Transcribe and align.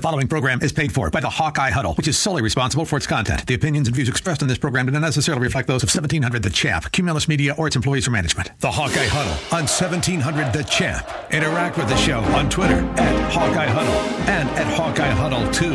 following 0.00 0.26
program 0.26 0.62
is 0.62 0.72
paid 0.72 0.92
for 0.92 1.10
by 1.10 1.20
the 1.20 1.28
Hawkeye 1.28 1.70
Huddle, 1.70 1.94
which 1.94 2.08
is 2.08 2.18
solely 2.18 2.42
responsible 2.42 2.84
for 2.84 2.96
its 2.96 3.06
content. 3.06 3.46
The 3.46 3.54
opinions 3.54 3.86
and 3.86 3.94
views 3.94 4.08
expressed 4.08 4.40
in 4.40 4.48
this 4.48 4.58
program 4.58 4.86
do 4.86 4.92
not 4.92 5.00
necessarily 5.00 5.42
reflect 5.42 5.68
those 5.68 5.82
of 5.82 5.88
1700 5.88 6.42
The 6.42 6.50
Champ, 6.50 6.90
Cumulus 6.92 7.28
Media, 7.28 7.54
or 7.58 7.66
its 7.66 7.76
employees 7.76 8.08
or 8.08 8.10
management. 8.10 8.50
The 8.60 8.70
Hawkeye 8.70 9.06
Huddle 9.06 9.32
on 9.56 9.66
1700 9.66 10.52
The 10.52 10.64
Champ. 10.64 11.06
Interact 11.30 11.76
with 11.76 11.88
the 11.88 11.96
show 11.96 12.20
on 12.20 12.48
Twitter 12.48 12.78
at 12.96 13.32
Hawkeye 13.32 13.66
Huddle 13.66 14.28
and 14.28 14.48
at 14.50 14.66
Hawkeye 14.74 15.10
Huddle 15.10 15.50
2. 15.52 15.66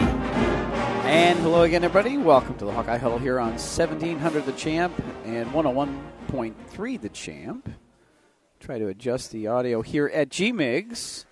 And 1.05 1.38
hello 1.39 1.62
again, 1.62 1.84
everybody. 1.84 2.18
Welcome 2.18 2.57
to 2.57 2.66
the 2.66 2.71
Hawkeye 2.71 2.98
Huddle 2.98 3.20
here 3.20 3.39
on 3.39 3.52
1700 3.52 4.46
The 4.46 4.54
Champ 4.54 4.94
and 5.23 5.50
101.3 5.52 7.02
The 7.02 7.10
Champ. 7.10 7.70
Try 8.60 8.80
to 8.80 8.88
adjust 8.88 9.32
the 9.32 9.46
audio 9.46 9.84
here 9.84 10.07
at 10.07 10.30
GMIGS 10.30 11.26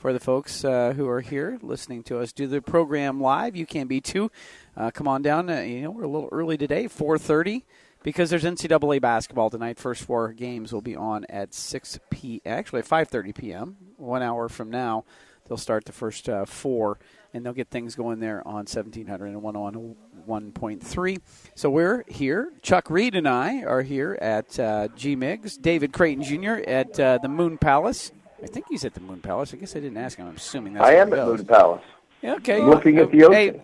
for 0.00 0.14
the 0.14 0.18
folks 0.20 0.64
uh, 0.64 0.94
who 0.96 1.06
are 1.06 1.20
here 1.20 1.58
listening 1.60 2.02
to 2.02 2.18
us 2.18 2.32
do 2.32 2.46
the 2.46 2.62
program 2.62 3.20
live. 3.20 3.54
You 3.54 3.66
can 3.66 3.86
be 3.86 4.00
too. 4.00 4.30
Uh, 4.74 4.90
come 4.90 5.06
on 5.06 5.20
down. 5.20 5.50
Uh, 5.50 5.60
you 5.60 5.82
know 5.82 5.90
we're 5.90 6.04
a 6.04 6.08
little 6.08 6.30
early 6.32 6.56
today, 6.56 6.86
4:30, 6.86 7.64
because 8.02 8.30
there's 8.30 8.44
NCAA 8.44 8.98
basketball 9.02 9.50
tonight. 9.50 9.78
First 9.78 10.02
four 10.04 10.32
games 10.32 10.72
will 10.72 10.80
be 10.80 10.96
on 10.96 11.26
at 11.28 11.52
6 11.52 11.98
p. 12.08 12.40
Actually, 12.46 12.80
5:30 12.80 13.34
p.m. 13.34 13.76
One 13.98 14.22
hour 14.22 14.48
from 14.48 14.70
now, 14.70 15.04
they'll 15.46 15.58
start 15.58 15.84
the 15.84 15.92
first 15.92 16.30
uh, 16.30 16.46
four, 16.46 16.98
and 17.34 17.44
they'll 17.44 17.52
get 17.52 17.68
things 17.68 17.94
going 17.94 18.20
there 18.20 18.40
on 18.48 18.64
1700 18.64 19.26
and 19.26 19.42
101.3. 19.42 21.18
So 21.54 21.68
we're 21.68 22.04
here. 22.08 22.54
Chuck 22.62 22.88
Reed 22.88 23.14
and 23.14 23.28
I 23.28 23.64
are 23.64 23.82
here 23.82 24.16
at 24.22 24.58
uh, 24.58 24.88
GMIGS. 24.96 25.60
David 25.60 25.92
Creighton 25.92 26.24
Jr. 26.24 26.62
at 26.66 26.98
uh, 26.98 27.18
the 27.18 27.28
Moon 27.28 27.58
Palace. 27.58 28.12
I 28.42 28.46
think 28.46 28.66
he's 28.68 28.84
at 28.84 28.94
the 28.94 29.00
Moon 29.00 29.20
Palace. 29.20 29.52
I 29.52 29.56
guess 29.58 29.76
I 29.76 29.80
didn't 29.80 29.98
ask 29.98 30.18
him. 30.18 30.26
I'm 30.26 30.36
assuming 30.36 30.74
that's 30.74 30.84
I 30.86 30.92
where 30.94 31.02
am 31.02 31.08
he 31.08 31.12
at 31.14 31.16
goes. 31.16 31.38
Moon 31.38 31.46
Palace. 31.46 31.82
Yeah, 32.22 32.34
okay. 32.34 32.62
Looking 32.62 32.98
Oh, 32.98 33.02
at 33.04 33.10
the 33.10 33.24
ocean. 33.24 33.32
Hey, 33.32 33.62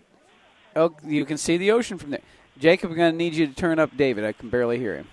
oh, 0.76 0.94
you 1.04 1.24
can 1.24 1.36
see 1.38 1.56
the 1.56 1.70
ocean 1.72 1.98
from 1.98 2.10
there. 2.10 2.20
Jacob, 2.58 2.90
I'm 2.90 2.96
going 2.96 3.12
to 3.12 3.16
need 3.18 3.34
you 3.34 3.46
to 3.46 3.54
turn 3.54 3.78
up 3.78 3.96
David. 3.96 4.24
I 4.24 4.32
can 4.32 4.48
barely 4.48 4.78
hear 4.78 4.96
him. 4.96 5.08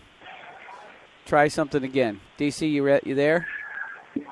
Try 1.25 1.47
something 1.47 1.83
again. 1.83 2.19
DC, 2.37 2.69
you 2.69 2.83
re- 2.83 2.99
you 3.05 3.15
there? 3.15 3.47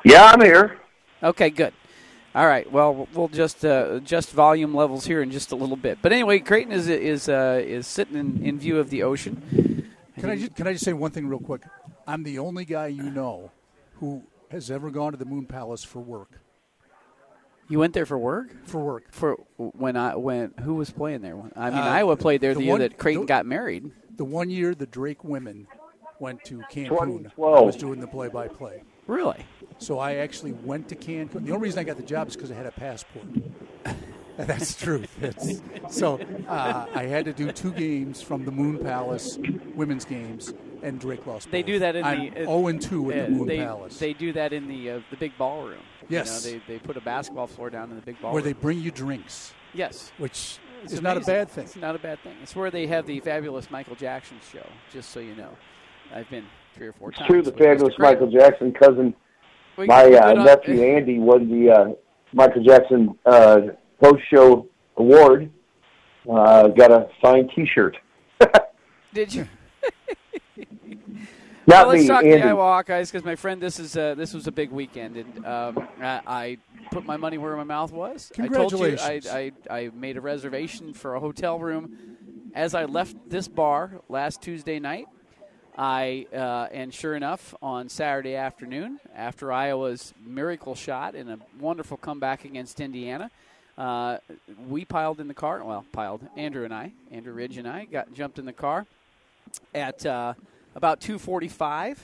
Yeah, 0.03 0.25
I'm 0.25 0.41
here. 0.41 0.77
Okay, 1.23 1.49
good. 1.49 1.73
All 2.33 2.47
right. 2.47 2.69
Well, 2.71 3.07
we'll 3.13 3.27
just 3.27 3.65
uh, 3.65 3.87
adjust 3.91 4.31
volume 4.31 4.73
levels 4.73 5.05
here 5.05 5.21
in 5.21 5.31
just 5.31 5.51
a 5.51 5.55
little 5.55 5.75
bit. 5.75 5.97
But 6.01 6.13
anyway, 6.13 6.39
Creighton 6.39 6.71
is 6.71 6.87
is 6.87 7.27
uh, 7.27 7.61
is 7.63 7.87
sitting 7.87 8.15
in, 8.15 8.45
in 8.45 8.59
view 8.59 8.79
of 8.79 8.89
the 8.89 9.03
ocean. 9.03 9.91
Can 10.17 10.29
I 10.29 10.37
just, 10.37 10.55
can 10.55 10.67
I 10.67 10.73
just 10.73 10.85
say 10.85 10.93
one 10.93 11.11
thing 11.11 11.27
real 11.27 11.39
quick? 11.39 11.63
I'm 12.07 12.23
the 12.23 12.39
only 12.39 12.63
guy 12.63 12.87
you 12.87 13.09
know 13.09 13.51
who 13.99 14.23
has 14.51 14.69
ever 14.71 14.89
gone 14.91 15.11
to 15.11 15.17
the 15.17 15.25
Moon 15.25 15.45
Palace 15.45 15.83
for 15.83 15.99
work. 15.99 16.39
You 17.69 17.79
went 17.79 17.93
there 17.93 18.05
for 18.05 18.17
work? 18.17 18.49
For 18.65 18.79
work. 18.83 19.05
For 19.11 19.35
when 19.57 19.95
I 19.95 20.15
when 20.15 20.53
who 20.61 20.75
was 20.75 20.89
playing 20.91 21.21
there? 21.21 21.37
I 21.55 21.69
mean, 21.69 21.79
Uh, 21.79 21.83
Iowa 21.83 22.17
played 22.17 22.41
there 22.41 22.53
the, 22.53 22.59
the 22.59 22.65
year 22.65 22.71
one- 22.73 22.81
that 22.81 22.97
Creighton 22.97 23.21
the- 23.23 23.27
got 23.27 23.45
married. 23.45 23.91
The 24.17 24.25
one 24.25 24.49
year 24.49 24.75
the 24.75 24.85
Drake 24.85 25.23
women 25.23 25.67
went 26.19 26.43
to 26.45 26.59
Cancun, 26.71 27.27
I 27.37 27.61
was 27.61 27.75
doing 27.75 27.99
the 27.99 28.05
play-by-play. 28.07 28.83
Really? 29.07 29.43
So 29.79 29.97
I 29.97 30.15
actually 30.15 30.51
went 30.51 30.87
to 30.89 30.95
Cancun. 30.95 31.43
The 31.45 31.51
only 31.53 31.63
reason 31.63 31.79
I 31.79 31.83
got 31.83 31.97
the 31.97 32.03
job 32.03 32.27
is 32.27 32.35
because 32.35 32.51
I 32.51 32.55
had 32.55 32.67
a 32.67 32.71
passport. 32.71 33.25
That's 34.37 34.75
the 34.75 34.85
truth. 34.85 35.23
It's, 35.23 35.61
so 35.95 36.19
uh, 36.47 36.85
I 36.93 37.03
had 37.03 37.25
to 37.25 37.33
do 37.33 37.51
two 37.51 37.71
games 37.71 38.21
from 38.21 38.45
the 38.45 38.51
Moon 38.51 38.77
Palace 38.77 39.39
women's 39.75 40.05
games, 40.05 40.53
and 40.83 40.99
Drake 40.99 41.25
lost. 41.25 41.49
They 41.51 41.61
both. 41.61 41.67
do 41.67 41.79
that 41.79 41.95
in 41.95 42.03
I'm 42.03 42.19
the 42.33 42.41
uh, 42.41 42.45
0 42.45 42.67
and 42.67 42.81
2 42.81 43.09
in 43.11 43.19
uh, 43.19 43.23
the 43.23 43.29
Moon 43.31 43.47
they, 43.47 43.57
Palace, 43.57 43.97
They 43.99 44.13
do 44.13 44.33
that 44.33 44.53
in 44.53 44.67
the 44.67 44.91
uh, 44.91 44.99
the 45.09 45.17
big 45.17 45.37
ballroom. 45.37 45.79
Yes. 46.09 46.45
you 46.45 46.53
know, 46.53 46.61
they 46.67 46.73
they 46.73 46.79
put 46.79 46.97
a 46.97 47.01
basketball 47.01 47.47
floor 47.47 47.69
down 47.69 47.89
in 47.89 47.95
the 47.95 48.01
big 48.01 48.19
ballroom. 48.21 48.33
where 48.33 48.43
they 48.43 48.53
bring 48.53 48.79
you 48.79 48.91
drinks, 48.91 49.53
yes, 49.73 50.11
which 50.17 50.59
It's 50.83 50.93
is 50.93 51.01
not 51.01 51.17
a 51.17 51.21
bad 51.21 51.49
thing. 51.49 51.63
It's 51.65 51.75
not 51.75 51.95
a 51.95 51.99
bad 51.99 52.19
thing. 52.23 52.35
It's 52.41 52.55
where 52.55 52.71
they 52.71 52.87
have 52.87 53.05
the 53.05 53.19
fabulous 53.19 53.69
Michael 53.71 53.95
Jackson 53.95 54.37
show. 54.51 54.65
Just 54.91 55.11
so 55.11 55.19
you 55.19 55.35
know, 55.35 55.49
I've 56.13 56.29
been 56.29 56.45
three 56.75 56.87
or 56.87 56.93
four 56.93 57.09
It's 57.09 57.19
times. 57.19 57.29
true, 57.29 57.41
the 57.41 57.51
fabulous 57.51 57.93
Michael 57.99 58.29
Jackson 58.31 58.71
cousin, 58.73 59.13
We- 59.77 59.87
my 59.87 60.05
uh, 60.05 60.33
nephew 60.33 60.81
Andy, 60.83 61.19
won 61.19 61.49
the 61.49 61.71
uh, 61.71 61.85
Michael 62.33 62.63
Jackson 62.63 63.17
uh, 63.25 63.59
post-show 64.01 64.67
award. 64.97 65.51
Uh, 66.29 66.67
got 66.69 66.91
a 66.91 67.07
signed 67.23 67.49
T-shirt. 67.55 67.97
Did 69.13 69.33
you? 69.33 69.47
Not 71.67 71.85
well, 71.85 71.87
let's 71.89 72.01
me, 72.01 72.07
talk 72.07 72.23
Andy. 72.23 72.37
the 72.37 72.47
Iowa 72.47 72.83
Hawkeyes 72.83 73.11
because 73.11 73.23
my 73.23 73.35
friend, 73.35 73.61
this 73.61 73.79
is 73.79 73.95
uh, 73.95 74.15
this 74.15 74.33
was 74.33 74.47
a 74.47 74.51
big 74.51 74.71
weekend, 74.71 75.17
and 75.17 75.45
um, 75.45 75.87
I, 76.01 76.21
I 76.25 76.57
put 76.89 77.05
my 77.05 77.17
money 77.17 77.37
where 77.37 77.55
my 77.55 77.63
mouth 77.63 77.91
was. 77.91 78.31
I 78.37 78.47
told 78.47 78.71
you 78.71 78.79
I, 78.79 78.89
Congratulations. 78.89 79.27
I, 79.27 79.51
I 79.69 79.91
made 79.93 80.17
a 80.17 80.21
reservation 80.21 80.93
for 80.93 81.15
a 81.15 81.19
hotel 81.19 81.59
room 81.59 82.17
as 82.55 82.73
I 82.73 82.85
left 82.85 83.15
this 83.29 83.47
bar 83.47 84.01
last 84.09 84.41
Tuesday 84.41 84.79
night. 84.79 85.07
I 85.77 86.25
uh, 86.33 86.67
and 86.71 86.91
sure 86.93 87.15
enough, 87.15 87.53
on 87.61 87.89
Saturday 87.89 88.35
afternoon, 88.35 88.99
after 89.15 89.51
Iowa's 89.51 90.13
miracle 90.25 90.73
shot 90.73 91.13
and 91.15 91.29
a 91.29 91.39
wonderful 91.59 91.97
comeback 91.97 92.43
against 92.43 92.79
Indiana, 92.79 93.29
uh, 93.77 94.17
we 94.67 94.83
piled 94.83 95.19
in 95.19 95.27
the 95.27 95.33
car. 95.33 95.63
Well, 95.63 95.85
piled. 95.91 96.21
Andrew 96.35 96.65
and 96.65 96.73
I, 96.73 96.91
Andrew 97.11 97.33
Ridge 97.33 97.57
and 97.57 97.67
I, 97.67 97.85
got 97.85 98.13
jumped 98.13 98.39
in 98.39 98.45
the 98.45 98.53
car 98.53 98.85
at 99.73 100.05
uh, 100.05 100.33
about 100.75 101.01
2:45. 101.01 101.97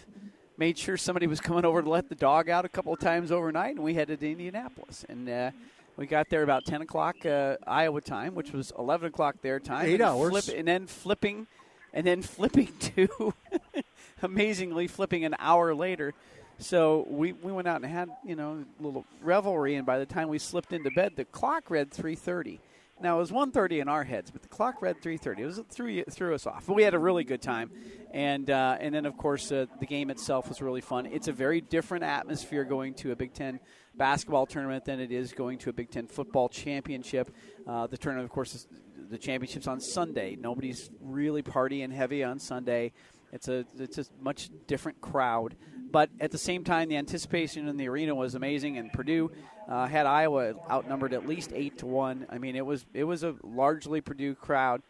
Made 0.57 0.77
sure 0.77 0.97
somebody 0.97 1.27
was 1.27 1.39
coming 1.39 1.65
over 1.65 1.83
to 1.83 1.89
let 1.89 2.09
the 2.09 2.15
dog 2.15 2.49
out 2.49 2.65
a 2.65 2.69
couple 2.69 2.91
of 2.91 2.99
times 2.99 3.31
overnight, 3.31 3.75
and 3.75 3.83
we 3.83 3.93
headed 3.93 4.19
to 4.21 4.31
Indianapolis. 4.31 5.05
And 5.07 5.29
uh, 5.29 5.51
we 5.97 6.07
got 6.07 6.29
there 6.29 6.41
about 6.41 6.65
10 6.65 6.81
o'clock 6.81 7.25
uh, 7.25 7.57
Iowa 7.67 8.01
time, 8.01 8.33
which 8.33 8.51
was 8.51 8.73
11 8.77 9.09
o'clock 9.09 9.35
their 9.41 9.59
time. 9.59 9.85
Eight 9.85 9.95
and 9.95 10.03
hours. 10.03 10.45
Flip, 10.45 10.57
and 10.57 10.67
then 10.67 10.87
flipping, 10.87 11.45
and 11.93 12.07
then 12.07 12.21
flipping 12.23 12.69
to, 12.79 13.33
amazingly 14.23 14.87
flipping 14.87 15.25
an 15.25 15.35
hour 15.37 15.75
later. 15.75 16.15
So 16.59 17.05
we, 17.07 17.33
we 17.33 17.51
went 17.51 17.67
out 17.67 17.81
and 17.81 17.85
had 17.85 18.09
you 18.25 18.35
know 18.35 18.65
a 18.79 18.83
little 18.83 19.05
revelry, 19.21 19.75
and 19.75 19.85
by 19.85 19.99
the 19.99 20.07
time 20.07 20.27
we 20.27 20.39
slipped 20.39 20.73
into 20.73 20.89
bed, 20.89 21.15
the 21.15 21.25
clock 21.25 21.69
read 21.69 21.91
3:30. 21.91 22.59
Now 22.99 23.17
it 23.17 23.19
was 23.19 23.31
1:30 23.31 23.79
in 23.79 23.87
our 23.87 24.03
heads, 24.03 24.31
but 24.31 24.41
the 24.41 24.47
clock 24.47 24.81
read 24.81 25.01
3:30. 25.01 25.39
It 25.39 25.45
was 25.45 25.61
threw 25.69 26.03
threw 26.05 26.33
us 26.33 26.47
off. 26.47 26.65
But 26.65 26.75
we 26.75 26.83
had 26.83 26.93
a 26.93 26.99
really 26.99 27.23
good 27.23 27.41
time, 27.41 27.71
and 28.11 28.49
uh, 28.49 28.77
and 28.79 28.93
then 28.93 29.05
of 29.05 29.17
course 29.17 29.51
uh, 29.51 29.67
the 29.79 29.85
game 29.85 30.09
itself 30.09 30.49
was 30.49 30.61
really 30.61 30.81
fun. 30.81 31.05
It's 31.05 31.27
a 31.27 31.33
very 31.33 31.61
different 31.61 32.03
atmosphere 32.03 32.63
going 32.63 32.95
to 32.95 33.11
a 33.11 33.15
Big 33.15 33.33
Ten 33.33 33.59
basketball 33.95 34.45
tournament 34.45 34.85
than 34.85 34.99
it 34.99 35.11
is 35.11 35.33
going 35.33 35.59
to 35.59 35.69
a 35.69 35.73
Big 35.73 35.91
Ten 35.91 36.07
football 36.07 36.49
championship. 36.49 37.29
Uh, 37.67 37.85
the 37.87 37.97
tournament, 37.97 38.25
of 38.25 38.31
course, 38.31 38.55
is, 38.55 38.67
the 39.09 39.17
championship's 39.17 39.67
on 39.67 39.79
Sunday. 39.79 40.35
Nobody's 40.39 40.89
really 40.99 41.43
partying 41.43 41.91
heavy 41.91 42.23
on 42.23 42.39
Sunday. 42.39 42.93
It's 43.31 43.47
a 43.47 43.65
it's 43.77 43.97
a 43.97 44.05
much 44.21 44.49
different 44.67 45.01
crowd, 45.01 45.55
but 45.91 46.09
at 46.19 46.31
the 46.31 46.37
same 46.37 46.63
time, 46.63 46.89
the 46.89 46.97
anticipation 46.97 47.67
in 47.67 47.77
the 47.77 47.87
arena 47.87 48.13
was 48.13 48.35
amazing. 48.35 48.77
And 48.77 48.91
Purdue 48.91 49.31
uh, 49.67 49.87
had 49.87 50.05
Iowa 50.05 50.53
outnumbered 50.69 51.13
at 51.13 51.27
least 51.27 51.51
eight 51.53 51.77
to 51.79 51.85
one. 51.85 52.25
I 52.29 52.37
mean, 52.37 52.55
it 52.55 52.65
was 52.65 52.85
it 52.93 53.03
was 53.03 53.23
a 53.23 53.35
largely 53.43 54.01
Purdue 54.01 54.35
crowd, 54.35 54.81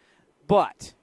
but 0.48 0.94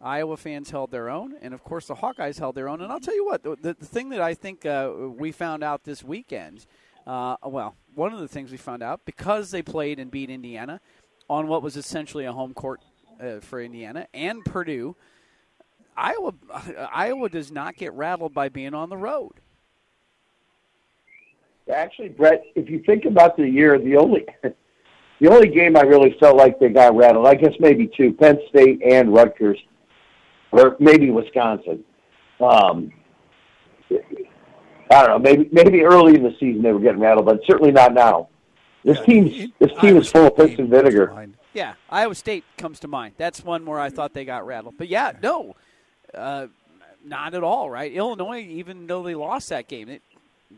Iowa 0.00 0.36
fans 0.36 0.70
held 0.70 0.90
their 0.90 1.08
own, 1.08 1.34
and 1.40 1.54
of 1.54 1.64
course 1.64 1.86
the 1.86 1.94
Hawkeyes 1.94 2.38
held 2.38 2.54
their 2.54 2.68
own. 2.68 2.80
And 2.80 2.92
I'll 2.92 3.00
tell 3.00 3.14
you 3.14 3.24
what, 3.24 3.42
the, 3.42 3.56
the 3.60 3.74
thing 3.74 4.10
that 4.10 4.20
I 4.20 4.34
think 4.34 4.66
uh, 4.66 4.92
we 5.16 5.32
found 5.32 5.64
out 5.64 5.84
this 5.84 6.04
weekend, 6.04 6.66
uh, 7.06 7.36
well, 7.44 7.76
one 7.94 8.12
of 8.12 8.20
the 8.20 8.28
things 8.28 8.50
we 8.50 8.58
found 8.58 8.82
out 8.82 9.00
because 9.04 9.50
they 9.50 9.62
played 9.62 9.98
and 9.98 10.10
beat 10.10 10.30
Indiana 10.30 10.80
on 11.28 11.48
what 11.48 11.62
was 11.62 11.76
essentially 11.76 12.24
a 12.24 12.32
home 12.32 12.54
court 12.54 12.80
uh, 13.20 13.40
for 13.40 13.60
Indiana 13.60 14.06
and 14.12 14.44
Purdue. 14.44 14.96
Iowa, 15.96 16.34
Iowa 16.92 17.28
does 17.28 17.50
not 17.50 17.76
get 17.76 17.92
rattled 17.92 18.34
by 18.34 18.48
being 18.48 18.74
on 18.74 18.88
the 18.90 18.96
road. 18.96 19.32
Actually, 21.72 22.10
Brett, 22.10 22.44
if 22.54 22.70
you 22.70 22.80
think 22.84 23.04
about 23.06 23.36
the 23.36 23.48
year, 23.48 23.78
the 23.78 23.96
only 23.96 24.24
the 25.20 25.28
only 25.28 25.48
game 25.48 25.76
I 25.76 25.82
really 25.82 26.16
felt 26.20 26.36
like 26.36 26.58
they 26.60 26.68
got 26.68 26.94
rattled, 26.94 27.26
I 27.26 27.34
guess 27.34 27.54
maybe 27.58 27.90
two, 27.96 28.12
Penn 28.12 28.38
State 28.50 28.80
and 28.84 29.12
Rutgers, 29.12 29.58
or 30.52 30.76
maybe 30.78 31.10
Wisconsin. 31.10 31.82
Um, 32.40 32.92
I 33.90 33.96
don't 35.06 35.08
know. 35.08 35.18
Maybe 35.18 35.48
maybe 35.50 35.82
early 35.82 36.14
in 36.14 36.22
the 36.22 36.36
season 36.38 36.62
they 36.62 36.72
were 36.72 36.78
getting 36.78 37.00
rattled, 37.00 37.26
but 37.26 37.40
certainly 37.46 37.72
not 37.72 37.94
now. 37.94 38.28
This 38.84 38.98
Yeah, 38.98 39.04
team's 39.04 39.52
this 39.58 39.70
team 39.80 39.96
Iowa 39.96 40.00
is 40.00 40.08
full 40.08 40.26
of 40.26 40.36
piss 40.36 40.50
and 40.50 40.56
game 40.58 40.70
comes 40.70 40.70
to 40.70 40.76
vinegar. 40.76 41.26
Yeah, 41.52 41.74
Iowa 41.90 42.14
State 42.14 42.44
comes 42.56 42.78
to 42.80 42.88
mind. 42.88 43.14
That's 43.16 43.42
one 43.42 43.66
where 43.66 43.80
I 43.80 43.90
thought 43.90 44.14
they 44.14 44.24
got 44.24 44.46
rattled. 44.46 44.74
But 44.78 44.86
yeah, 44.86 45.12
no, 45.20 45.56
uh, 46.14 46.46
not 47.04 47.34
at 47.34 47.42
all. 47.42 47.70
Right? 47.70 47.92
Illinois, 47.92 48.40
even 48.40 48.86
though 48.86 49.02
they 49.02 49.14
lost 49.14 49.48
that 49.50 49.68
game, 49.68 49.88
it 49.88 50.02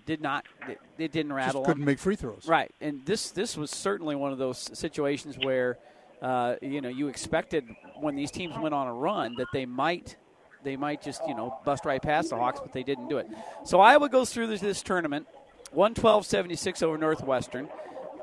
did 0.07 0.21
not. 0.21 0.45
It, 0.69 0.81
it 0.99 1.13
didn't 1.13 1.33
rattle. 1.33 1.63
Just 1.63 1.67
couldn't 1.67 1.85
make 1.85 1.99
free 1.99 2.17
throws. 2.17 2.47
Right, 2.47 2.75
and 2.81 3.05
this 3.05 3.31
this 3.31 3.57
was 3.57 3.71
certainly 3.71 4.17
one 4.17 4.33
of 4.33 4.39
those 4.39 4.71
situations 4.79 5.37
where 5.39 5.79
uh, 6.23 6.57
you 6.61 6.81
know 6.81 6.89
you 6.89 7.09
expected 7.09 7.65
when 8.01 8.17
these 8.17 8.31
teams 8.31 8.57
went 8.59 8.75
on 8.75 8.87
a 8.87 8.93
run 8.93 9.35
that 9.37 9.49
they 9.53 9.67
might 9.67 10.17
they 10.65 10.77
might 10.77 11.03
just 11.03 11.23
you 11.27 11.35
know 11.35 11.59
bust 11.65 11.85
right 11.85 12.03
past 12.03 12.31
the 12.31 12.37
Hawks, 12.37 12.61
but 12.61 12.73
they 12.73 12.83
didn't 12.83 13.09
do 13.09 13.19
it. 13.19 13.29
So 13.65 13.81
Iowa 13.81 14.09
goes 14.09 14.33
through 14.33 14.49
this, 14.49 14.61
this 14.61 14.83
tournament, 14.83 15.27
112-76 15.75 16.83
over 16.83 16.99
Northwestern. 16.99 17.69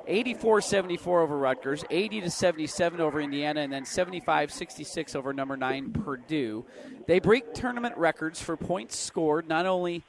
84 0.07 0.61
74 0.61 1.21
over 1.21 1.37
Rutgers, 1.37 1.83
80 1.89 2.21
to 2.21 2.29
77 2.29 3.01
over 3.01 3.19
Indiana, 3.19 3.61
and 3.61 3.71
then 3.71 3.85
75 3.85 4.51
66 4.51 5.15
over 5.15 5.33
number 5.33 5.57
nine 5.57 5.91
Purdue. 5.91 6.65
They 7.07 7.19
break 7.19 7.53
tournament 7.53 7.97
records 7.97 8.41
for 8.41 8.57
points 8.57 8.97
scored, 8.97 9.47
not 9.47 9.65
only 9.65 10.03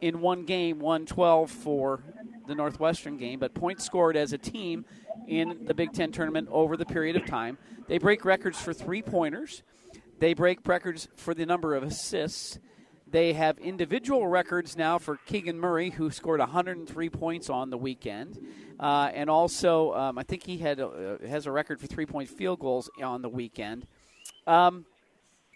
in 0.00 0.20
one 0.20 0.44
game, 0.44 0.78
112 0.78 1.50
for 1.50 2.02
the 2.46 2.54
Northwestern 2.54 3.16
game, 3.16 3.38
but 3.38 3.54
points 3.54 3.84
scored 3.84 4.16
as 4.16 4.32
a 4.32 4.38
team 4.38 4.84
in 5.26 5.66
the 5.66 5.74
Big 5.74 5.92
Ten 5.92 6.12
tournament 6.12 6.48
over 6.50 6.76
the 6.76 6.86
period 6.86 7.16
of 7.16 7.26
time. 7.26 7.58
They 7.86 7.98
break 7.98 8.24
records 8.24 8.60
for 8.60 8.72
three 8.72 9.02
pointers, 9.02 9.62
they 10.18 10.34
break 10.34 10.66
records 10.66 11.08
for 11.16 11.34
the 11.34 11.46
number 11.46 11.74
of 11.74 11.82
assists. 11.82 12.58
They 13.10 13.32
have 13.32 13.58
individual 13.58 14.26
records 14.26 14.76
now 14.76 14.98
for 14.98 15.16
Keegan 15.26 15.58
Murray, 15.58 15.90
who 15.90 16.10
scored 16.10 16.40
103 16.40 17.08
points 17.08 17.48
on 17.48 17.70
the 17.70 17.78
weekend, 17.78 18.38
uh, 18.78 19.10
and 19.14 19.30
also 19.30 19.94
um, 19.94 20.18
I 20.18 20.22
think 20.22 20.44
he 20.44 20.58
had 20.58 20.78
uh, 20.78 21.18
has 21.26 21.46
a 21.46 21.52
record 21.52 21.80
for 21.80 21.86
three 21.86 22.06
point 22.06 22.28
field 22.28 22.60
goals 22.60 22.90
on 23.02 23.22
the 23.22 23.28
weekend. 23.28 23.86
Um, 24.46 24.84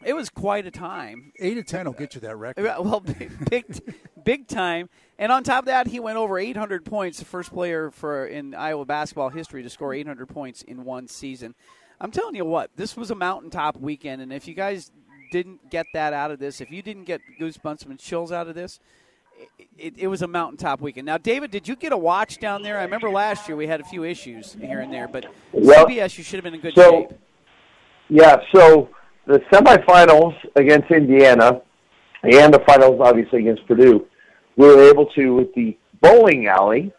it 0.05 0.15
was 0.15 0.31
quite 0.31 0.67
a 0.67 0.71
time. 0.71 1.33
Eight 1.39 1.55
to 1.55 1.63
ten 1.63 1.87
will 1.87 1.93
get 1.93 2.15
you 2.15 2.21
that 2.23 2.37
record. 2.37 2.65
Well, 2.65 3.01
big, 3.19 3.51
big, 3.51 3.95
big 4.25 4.49
time. 4.49 4.89
And 5.19 5.31
on 5.31 5.45
top 5.45 5.61
of 5.61 5.67
that, 5.67 5.87
he 5.87 6.01
went 6.01 6.17
over 6.17 6.39
800 6.39 6.85
points, 6.85 7.19
the 7.19 7.25
first 7.25 7.53
player 7.53 7.91
for 7.91 8.27
in 8.27 8.55
Iowa 8.55 8.85
basketball 8.85 9.29
history 9.29 9.63
to 9.63 9.71
score 9.71 9.95
800 9.95 10.27
points 10.27 10.63
in 10.63 10.85
one 10.85 11.07
season. 11.07 11.55
I'm 12.01 12.11
telling 12.11 12.35
you 12.35 12.45
what, 12.45 12.71
this 12.77 12.97
was 12.97 13.13
a 13.13 13.15
mountaintop 13.15 13.77
weekend, 13.77 14.23
and 14.23 14.33
if 14.33 14.49
you 14.49 14.55
guys 14.55 14.91
didn't 15.33 15.71
get 15.71 15.87
that 15.95 16.13
out 16.13 16.31
of 16.31 16.39
this, 16.39 16.61
if 16.61 16.71
you 16.71 16.83
didn't 16.83 17.05
get 17.05 17.21
goosebumps 17.41 17.87
and 17.87 17.99
chills 17.99 18.31
out 18.31 18.47
of 18.47 18.55
this, 18.55 18.79
it, 19.59 19.69
it, 19.79 19.95
it, 20.01 20.07
was 20.07 20.21
a 20.21 20.29
mountaintop 20.29 20.81
weekend. 20.81 21.07
Now, 21.07 21.17
David, 21.17 21.51
did 21.51 21.67
you 21.67 21.75
get 21.75 21.91
a 21.91 21.97
watch 21.97 22.39
down 22.39 22.63
there? 22.63 22.79
I 22.79 22.83
remember 22.85 23.11
last 23.11 23.49
year 23.49 23.57
we 23.57 23.67
had 23.67 23.81
a 23.81 23.85
few 23.85 24.05
issues 24.05 24.57
here 24.61 24.81
and 24.81 24.93
there, 24.93 25.09
but 25.09 25.27
well, 25.53 25.87
CBS, 25.87 26.19
you 26.19 26.23
should 26.23 26.37
have 26.37 26.45
been 26.45 26.55
in 26.55 26.61
good 26.61 26.75
so, 26.75 26.91
shape. 26.91 27.19
Yeah, 28.09 28.37
so 28.55 28.91
the 29.27 29.41
semifinals 29.51 30.35
against 30.55 30.91
Indiana 30.91 31.63
and 32.23 32.53
the 32.53 32.61
finals, 32.67 33.01
obviously, 33.03 33.41
against 33.41 33.67
Purdue, 33.67 34.07
we 34.57 34.67
were 34.67 34.83
able 34.83 35.07
to, 35.07 35.35
with 35.35 35.53
the 35.55 35.77
bowling 36.03 36.47
alley 36.47 36.93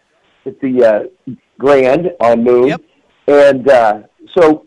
at 0.47 0.59
the 0.59 0.83
uh, 0.83 1.33
Grand 1.59 2.09
on 2.19 2.43
Moon. 2.43 2.67
Yep. 2.67 2.81
And 3.27 3.69
uh, 3.69 3.99
so 4.35 4.65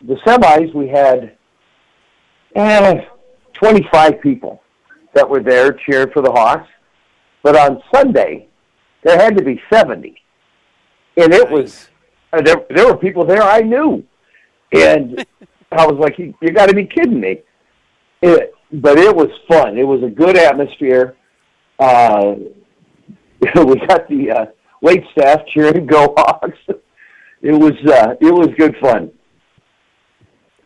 the 0.00 0.14
semis, 0.26 0.74
we 0.74 0.88
had 0.88 1.36
eh, 2.54 3.04
25 3.54 4.20
people 4.20 4.62
that 5.14 5.28
were 5.28 5.40
there 5.40 5.72
cheering 5.72 6.12
for 6.12 6.22
the 6.22 6.30
Hawks. 6.30 6.68
But 7.42 7.56
on 7.56 7.82
Sunday, 7.94 8.48
there 9.02 9.18
had 9.18 9.36
to 9.36 9.44
be 9.44 9.60
70. 9.72 10.16
And 11.16 11.32
it 11.32 11.50
nice. 11.50 11.52
was, 11.52 11.88
uh, 12.32 12.40
there, 12.40 12.64
there 12.70 12.86
were 12.86 12.96
people 12.96 13.24
there 13.24 13.42
I 13.42 13.60
knew. 13.60 14.04
And 14.72 15.24
I 15.72 15.86
was 15.86 15.98
like, 15.98 16.18
you, 16.18 16.34
you 16.40 16.50
got 16.50 16.68
to 16.68 16.74
be 16.74 16.84
kidding 16.84 17.20
me. 17.20 17.40
It, 18.22 18.54
but 18.72 18.98
it 18.98 19.14
was 19.14 19.28
fun. 19.48 19.76
It 19.76 19.86
was 19.86 20.02
a 20.02 20.08
good 20.08 20.36
atmosphere. 20.36 21.16
Uh, 21.78 22.34
we 23.56 23.86
got 23.86 24.08
the 24.08 24.30
uh, 24.30 24.46
wait 24.80 25.02
staff 25.12 25.40
cheering 25.52 25.86
"Go 25.92 26.14
Hawks." 26.16 26.58
It 27.42 27.52
was 27.52 27.72
uh, 27.86 28.14
it 28.20 28.32
was 28.32 28.48
good 28.56 28.76
fun. 28.80 29.10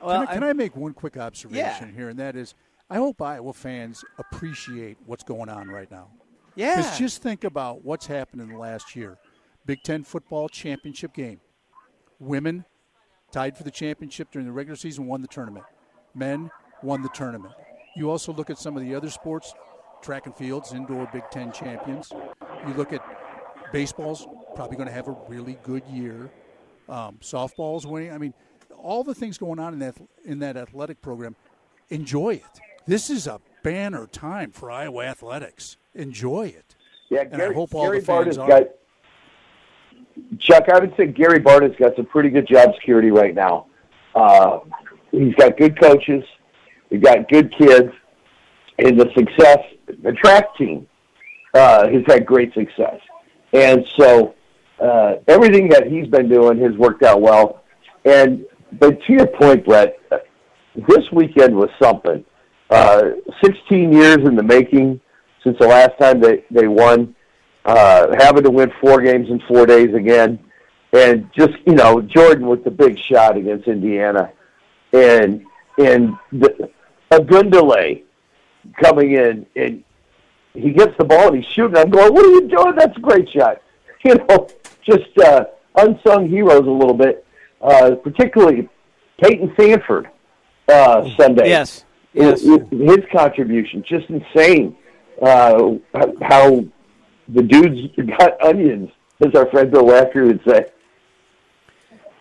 Well, 0.06 0.20
can, 0.20 0.29
I, 0.29 0.35
can 0.35 0.44
I, 0.44 0.53
make 0.53 0.76
one 0.76 0.94
quick 0.94 1.17
observation 1.17 1.88
yeah. 1.88 1.94
here, 1.94 2.08
and 2.08 2.19
that 2.19 2.37
is, 2.37 2.55
I 2.88 2.97
hope 2.97 3.20
Iowa 3.20 3.53
fans 3.53 4.05
appreciate 4.19 4.97
what's 5.05 5.25
going 5.25 5.49
on 5.49 5.69
right 5.69 5.91
now. 5.91 6.08
Yeah. 6.55 6.76
Because 6.76 6.99
just 6.99 7.23
think 7.23 7.43
about 7.43 7.85
what's 7.85 8.06
happened 8.06 8.43
in 8.43 8.49
the 8.49 8.56
last 8.56 8.94
year. 8.94 9.19
Big 9.67 9.82
Ten 9.82 10.05
football 10.05 10.49
championship 10.49 11.12
game. 11.12 11.41
Women 12.20 12.64
tied 13.32 13.56
for 13.56 13.64
the 13.64 13.70
championship 13.70 14.31
during 14.31 14.47
the 14.47 14.53
regular 14.53 14.76
season, 14.76 15.06
won 15.06 15.23
the 15.23 15.29
tournament. 15.29 15.64
Men 16.14 16.50
won 16.82 17.03
the 17.03 17.08
tournament. 17.08 17.55
You 17.97 18.08
also 18.08 18.32
look 18.32 18.49
at 18.49 18.58
some 18.58 18.76
of 18.76 18.82
the 18.82 18.94
other 18.94 19.11
sports, 19.11 19.55
track 20.03 20.26
and 20.26 20.37
fields, 20.37 20.73
indoor 20.73 21.08
Big 21.12 21.25
Ten 21.32 21.50
champions. 21.50 22.12
You 22.67 22.75
look 22.75 22.93
at 22.93 23.03
baseball's 23.73 24.26
probably 24.55 24.76
going 24.76 24.88
to 24.88 24.94
have 24.94 25.08
a 25.08 25.17
really 25.29 25.58
good 25.64 25.82
year. 25.88 26.31
Um, 26.88 27.19
softball's 27.20 27.87
winning. 27.87 28.12
I 28.12 28.19
mean, 28.19 28.32
all 28.87 29.03
the 29.03 29.15
things 29.15 29.37
going 29.37 29.59
on 29.59 29.73
in 29.73 29.81
that 29.81 29.97
in 30.25 30.38
that 30.38 30.56
athletic 30.56 31.03
program. 31.03 31.35
Enjoy 31.88 32.35
it. 32.35 32.61
This 32.87 33.11
is 33.11 33.27
a 33.27 33.41
banner 33.65 34.06
time 34.06 34.53
for 34.53 34.71
Iowa 34.71 35.05
athletics. 35.05 35.77
Enjoy 35.94 36.47
it. 36.47 36.77
Yeah, 37.11 37.23
and 37.23 37.33
Gary, 37.33 37.50
I 37.50 37.55
hope 37.55 37.75
all 37.75 37.87
Gary 37.87 38.00
the 38.00 38.06
fans 38.06 38.38
are. 38.38 38.49
Got, 38.49 38.62
Chuck, 40.38 40.69
I 40.73 40.79
would 40.79 40.94
say 40.97 41.06
Gary 41.09 41.41
Barta's 41.41 41.75
got 41.79 41.97
some 41.97 42.06
pretty 42.06 42.31
good 42.31 42.47
job 42.47 42.75
security 42.77 43.11
right 43.11 43.35
now. 43.35 43.67
Uh, 44.15 44.61
he's 45.11 45.35
got 45.35 45.56
good 45.56 45.81
coaches. 45.81 46.23
We've 46.91 47.03
got 47.03 47.29
good 47.29 47.53
kids. 47.56 47.93
And 48.79 49.00
the 49.00 49.11
success, 49.17 49.59
the 50.03 50.12
track 50.12 50.56
team 50.56 50.87
uh, 51.55 51.89
has 51.89 52.03
had 52.06 52.25
great 52.25 52.55
success. 52.55 53.00
And 53.53 53.87
so 53.97 54.35
uh, 54.81 55.15
everything 55.29 55.69
that 55.71 55.87
he's 55.87 56.06
been 56.06 56.29
doing 56.29 56.59
has 56.61 56.75
worked 56.77 57.03
out 57.03 57.21
well. 57.21 57.65
And 58.05 58.44
but 58.73 59.03
to 59.03 59.13
your 59.13 59.27
point, 59.27 59.65
Brett, 59.65 59.99
this 60.89 61.11
weekend 61.13 61.57
was 61.57 61.71
something. 61.81 62.25
Uh, 62.69 63.11
16 63.45 63.93
years 63.93 64.19
in 64.19 64.35
the 64.35 64.43
making 64.43 65.01
since 65.45 65.57
the 65.59 65.67
last 65.67 65.93
time 66.01 66.21
they, 66.21 66.45
they 66.51 66.67
won 66.67 67.15
uh, 67.65 68.15
having 68.19 68.43
to 68.43 68.51
win 68.51 68.73
four 68.81 69.01
games 69.01 69.29
in 69.29 69.41
four 69.49 69.67
days 69.67 69.95
again, 69.95 70.39
and 70.93 71.31
just 71.37 71.55
you 71.67 71.75
know 71.75 72.01
Jordan 72.01 72.47
with 72.47 72.65
the 72.65 72.71
big 72.71 72.99
shot 72.99 73.37
against 73.37 73.67
Indiana, 73.67 74.33
and 74.93 75.45
and 75.79 76.17
the, 76.33 76.71
Ogundele 77.11 78.03
coming 78.81 79.13
in 79.13 79.47
and 79.57 79.85
he 80.55 80.71
gets 80.71 80.97
the 80.99 81.05
ball 81.05 81.29
and 81.29 81.43
he's 81.43 81.53
shooting. 81.53 81.77
I'm 81.77 81.91
going, 81.91 82.13
what 82.13 82.25
are 82.25 82.31
you 82.31 82.49
doing? 82.49 82.75
That's 82.77 82.97
a 82.97 83.01
great 83.01 83.29
shot. 83.31 83.63
You 84.05 84.15
know, 84.15 84.47
just 84.85 85.19
uh, 85.19 85.47
unsung 85.75 86.29
heroes 86.29 86.65
a 86.65 86.71
little 86.71 86.95
bit, 86.95 87.25
uh, 87.61 87.94
particularly 88.03 88.69
Payton 89.23 89.50
Sandfort 89.50 90.06
uh, 90.69 91.08
Sunday. 91.17 91.49
Yes, 91.49 91.85
yes. 92.12 92.43
His 92.43 93.05
contribution 93.12 93.85
just 93.87 94.08
insane. 94.11 94.76
Uh, 95.20 95.76
how 96.23 96.62
the 97.29 97.43
dude's 97.43 97.94
got 98.19 98.41
onions, 98.43 98.91
as 99.25 99.35
our 99.35 99.50
friend 99.50 99.70
Bill 99.70 99.87
Laughter 99.87 100.26
would 100.26 100.41
say. 100.47 100.67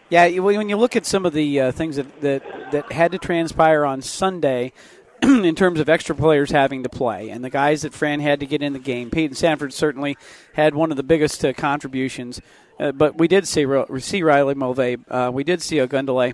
Yeah, 0.09 0.39
when 0.39 0.69
you 0.69 0.77
look 0.77 0.95
at 0.95 1.05
some 1.05 1.25
of 1.25 1.33
the 1.33 1.59
uh, 1.59 1.71
things 1.71 1.95
that, 1.95 2.21
that, 2.21 2.71
that 2.71 2.91
had 2.91 3.11
to 3.11 3.17
transpire 3.17 3.83
on 3.83 4.01
Sunday, 4.01 4.71
in 5.23 5.55
terms 5.55 5.79
of 5.79 5.89
extra 5.89 6.13
players 6.13 6.51
having 6.51 6.83
to 6.83 6.89
play, 6.89 7.29
and 7.29 7.43
the 7.43 7.49
guys 7.49 7.81
that 7.81 7.93
Fran 7.93 8.19
had 8.19 8.39
to 8.41 8.45
get 8.45 8.61
in 8.61 8.73
the 8.73 8.79
game, 8.79 9.09
Payton 9.09 9.35
Sandfort 9.35 9.73
certainly 9.73 10.17
had 10.53 10.75
one 10.75 10.91
of 10.91 10.97
the 10.97 11.03
biggest 11.03 11.43
uh, 11.43 11.53
contributions. 11.53 12.41
Uh, 12.79 12.91
but 12.91 13.17
we 13.17 13.27
did 13.27 13.47
see 13.47 13.65
see 13.99 14.23
Riley 14.23 14.55
Mulvey. 14.55 14.97
Uh, 15.07 15.31
we 15.33 15.43
did 15.43 15.61
see 15.61 15.77
Ogundele. 15.77 16.33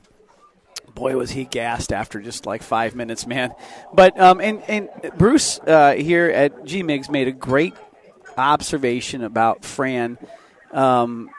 Boy, 0.95 1.15
was 1.15 1.31
he 1.31 1.45
gassed 1.45 1.93
after 1.93 2.19
just 2.19 2.45
like 2.45 2.62
five 2.62 2.95
minutes, 2.95 3.25
man. 3.25 3.53
But 3.93 4.19
um, 4.19 4.41
and 4.41 4.62
and 4.67 4.89
Bruce 5.17 5.60
uh, 5.60 5.93
here 5.93 6.29
at 6.29 6.65
G 6.65 6.83
Migs 6.83 7.10
made 7.10 7.27
a 7.27 7.31
great 7.31 7.74
observation 8.38 9.24
about 9.24 9.63
Fran 9.63 10.17
um, 10.74 11.29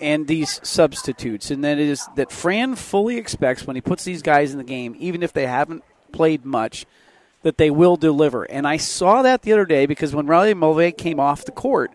and 0.00 0.26
these 0.26 0.60
substitutes, 0.66 1.50
and 1.50 1.62
that 1.64 1.78
is 1.78 2.08
that 2.16 2.32
Fran 2.32 2.74
fully 2.74 3.18
expects 3.18 3.66
when 3.66 3.76
he 3.76 3.82
puts 3.82 4.04
these 4.04 4.22
guys 4.22 4.52
in 4.52 4.58
the 4.58 4.64
game, 4.64 4.96
even 4.98 5.22
if 5.22 5.32
they 5.32 5.46
haven't 5.46 5.84
played 6.12 6.44
much, 6.44 6.86
that 7.42 7.58
they 7.58 7.70
will 7.70 7.96
deliver. 7.96 8.44
And 8.44 8.66
I 8.66 8.78
saw 8.78 9.22
that 9.22 9.42
the 9.42 9.52
other 9.52 9.66
day 9.66 9.86
because 9.86 10.14
when 10.14 10.26
Riley 10.26 10.54
Mulvey 10.54 10.92
came 10.92 11.20
off 11.20 11.44
the 11.44 11.52
court, 11.52 11.92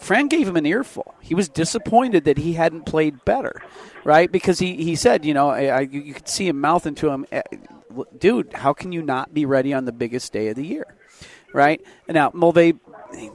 Fran 0.00 0.28
gave 0.28 0.46
him 0.48 0.56
an 0.56 0.66
earful. 0.66 1.14
He 1.20 1.34
was 1.34 1.48
disappointed 1.48 2.24
that 2.24 2.38
he 2.38 2.52
hadn't 2.54 2.86
played 2.86 3.24
better, 3.24 3.62
right? 4.04 4.30
Because 4.30 4.58
he, 4.58 4.76
he 4.76 4.94
said, 4.96 5.24
you 5.24 5.34
know, 5.34 5.50
I, 5.50 5.64
I, 5.66 5.80
you 5.80 6.14
could 6.14 6.28
see 6.28 6.46
him 6.48 6.60
mouthing 6.60 6.94
to 6.96 7.08
him, 7.10 7.26
eh, 7.32 7.42
dude, 8.18 8.52
how 8.52 8.72
can 8.72 8.92
you 8.92 9.02
not 9.02 9.34
be 9.34 9.44
ready 9.44 9.72
on 9.74 9.84
the 9.84 9.92
biggest 9.92 10.32
day 10.32 10.48
of 10.48 10.56
the 10.56 10.66
year? 10.66 10.86
Right? 11.52 11.80
And 12.06 12.14
now, 12.14 12.30
Mulvey 12.34 12.74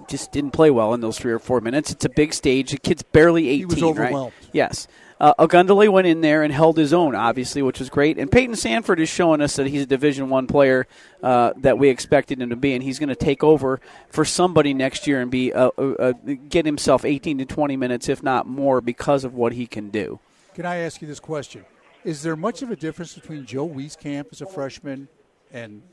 just 0.08 0.32
didn't 0.32 0.51
play 0.51 0.70
well 0.70 0.93
in 0.93 1.01
those 1.01 1.17
three 1.17 1.32
or 1.32 1.39
four 1.39 1.62
minutes. 1.62 1.91
It's 1.91 2.05
a 2.05 2.10
big 2.10 2.34
stage. 2.34 2.72
The 2.72 2.77
kid's 2.77 3.03
barely 3.03 3.50
18, 3.50 3.58
he 3.58 3.65
was 3.65 3.84
overwhelmed. 3.84 4.34
right? 4.41 4.50
Yes. 4.53 4.88
Uh, 5.24 5.34
Ogundele 5.39 5.88
went 5.88 6.06
in 6.06 6.20
there 6.20 6.44
and 6.44 6.53
held 6.53 6.75
his 6.75 6.92
own, 6.92 7.15
obviously, 7.15 7.62
which 7.62 7.80
was 7.80 7.89
great. 7.89 8.18
And 8.18 8.30
Payton 8.30 8.56
Sandfort 8.56 9.00
is 9.00 9.08
showing 9.08 9.39
us 9.39 9.56
that 9.56 9.68
he's 9.68 9.84
a 9.84 9.86
Division 9.86 10.27
One 10.30 10.48
player 10.48 10.86
uh, 11.24 11.53
that 11.60 11.77
we 11.77 11.88
expected 11.88 12.42
him 12.42 12.50
to 12.50 12.58
be, 12.58 12.74
and 12.74 12.84
he's 12.84 13.00
going 13.00 13.08
to 13.08 13.15
take 13.15 13.42
over 13.42 13.80
for 14.10 14.25
somebody 14.25 14.74
next 14.74 15.08
year 15.08 15.22
and 15.22 15.32
be 15.32 15.53
uh, 15.53 15.70
uh, 15.77 15.82
uh, 15.82 16.13
get 16.50 16.65
himself 16.65 17.06
18 17.06 17.38
to 17.38 17.46
20 17.46 17.77
minutes, 17.77 18.10
if 18.10 18.22
not 18.22 18.48
more, 18.48 18.82
because 18.82 19.24
of 19.24 19.34
what 19.34 19.53
he 19.53 19.65
can 19.65 19.89
do. 19.92 20.20
Can 20.56 20.65
I 20.65 20.80
ask 20.80 21.01
you 21.01 21.08
this 21.08 21.22
question? 21.22 21.63
Is 22.03 22.22
there 22.22 22.36
much 22.36 22.62
of 22.62 22.70
a 22.70 22.75
difference 22.75 23.13
between 23.13 23.46
Joe 23.46 23.70
Wieskamp 23.70 24.25
as 24.34 24.42
a 24.42 24.46
freshman 24.46 25.08
and 25.53 25.84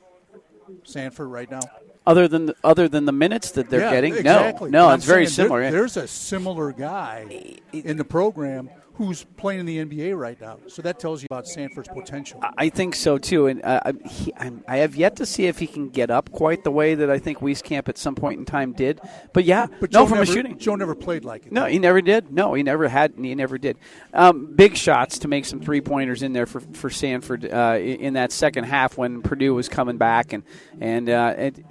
Sandfort 0.82 1.30
right 1.30 1.48
now? 1.48 1.60
Other 2.04 2.26
than 2.26 2.46
the, 2.46 2.56
other 2.64 2.88
than 2.88 3.04
the 3.04 3.12
minutes 3.12 3.52
that 3.52 3.70
they're 3.70 3.82
yeah, 3.82 3.92
getting, 3.92 4.16
exactly. 4.16 4.72
no, 4.72 4.88
no, 4.88 4.94
it's 4.94 5.04
I'm 5.04 5.06
very 5.06 5.26
saying 5.26 5.48
there- 5.48 5.60
similar. 5.60 5.70
there's 5.70 5.96
a 5.96 6.08
similar 6.08 6.72
guy 6.72 7.58
in 7.72 7.96
the 7.96 8.04
program 8.04 8.70
who's 9.00 9.24
playing 9.38 9.60
in 9.60 9.64
the 9.66 9.78
NBA 9.78 10.14
right 10.18 10.38
now. 10.38 10.58
So 10.68 10.82
that 10.82 10.98
tells 10.98 11.22
you 11.22 11.26
about 11.30 11.46
Sandfort's 11.46 11.88
potential. 11.88 12.38
I 12.58 12.68
think 12.68 12.94
so 12.94 13.16
too, 13.16 13.46
and 13.46 13.64
uh, 13.64 13.80
I- 13.86 14.08
he, 14.08 14.30
I'm, 14.36 14.62
I 14.68 14.76
have 14.78 14.94
yet 14.94 15.16
to 15.16 15.24
see 15.26 15.46
if 15.46 15.58
he 15.58 15.66
can 15.66 15.88
get 15.88 16.10
up 16.10 16.30
quite 16.32 16.64
the 16.64 16.70
way 16.70 16.94
that 16.94 17.08
I 17.10 17.18
think 17.18 17.38
Wieskamp 17.38 17.88
at 17.88 17.96
some 17.96 18.14
point 18.14 18.38
in 18.38 18.44
time 18.44 18.72
did. 18.74 19.00
But 19.32 19.44
yeah, 19.44 19.68
But 19.80 19.90
no, 19.92 20.00
Joe 20.00 20.06
from 20.06 20.18
never, 20.18 20.30
a 20.30 20.34
shooting. 20.34 20.58
Joe 20.58 20.74
never 20.76 20.94
played 20.94 21.24
like 21.24 21.46
it. 21.46 21.52
No, 21.52 21.64
he 21.64 21.78
never 21.78 22.02
did. 22.02 22.30
No, 22.30 22.52
he 22.52 22.62
never 22.62 22.88
had. 22.88 23.14
He 23.16 23.34
never 23.34 23.56
did. 23.56 23.78
Um, 24.12 24.54
big 24.54 24.76
shots 24.76 25.18
to 25.20 25.28
make 25.28 25.46
some 25.46 25.60
three 25.60 25.80
pointers 25.80 26.22
in 26.22 26.34
there 26.34 26.44
for 26.46 26.60
for 26.60 26.90
Sandfort 26.90 27.50
uh, 27.50 27.78
in 27.80 28.12
that 28.14 28.32
second 28.32 28.64
half 28.64 28.98
when 28.98 29.22
Purdue 29.22 29.54
was 29.54 29.70
coming 29.70 29.96
back, 29.96 30.34
and 30.34 30.42
and 30.78 31.08
uh, 31.08 31.34
it, 31.38 31.64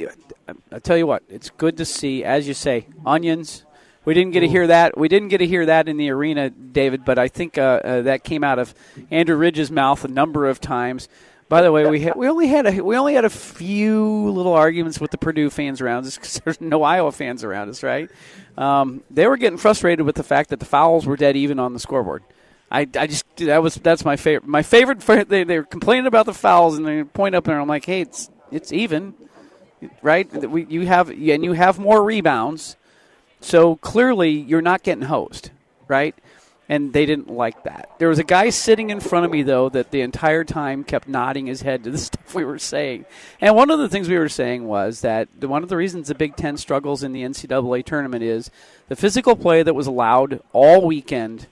I 0.72 0.80
tell 0.80 0.98
you 0.98 1.06
what, 1.06 1.22
it's 1.30 1.52
good 1.52 1.78
to 1.78 1.86
see, 1.86 2.24
as 2.24 2.48
you 2.48 2.56
say, 2.56 2.88
onions. 3.06 3.66
We 4.06 4.14
didn't 4.14 4.32
get 4.32 4.40
to 4.42 4.48
hear 4.48 4.68
that. 4.68 4.98
We 4.98 5.08
didn't 5.08 5.28
get 5.28 5.40
to 5.40 5.48
hear 5.48 5.66
that 5.66 5.88
in 5.88 5.98
the 5.98 6.10
arena, 6.10 6.50
David. 6.50 7.06
But 7.06 7.20
I 7.20 7.28
think 7.28 7.58
uh, 7.58 7.82
uh, 7.84 8.02
that 8.04 8.24
came 8.24 8.44
out 8.44 8.60
of 8.60 8.74
Andrew 9.12 9.36
Ridge's 9.36 9.70
mouth 9.70 10.04
a 10.06 10.08
number 10.08 10.48
of 10.48 10.60
times. 10.60 11.10
By 11.50 11.64
the 11.64 11.72
way, 11.72 11.90
we 11.90 12.02
had, 12.02 12.16
we 12.16 12.28
only 12.28 12.48
had 12.48 12.68
a 12.68 12.84
we 12.84 12.96
only 12.96 13.16
had 13.16 13.26
a 13.26 13.30
few 13.30 14.30
little 14.30 14.54
arguments 14.54 15.02
with 15.02 15.10
the 15.10 15.18
Purdue 15.18 15.50
fans 15.50 15.82
around 15.82 16.06
us 16.06 16.16
because 16.16 16.40
there's 16.46 16.62
no 16.62 16.84
Iowa 16.84 17.12
fans 17.12 17.44
around 17.44 17.70
us, 17.70 17.82
right? 17.82 18.10
Um, 18.56 19.02
they 19.10 19.26
were 19.28 19.38
getting 19.38 19.58
frustrated 19.58 20.06
with 20.06 20.16
the 20.16 20.24
fact 20.24 20.52
that 20.52 20.60
the 20.60 20.66
fouls 20.66 21.08
were 21.08 21.18
dead 21.18 21.36
even 21.36 21.60
on 21.60 21.74
the 21.74 21.80
scoreboard. 21.80 22.24
I, 22.72 22.82
I 22.82 23.08
just 23.08 23.26
that 23.38 23.64
was 23.64 23.76
that's 23.76 24.06
my 24.06 24.16
favorite 24.16 24.48
my 24.48 24.62
favorite. 24.62 25.00
They 25.28 25.44
they 25.44 25.58
were 25.58 25.66
complaining 25.66 26.06
about 26.06 26.28
the 26.28 26.36
fouls 26.36 26.78
and 26.78 26.86
they 26.86 27.04
point 27.04 27.34
up 27.34 27.46
there. 27.46 27.56
and 27.56 27.64
I'm 27.64 27.68
like, 27.68 27.86
hey, 27.86 28.02
it's 28.02 28.30
it's 28.52 28.72
even, 28.72 29.16
right? 30.04 30.32
We, 30.32 30.66
you 30.66 30.86
have 30.86 31.10
and 31.10 31.44
you 31.44 31.54
have 31.54 31.80
more 31.80 32.04
rebounds, 32.04 32.76
so 33.42 33.76
clearly 33.78 34.32
you're 34.32 34.62
not 34.62 34.84
getting 34.84 35.06
hosed, 35.06 35.52
right? 35.88 36.16
And 36.68 36.94
they 36.94 37.08
didn't 37.08 37.30
like 37.30 37.64
that. 37.64 37.90
There 37.98 38.10
was 38.10 38.20
a 38.20 38.24
guy 38.24 38.52
sitting 38.52 38.92
in 38.92 39.00
front 39.00 39.26
of 39.26 39.32
me 39.32 39.42
though 39.42 39.70
that 39.70 39.92
the 39.92 40.02
entire 40.02 40.44
time 40.44 40.84
kept 40.84 41.08
nodding 41.08 41.48
his 41.48 41.64
head 41.64 41.84
to 41.84 41.92
the 41.92 41.98
stuff 42.10 42.36
we 42.36 42.46
were 42.46 42.60
saying. 42.60 43.06
And 43.42 43.56
one 43.56 43.72
of 43.72 43.80
the 43.80 43.90
things 43.90 44.08
we 44.08 44.18
were 44.18 44.30
saying 44.30 44.68
was 44.68 45.02
that 45.02 45.30
one 45.40 45.64
of 45.64 45.70
the 45.70 45.78
reasons 45.78 46.08
the 46.08 46.16
Big 46.16 46.36
Ten 46.36 46.58
struggles 46.58 47.02
in 47.02 47.12
the 47.12 47.24
NCAA 47.24 47.86
tournament 47.86 48.24
is 48.24 48.52
the 48.88 48.96
physical 48.96 49.36
play 49.36 49.64
that 49.64 49.74
was 49.74 49.88
allowed 49.88 50.42
all 50.54 50.86
weekend 50.86 51.48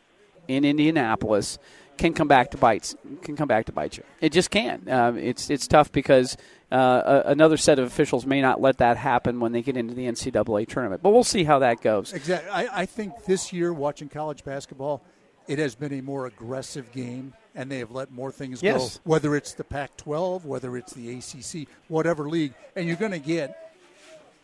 in 0.48 0.64
Indianapolis 0.64 1.58
can 1.98 2.14
come 2.14 2.28
back 2.28 2.52
to 2.52 2.58
bites 2.58 2.96
can 3.24 3.36
come 3.36 3.48
back 3.48 3.66
to 3.66 3.72
bite 3.72 3.98
you. 3.98 4.04
It 4.22 4.32
just 4.32 4.52
can. 4.52 4.88
Um, 4.88 5.18
it's 5.18 5.50
it's 5.50 5.68
tough 5.68 5.92
because 5.92 6.38
uh, 6.72 7.24
another 7.26 7.58
set 7.58 7.80
of 7.80 7.86
officials 7.86 8.26
may 8.26 8.42
not 8.42 8.60
let 8.62 8.78
that 8.80 8.98
happen 8.98 9.40
when 9.40 9.52
they 9.52 9.62
get 9.62 9.78
into 9.78 9.94
the 9.94 10.06
NCAA 10.06 10.68
tournament. 10.68 11.02
But 11.02 11.12
we'll 11.12 11.24
see 11.24 11.44
how 11.44 11.60
that 11.60 11.82
goes. 11.82 12.14
Exactly. 12.14 12.50
I, 12.50 12.82
I 12.82 12.86
think 12.86 13.26
this 13.26 13.54
year, 13.54 13.72
watching 13.74 14.10
college 14.10 14.44
basketball, 14.44 15.04
it 15.48 15.60
has 15.60 15.76
been 15.76 15.94
a 15.94 16.02
more 16.02 16.26
aggressive 16.26 16.92
game, 16.92 17.34
and 17.56 17.72
they 17.72 17.80
have 17.80 17.92
let 17.92 18.12
more 18.12 18.32
things 18.32 18.62
Yes. 18.62 18.98
go. 18.98 19.02
Whether 19.06 19.36
it's 19.36 19.54
the 19.54 19.64
Pac-12, 19.64 20.44
whether 20.44 20.76
it's 20.76 20.94
the 20.94 21.18
ACC, 21.18 21.68
whatever 21.88 22.28
league, 22.30 22.54
and 22.76 22.86
you're 22.86 22.98
going 22.98 23.12
to 23.14 23.20
get 23.20 23.67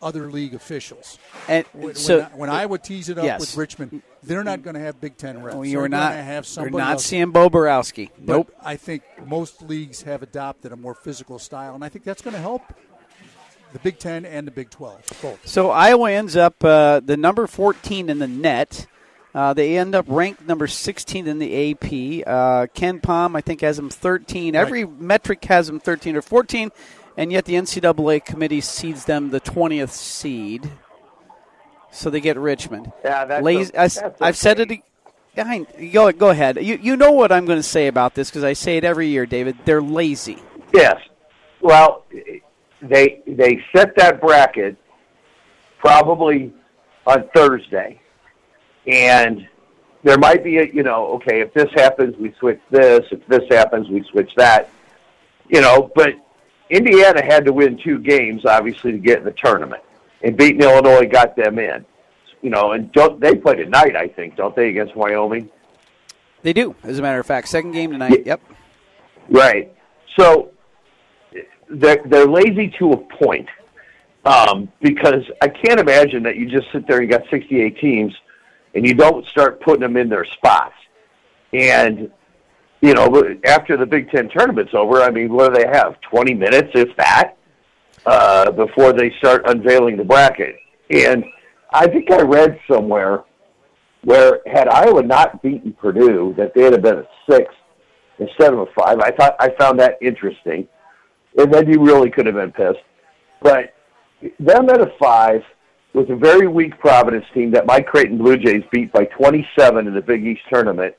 other 0.02 0.30
league 0.30 0.54
officials. 0.54 1.18
And 1.48 1.64
When, 1.72 1.94
so 1.94 2.18
when, 2.18 2.24
I, 2.26 2.36
when 2.36 2.50
Iowa 2.50 2.78
tees 2.78 3.08
it 3.08 3.18
up 3.18 3.24
Yes. 3.24 3.40
with 3.40 3.56
Richmond, 3.56 4.02
they're 4.22 4.44
not 4.44 4.62
going 4.62 4.74
to 4.74 4.80
have 4.80 5.00
Big 5.00 5.16
Ten 5.16 5.38
refs. 5.40 5.70
You're 5.70 5.88
not. 5.88 6.12
have 6.14 6.26
You're 6.34 6.42
somebody 6.44 6.76
not 6.78 6.92
else. 6.94 7.04
seeing 7.06 7.30
Bo 7.30 7.48
Boroski. 7.50 8.10
But 8.18 8.26
Nope. 8.32 8.54
I 8.62 8.76
think 8.76 9.02
most 9.26 9.62
leagues 9.62 10.02
have 10.02 10.22
adopted 10.22 10.72
a 10.72 10.76
more 10.76 10.94
physical 10.94 11.38
style, 11.38 11.74
and 11.74 11.84
I 11.84 11.88
think 11.88 12.04
that's 12.04 12.22
going 12.22 12.34
to 12.34 12.40
help 12.40 12.62
the 13.72 13.78
Big 13.80 13.98
Ten 13.98 14.24
and 14.24 14.46
the 14.46 14.50
Big 14.52 14.70
Twelve 14.70 15.02
both. 15.20 15.46
So 15.46 15.70
Iowa 15.70 16.10
ends 16.12 16.36
up 16.36 16.62
uh, 16.64 17.00
the 17.00 17.16
number 17.16 17.46
14 17.46 18.08
in 18.08 18.18
the 18.18 18.28
net. 18.28 18.86
Uh, 19.34 19.52
they 19.52 19.76
end 19.76 19.96
up 19.96 20.04
ranked 20.08 20.46
number 20.46 20.68
16 20.68 21.26
in 21.26 21.40
the 21.40 21.72
AP. 21.72 21.82
Uh, 22.24 22.66
KenPom, 22.72 23.36
I 23.36 23.40
think, 23.40 23.62
has 23.62 23.76
them 23.76 23.90
13. 23.90 24.54
Every 24.54 24.84
metric 24.86 25.44
has 25.46 25.66
them 25.66 25.80
13 25.80 26.14
or 26.14 26.22
14, 26.22 26.70
and 27.16 27.32
yet 27.32 27.44
the 27.44 27.54
NCAA 27.54 28.24
committee 28.24 28.60
seeds 28.60 29.04
them 29.04 29.30
the 29.30 29.40
20th 29.40 29.90
seed. 29.90 30.70
So 31.90 32.10
they 32.10 32.20
get 32.20 32.36
Richmond. 32.36 32.92
Yeah, 33.04 33.24
that's 33.24 33.44
Lazy, 33.44 33.72
a- 33.74 33.80
I, 33.82 33.88
that's 33.88 34.20
have 34.20 34.36
said 34.36 34.60
it. 34.60 34.80
I, 35.36 35.66
go, 35.92 36.10
go 36.12 36.30
ahead. 36.30 36.64
You, 36.64 36.78
you 36.80 36.96
know 36.96 37.12
what 37.12 37.32
I'm 37.32 37.44
going 37.46 37.58
to 37.58 37.62
say 37.62 37.86
about 37.86 38.14
this 38.14 38.30
because 38.30 38.44
I 38.44 38.52
say 38.52 38.76
it 38.76 38.84
every 38.84 39.08
year, 39.08 39.26
David. 39.26 39.56
They're 39.64 39.82
lazy. 39.82 40.38
Yes. 40.72 41.00
Well, 41.60 42.04
they 42.82 43.22
they 43.26 43.64
set 43.74 43.96
that 43.96 44.20
bracket 44.20 44.76
probably 45.78 46.52
on 47.06 47.28
Thursday, 47.34 48.00
and 48.86 49.48
there 50.02 50.18
might 50.18 50.44
be 50.44 50.58
a 50.58 50.66
you 50.66 50.82
know 50.82 51.06
okay 51.14 51.40
if 51.40 51.54
this 51.54 51.70
happens 51.74 52.16
we 52.16 52.34
switch 52.38 52.60
this 52.70 53.00
if 53.10 53.26
this 53.26 53.42
happens 53.50 53.88
we 53.88 54.04
switch 54.10 54.30
that, 54.36 54.68
you 55.48 55.60
know. 55.60 55.90
But 55.94 56.14
Indiana 56.70 57.24
had 57.24 57.44
to 57.44 57.52
win 57.52 57.78
two 57.82 57.98
games 57.98 58.44
obviously 58.44 58.92
to 58.92 58.98
get 58.98 59.18
in 59.18 59.24
the 59.24 59.32
tournament, 59.32 59.82
and 60.22 60.36
beating 60.36 60.62
Illinois 60.62 61.06
got 61.06 61.36
them 61.36 61.58
in. 61.58 61.84
You 62.42 62.50
know, 62.50 62.72
and 62.72 62.92
don't 62.92 63.20
they 63.20 63.34
play 63.34 63.56
tonight? 63.56 63.96
I 63.96 64.08
think 64.08 64.36
don't 64.36 64.54
they 64.54 64.68
against 64.68 64.94
Wyoming? 64.94 65.48
They 66.42 66.52
do, 66.52 66.74
as 66.82 66.98
a 66.98 67.02
matter 67.02 67.18
of 67.18 67.26
fact. 67.26 67.48
Second 67.48 67.72
game 67.72 67.90
tonight. 67.92 68.26
Yep. 68.26 68.40
Right. 69.30 69.74
So 70.18 70.50
they're 71.70 72.02
they're 72.04 72.26
lazy 72.26 72.68
to 72.78 72.92
a 72.92 72.96
point 72.96 73.48
um, 74.24 74.70
because 74.80 75.24
I 75.42 75.48
can't 75.48 75.80
imagine 75.80 76.22
that 76.24 76.36
you 76.36 76.48
just 76.48 76.70
sit 76.72 76.86
there 76.86 77.00
and 77.00 77.10
you 77.10 77.18
got 77.18 77.28
68 77.30 77.78
teams 77.78 78.14
and 78.74 78.86
you 78.86 78.94
don't 78.94 79.26
start 79.26 79.60
putting 79.60 79.80
them 79.80 79.96
in 79.96 80.08
their 80.08 80.24
spots. 80.24 80.74
And 81.52 82.10
you 82.84 82.92
know, 82.92 83.38
after 83.46 83.78
the 83.78 83.86
Big 83.86 84.10
Ten 84.10 84.28
tournament's 84.28 84.74
over, 84.74 85.00
I 85.00 85.10
mean, 85.10 85.32
what 85.32 85.54
do 85.54 85.62
they 85.62 85.66
have? 85.66 85.98
20 86.02 86.34
minutes, 86.34 86.68
if 86.74 86.94
that, 86.96 87.34
uh, 88.04 88.50
before 88.50 88.92
they 88.92 89.10
start 89.18 89.42
unveiling 89.46 89.96
the 89.96 90.04
bracket. 90.04 90.56
And 90.90 91.24
I 91.72 91.86
think 91.86 92.10
I 92.10 92.20
read 92.20 92.60
somewhere 92.70 93.24
where 94.02 94.40
had 94.46 94.68
Iowa 94.68 95.02
not 95.02 95.42
beaten 95.42 95.72
Purdue, 95.72 96.34
that 96.36 96.52
they'd 96.54 96.72
have 96.72 96.82
been 96.82 96.98
a 96.98 97.08
six 97.28 97.54
instead 98.18 98.52
of 98.52 98.58
a 98.58 98.66
five. 98.78 99.00
I 99.00 99.12
thought 99.12 99.34
I 99.40 99.48
found 99.58 99.80
that 99.80 99.96
interesting, 100.02 100.68
and 101.38 101.52
then 101.52 101.66
you 101.70 101.80
really 101.80 102.10
could 102.10 102.26
have 102.26 102.34
been 102.34 102.52
pissed. 102.52 102.84
But 103.40 103.72
them 104.38 104.68
at 104.68 104.82
a 104.82 104.92
five 104.98 105.42
with 105.94 106.10
a 106.10 106.16
very 106.16 106.48
weak 106.48 106.78
Providence 106.78 107.24
team 107.32 107.50
that 107.52 107.64
Mike 107.64 107.86
Creighton 107.86 108.18
Blue 108.18 108.36
Jays 108.36 108.62
beat 108.70 108.92
by 108.92 109.06
27 109.06 109.86
in 109.86 109.94
the 109.94 110.02
Big 110.02 110.26
East 110.26 110.42
tournament, 110.50 110.94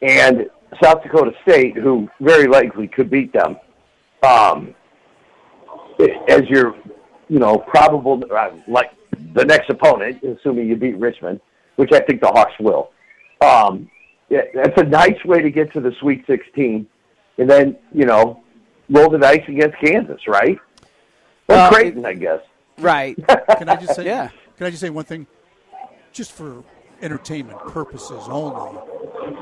and 0.00 0.48
South 0.82 1.02
Dakota 1.02 1.32
State, 1.42 1.76
who 1.76 2.08
very 2.20 2.46
likely 2.46 2.88
could 2.88 3.10
beat 3.10 3.32
them, 3.32 3.56
um, 4.22 4.74
as 6.28 6.42
your, 6.48 6.74
you 7.28 7.38
know, 7.38 7.58
probable 7.58 8.22
uh, 8.30 8.50
like 8.66 8.92
the 9.34 9.44
next 9.44 9.70
opponent, 9.70 10.22
assuming 10.22 10.68
you 10.68 10.76
beat 10.76 10.96
Richmond, 10.98 11.40
which 11.76 11.92
I 11.92 12.00
think 12.00 12.20
the 12.20 12.28
Hawks 12.28 12.52
will. 12.60 12.90
Um, 13.40 13.90
yeah, 14.28 14.42
that's 14.54 14.78
a 14.80 14.84
nice 14.84 15.24
way 15.24 15.40
to 15.40 15.50
get 15.50 15.72
to 15.72 15.80
the 15.80 15.92
Sweet 16.00 16.24
16, 16.26 16.86
and 17.38 17.50
then 17.50 17.76
you 17.92 18.04
know, 18.04 18.42
roll 18.90 19.08
the 19.08 19.18
dice 19.18 19.42
against 19.48 19.78
Kansas, 19.78 20.20
right? 20.28 20.58
Well, 21.48 21.58
Well, 21.58 21.72
Creighton, 21.72 22.04
I 22.04 22.14
guess. 22.14 22.40
Right. 22.78 23.16
Can 23.58 23.68
I 23.68 23.76
just 23.76 23.94
say? 23.96 24.04
Yeah. 24.04 24.28
Can 24.56 24.66
I 24.66 24.70
just 24.70 24.82
say 24.82 24.90
one 24.90 25.04
thing? 25.04 25.26
Just 26.12 26.32
for 26.32 26.62
entertainment 27.00 27.58
purposes 27.60 28.24
only, 28.28 28.78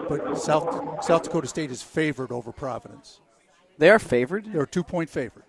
but 0.08 0.34
South 0.38 1.04
South 1.04 1.22
Dakota 1.22 1.46
State 1.46 1.70
is 1.70 1.82
favored 1.82 2.30
over 2.32 2.52
Providence. 2.52 3.20
they 3.78 3.90
are 3.90 3.98
favored. 3.98 4.46
They're 4.52 4.62
a 4.62 4.66
two 4.66 4.84
point 4.84 5.10
favorite. 5.10 5.44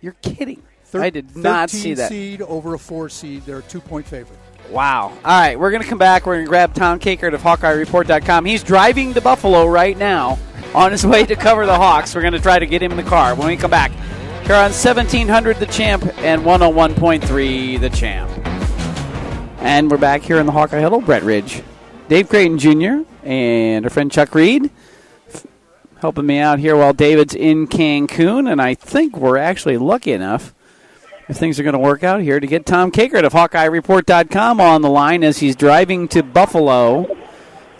You're 0.00 0.16
kidding. 0.22 0.62
Thir- 0.84 1.02
I 1.02 1.10
did 1.10 1.36
not 1.36 1.70
see 1.70 1.94
that. 1.94 2.08
seed 2.08 2.42
over 2.42 2.74
a 2.74 2.78
four 2.78 3.08
seed. 3.08 3.42
They're 3.46 3.58
a 3.58 3.62
two 3.62 3.80
point 3.80 4.06
favorite. 4.06 4.38
Wow. 4.70 5.08
All 5.08 5.14
right, 5.24 5.58
we're 5.58 5.70
going 5.70 5.82
to 5.82 5.88
come 5.88 5.98
back. 5.98 6.26
We're 6.26 6.34
going 6.36 6.44
to 6.46 6.48
grab 6.48 6.74
Tom 6.74 6.98
Kakert 7.00 7.34
of 7.34 7.42
HawkeyeReport.com. 7.42 8.44
He's 8.44 8.62
driving 8.62 9.14
to 9.14 9.20
Buffalo 9.20 9.66
right 9.66 9.96
now 9.96 10.38
on 10.74 10.92
his 10.92 11.04
way 11.06 11.24
to 11.26 11.34
cover 11.34 11.66
the 11.66 11.74
Hawks. 11.76 12.14
We're 12.14 12.20
going 12.20 12.34
to 12.34 12.40
try 12.40 12.58
to 12.58 12.66
get 12.66 12.80
him 12.82 12.90
in 12.92 12.96
the 12.96 13.02
car 13.02 13.34
when 13.34 13.48
we 13.48 13.56
come 13.56 13.70
back. 13.70 13.90
Here 14.44 14.54
on 14.54 14.70
1700 14.72 15.56
The 15.56 15.66
Champ 15.66 16.04
and 16.18 16.42
101.3 16.42 17.80
The 17.80 17.90
Champ. 17.90 18.30
And 19.60 19.90
we're 19.90 19.98
back 19.98 20.22
here 20.22 20.38
in 20.38 20.46
the 20.46 20.52
Hawkeye 20.52 20.80
Huddle. 20.80 21.00
Brett 21.00 21.22
Ridge, 21.22 21.62
Dave 22.08 22.28
Creighton 22.28 22.58
Jr., 22.58 23.08
and 23.24 23.84
our 23.84 23.90
friend 23.90 24.10
Chuck 24.10 24.34
Reed 24.34 24.70
f- 25.28 25.46
helping 26.00 26.26
me 26.26 26.38
out 26.38 26.58
here 26.58 26.76
while 26.76 26.92
David's 26.92 27.34
in 27.34 27.66
Cancun. 27.66 28.50
And 28.50 28.60
I 28.60 28.74
think 28.74 29.16
we're 29.16 29.36
actually 29.36 29.78
lucky 29.78 30.12
enough 30.12 30.54
if 31.28 31.36
things 31.36 31.60
are 31.60 31.62
going 31.62 31.74
to 31.74 31.78
work 31.78 32.02
out 32.02 32.20
here 32.20 32.40
to 32.40 32.46
get 32.46 32.66
Tom 32.66 32.90
Kakert 32.90 33.24
of 33.24 33.32
HawkeyeReport.com 33.32 34.60
on 34.60 34.82
the 34.82 34.90
line 34.90 35.22
as 35.22 35.38
he's 35.38 35.54
driving 35.54 36.08
to 36.08 36.22
Buffalo 36.22 37.16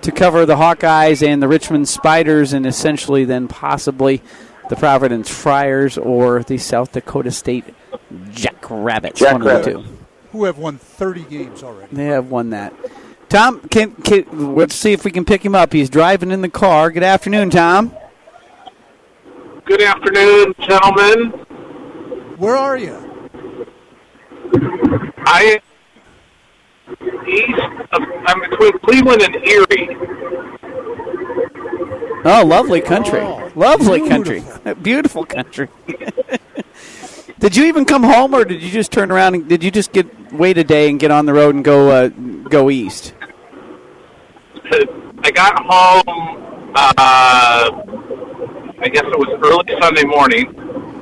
to 0.02 0.12
cover 0.12 0.46
the 0.46 0.56
Hawkeyes 0.56 1.26
and 1.26 1.42
the 1.42 1.48
Richmond 1.48 1.88
Spiders 1.88 2.52
and 2.52 2.64
essentially 2.64 3.24
then 3.24 3.48
possibly 3.48 4.22
the 4.68 4.76
Providence 4.76 5.28
Friars 5.28 5.98
or 5.98 6.42
the 6.44 6.56
South 6.56 6.92
Dakota 6.92 7.30
State 7.32 7.64
Jackrabbits. 8.30 9.18
Jack 9.20 9.32
one 9.32 9.42
of 9.46 9.64
the 9.64 9.72
two. 9.72 9.84
Who 10.32 10.44
have 10.44 10.58
won 10.58 10.78
30 10.78 11.24
games 11.24 11.62
already. 11.64 11.94
They 11.94 12.06
have 12.06 12.30
won 12.30 12.50
that. 12.50 12.72
Tom, 13.30 13.60
can, 13.68 13.92
can 13.92 14.54
let's 14.56 14.74
see 14.74 14.92
if 14.92 15.04
we 15.04 15.12
can 15.12 15.24
pick 15.24 15.44
him 15.44 15.54
up. 15.54 15.72
He's 15.72 15.88
driving 15.88 16.32
in 16.32 16.42
the 16.42 16.48
car. 16.48 16.90
Good 16.90 17.04
afternoon, 17.04 17.50
Tom. 17.50 17.94
Good 19.64 19.82
afternoon, 19.82 20.52
gentlemen. 20.58 21.30
Where 22.38 22.56
are 22.56 22.76
you? 22.76 22.96
I 25.18 25.60
east 27.28 27.52
of, 27.92 28.02
I'm 28.26 28.40
between 28.50 28.78
Cleveland 28.80 29.22
and 29.22 29.36
Erie. 29.36 29.96
Oh, 32.24 32.44
lovely 32.44 32.80
country. 32.80 33.20
Oh, 33.20 33.52
lovely 33.54 34.00
beautiful. 34.00 34.08
country. 34.08 34.74
Beautiful 34.82 35.24
country. 35.24 35.68
did 37.38 37.56
you 37.56 37.66
even 37.66 37.84
come 37.84 38.02
home, 38.02 38.34
or 38.34 38.44
did 38.44 38.60
you 38.60 38.70
just 38.70 38.90
turn 38.90 39.12
around 39.12 39.36
and 39.36 39.48
did 39.48 39.62
you 39.62 39.70
just 39.70 39.92
get 39.92 40.32
wait 40.32 40.58
a 40.58 40.64
day 40.64 40.90
and 40.90 40.98
get 40.98 41.12
on 41.12 41.26
the 41.26 41.32
road 41.32 41.54
and 41.54 41.64
go 41.64 41.90
uh, 41.90 42.08
go 42.08 42.70
east? 42.70 43.14
I 44.72 45.30
got 45.32 45.60
home. 45.64 46.72
Uh, 46.74 47.70
I 48.78 48.88
guess 48.88 49.02
it 49.04 49.18
was 49.18 49.28
early 49.42 49.64
Sunday 49.80 50.04
morning, 50.04 50.46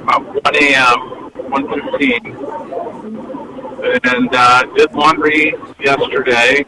about 0.03 0.23
1 0.45 0.57
a.m., 0.57 1.21
1:15, 1.53 4.05
and 4.05 4.35
uh, 4.35 4.63
did 4.75 4.91
laundry 4.93 5.55
yesterday, 5.81 6.65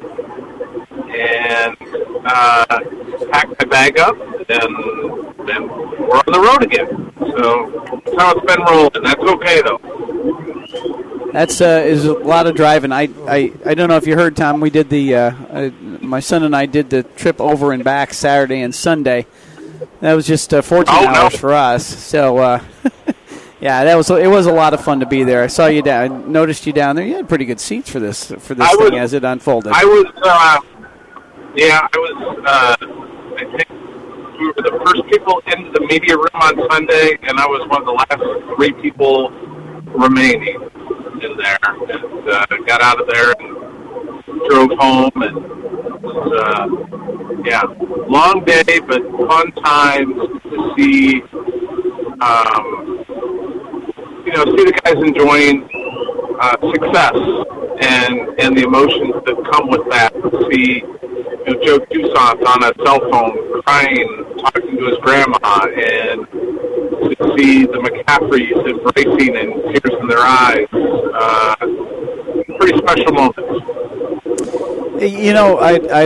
and 1.16 1.76
uh, 2.26 2.66
packed 3.30 3.58
my 3.58 3.64
bag 3.68 3.98
up, 3.98 4.16
and 4.50 4.76
then 5.48 5.68
we're 5.68 6.18
on 6.18 6.24
the 6.26 6.40
road 6.40 6.62
again. 6.62 7.12
So 7.18 7.70
that's 8.04 8.16
how 8.20 8.32
it's 8.36 8.46
been 8.46 8.62
rolling. 8.64 9.02
That's 9.02 9.22
okay 9.22 9.62
though. 9.62 9.80
That's 11.32 11.60
uh, 11.60 11.82
is 11.86 12.04
a 12.04 12.12
lot 12.12 12.46
of 12.46 12.54
driving. 12.56 12.92
I, 12.92 13.08
I, 13.26 13.52
I 13.64 13.74
don't 13.74 13.88
know 13.88 13.96
if 13.96 14.06
you 14.06 14.16
heard, 14.16 14.36
Tom. 14.36 14.60
We 14.60 14.68
did 14.70 14.90
the 14.90 15.14
uh, 15.14 15.32
uh, 15.48 15.70
my 16.10 16.20
son 16.20 16.42
and 16.42 16.54
I 16.54 16.66
did 16.66 16.90
the 16.90 17.02
trip 17.04 17.40
over 17.40 17.72
and 17.72 17.82
back 17.84 18.12
Saturday 18.12 18.60
and 18.60 18.74
Sunday. 18.74 19.26
That 20.00 20.14
was 20.14 20.26
just 20.26 20.52
uh, 20.52 20.60
14 20.62 20.94
Oh, 20.94 21.02
no. 21.04 21.08
hours 21.08 21.36
for 21.36 21.52
us. 21.52 21.86
So 21.86 22.38
uh, 22.38 22.60
yeah, 23.60 23.84
that 23.84 23.94
was 23.96 24.10
it 24.10 24.26
was 24.28 24.46
a 24.46 24.52
lot 24.52 24.74
of 24.74 24.82
fun 24.84 25.00
to 25.00 25.06
be 25.06 25.24
there. 25.24 25.42
I 25.42 25.46
saw 25.46 25.66
you 25.66 25.82
down. 25.82 26.02
I 26.12 26.16
noticed 26.26 26.66
you 26.66 26.72
down 26.72 26.96
there. 26.96 27.06
You 27.06 27.14
had 27.16 27.28
pretty 27.28 27.44
good 27.46 27.60
seats 27.60 27.88
for 27.90 28.00
this 28.00 28.26
for 28.38 28.54
this 28.54 28.66
I 28.66 28.74
thing 28.76 28.92
was- 28.94 29.00
as 29.02 29.12
it 29.14 29.24
unfolded. 29.24 29.72
I 29.74 29.84
was, 29.84 30.06
uh, 30.22 30.60
yeah, 31.56 31.80
I 31.92 31.96
was, 31.98 32.44
uh, 32.46 32.76
I 33.36 33.44
think 33.56 33.68
we 34.40 34.46
were 34.46 34.54
the 34.56 34.80
first 34.84 35.04
people 35.06 35.42
into 35.46 35.70
the 35.72 35.80
media 35.86 36.16
room 36.16 36.28
on 36.34 36.70
Sunday, 36.70 37.18
and 37.22 37.38
I 37.38 37.46
was 37.46 37.66
one 37.68 37.80
of 37.82 37.86
the 37.86 37.92
last 37.92 38.54
three 38.56 38.72
people 38.82 39.30
remaining 39.86 40.60
in 41.22 41.36
there. 41.36 41.58
And 41.62 42.28
uh, 42.28 42.46
got 42.66 42.80
out 42.80 43.00
of 43.00 43.06
there 43.08 43.34
and 43.38 43.56
drove 44.48 44.70
home, 44.78 45.10
and 45.16 45.59
uh, 46.16 46.66
yeah, 47.44 47.62
long 48.08 48.44
day, 48.44 48.80
but 48.86 49.02
fun 49.28 49.52
times 49.52 50.14
to 50.44 50.74
see, 50.76 51.22
um, 52.20 53.04
you 54.24 54.32
know, 54.32 54.44
see 54.56 54.64
the 54.64 54.80
guys 54.84 54.98
enjoying 55.02 55.68
uh, 56.40 56.56
success 56.72 57.16
and 57.80 58.40
and 58.40 58.56
the 58.56 58.64
emotions 58.66 59.14
that 59.26 59.36
come 59.52 59.68
with 59.68 59.88
that. 59.90 60.12
See 60.50 60.82
you 61.46 61.54
know, 61.54 61.64
Joe 61.64 61.78
Toussaint 61.90 62.44
on 62.46 62.64
a 62.64 62.72
cell 62.84 63.00
phone 63.10 63.62
crying, 63.62 64.24
talking 64.38 64.76
to 64.76 64.84
his 64.86 64.98
grandma, 65.02 65.66
and 65.66 66.26
to 66.30 67.34
see 67.36 67.66
the 67.66 67.78
McCaffreys 67.78 68.60
embracing 68.68 69.36
and 69.36 69.62
tears 69.72 70.00
in 70.00 70.08
their 70.08 70.18
eyes. 70.18 70.66
Uh, 70.72 71.56
pretty 72.58 72.76
special 72.78 73.12
moment. 73.12 73.79
You 75.00 75.32
know, 75.32 75.56
I, 75.58 75.76
I, 75.76 76.02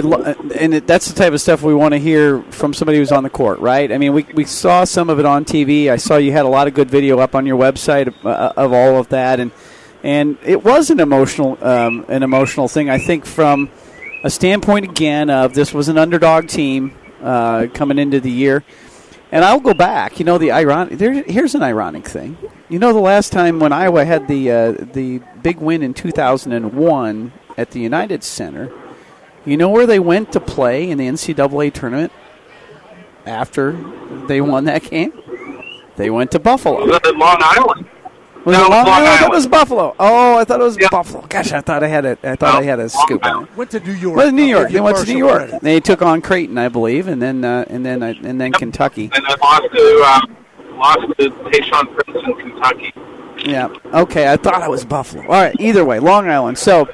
and 0.54 0.72
it, 0.74 0.86
that's 0.86 1.08
the 1.08 1.16
type 1.16 1.32
of 1.32 1.40
stuff 1.40 1.62
we 1.62 1.74
want 1.74 1.94
to 1.94 1.98
hear 1.98 2.40
from 2.52 2.72
somebody 2.72 2.98
who's 2.98 3.10
on 3.10 3.24
the 3.24 3.30
court, 3.30 3.58
right? 3.58 3.90
I 3.90 3.98
mean, 3.98 4.12
we, 4.12 4.22
we 4.34 4.44
saw 4.44 4.84
some 4.84 5.10
of 5.10 5.18
it 5.18 5.26
on 5.26 5.44
TV. 5.44 5.90
I 5.90 5.96
saw 5.96 6.16
you 6.16 6.30
had 6.30 6.44
a 6.44 6.48
lot 6.48 6.68
of 6.68 6.74
good 6.74 6.88
video 6.88 7.18
up 7.18 7.34
on 7.34 7.44
your 7.44 7.58
website 7.58 8.06
of, 8.06 8.24
uh, 8.24 8.52
of 8.56 8.72
all 8.72 8.96
of 8.96 9.08
that, 9.08 9.40
and 9.40 9.50
and 10.04 10.38
it 10.44 10.62
was 10.62 10.90
an 10.90 11.00
emotional, 11.00 11.58
um, 11.66 12.04
an 12.08 12.22
emotional 12.22 12.68
thing. 12.68 12.88
I 12.88 12.98
think 12.98 13.26
from 13.26 13.68
a 14.22 14.30
standpoint 14.30 14.84
again 14.84 15.28
of 15.28 15.54
this 15.54 15.74
was 15.74 15.88
an 15.88 15.98
underdog 15.98 16.46
team 16.46 16.96
uh, 17.20 17.66
coming 17.74 17.98
into 17.98 18.20
the 18.20 18.30
year, 18.30 18.62
and 19.32 19.44
I'll 19.44 19.58
go 19.58 19.74
back. 19.74 20.20
You 20.20 20.24
know, 20.24 20.38
the 20.38 20.52
ironic. 20.52 20.98
There, 20.98 21.24
here's 21.24 21.56
an 21.56 21.64
ironic 21.64 22.06
thing. 22.06 22.38
You 22.68 22.78
know, 22.78 22.92
the 22.92 23.00
last 23.00 23.32
time 23.32 23.58
when 23.58 23.72
Iowa 23.72 24.04
had 24.04 24.28
the 24.28 24.52
uh, 24.52 24.72
the 24.72 25.20
big 25.42 25.58
win 25.58 25.82
in 25.82 25.94
2001 25.94 27.32
at 27.56 27.72
the 27.72 27.80
United 27.80 28.22
Center, 28.22 28.70
you 29.44 29.56
know 29.56 29.68
where 29.68 29.86
they 29.86 29.98
went 29.98 30.32
to 30.32 30.40
play 30.40 30.88
in 30.90 30.98
the 30.98 31.06
NCAA 31.08 31.72
tournament 31.72 32.12
after 33.26 33.72
they 34.26 34.40
won 34.40 34.64
that 34.64 34.82
game? 34.84 35.12
They 35.96 36.10
went 36.10 36.30
to 36.32 36.38
Buffalo. 36.38 36.84
Was 36.86 37.00
that 37.02 37.16
Long 37.16 37.36
Island? 37.40 37.86
Was 38.44 38.58
No, 38.58 38.66
it 38.66 38.70
Long 38.70 38.84
Long 38.86 39.02
Island? 39.02 39.24
It 39.24 39.30
was 39.30 39.46
Buffalo. 39.46 39.94
Oh, 39.98 40.36
I 40.38 40.44
thought 40.44 40.60
it 40.60 40.64
was 40.64 40.76
Yeah. 40.78 40.88
Buffalo. 40.90 41.24
Gosh, 41.28 41.52
I 41.52 41.60
thought 41.60 41.82
I 41.82 41.86
had 41.86 42.04
a. 42.04 42.18
I 42.22 42.36
thought 42.36 42.54
No, 42.54 42.60
I 42.60 42.62
had 42.64 42.78
a 42.78 42.82
Long 42.82 42.88
scoop 42.90 43.24
on 43.24 43.30
Island. 43.30 43.48
it. 43.52 43.56
Went 43.56 43.70
to 43.70 43.80
New 43.80 43.92
York. 43.92 44.16
Well, 44.16 44.32
New 44.32 44.42
York. 44.44 44.68
give 44.68 44.74
They 44.74 44.80
went 44.80 44.96
to 44.98 45.04
New 45.06 45.18
York. 45.18 45.38
credit. 45.48 45.62
They 45.62 45.80
took 45.80 46.02
on 46.02 46.20
Creighton, 46.20 46.58
I 46.58 46.68
believe, 46.68 47.06
and 47.08 47.22
then 47.22 47.44
uh, 47.44 47.64
and 47.68 47.86
then 47.86 48.02
uh, 48.02 48.12
and 48.22 48.40
then 48.40 48.52
Kentucky. 48.52 49.10
And 49.14 49.24
I 49.26 49.34
lost 49.36 49.62
to 49.72 50.04
um, 50.12 50.36
lost 50.78 50.98
to 51.18 51.30
Tayshaun 51.30 51.94
Prince 51.94 52.26
in 52.26 52.34
Kentucky. 52.50 52.92
Yeah. 53.48 53.68
Okay. 53.94 54.30
I 54.30 54.36
thought 54.36 54.62
it 54.62 54.70
was 54.70 54.84
Buffalo. 54.84 55.22
All 55.22 55.28
right. 55.30 55.54
Either 55.58 55.84
way, 55.84 55.98
Long 56.00 56.28
Island. 56.28 56.58
So, 56.58 56.86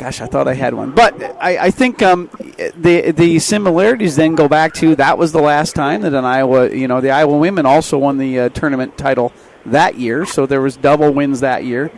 gosh, 0.00 0.22
I 0.22 0.26
thought 0.26 0.48
I 0.48 0.54
had 0.54 0.72
one, 0.72 0.92
but 0.92 1.22
I, 1.38 1.66
I 1.66 1.70
think 1.70 2.02
um, 2.02 2.30
the 2.74 3.12
the 3.12 3.38
similarities 3.38 4.16
then 4.16 4.34
go 4.34 4.48
back 4.48 4.72
to 4.74 4.96
that 4.96 5.18
was 5.18 5.32
the 5.32 5.42
last 5.42 5.74
time 5.74 6.00
that 6.02 6.14
an 6.14 6.24
Iowa, 6.24 6.70
you 6.70 6.88
know, 6.88 7.02
the 7.02 7.10
Iowa 7.10 7.36
women 7.36 7.66
also 7.66 7.98
won 7.98 8.16
the 8.16 8.40
uh, 8.40 8.48
tournament 8.48 8.96
title 8.96 9.30
that 9.66 9.96
year. 9.96 10.24
So 10.24 10.46
there 10.46 10.62
was 10.62 10.78
double 10.78 11.12
wins 11.12 11.40
that 11.40 11.64
year. 11.64 11.92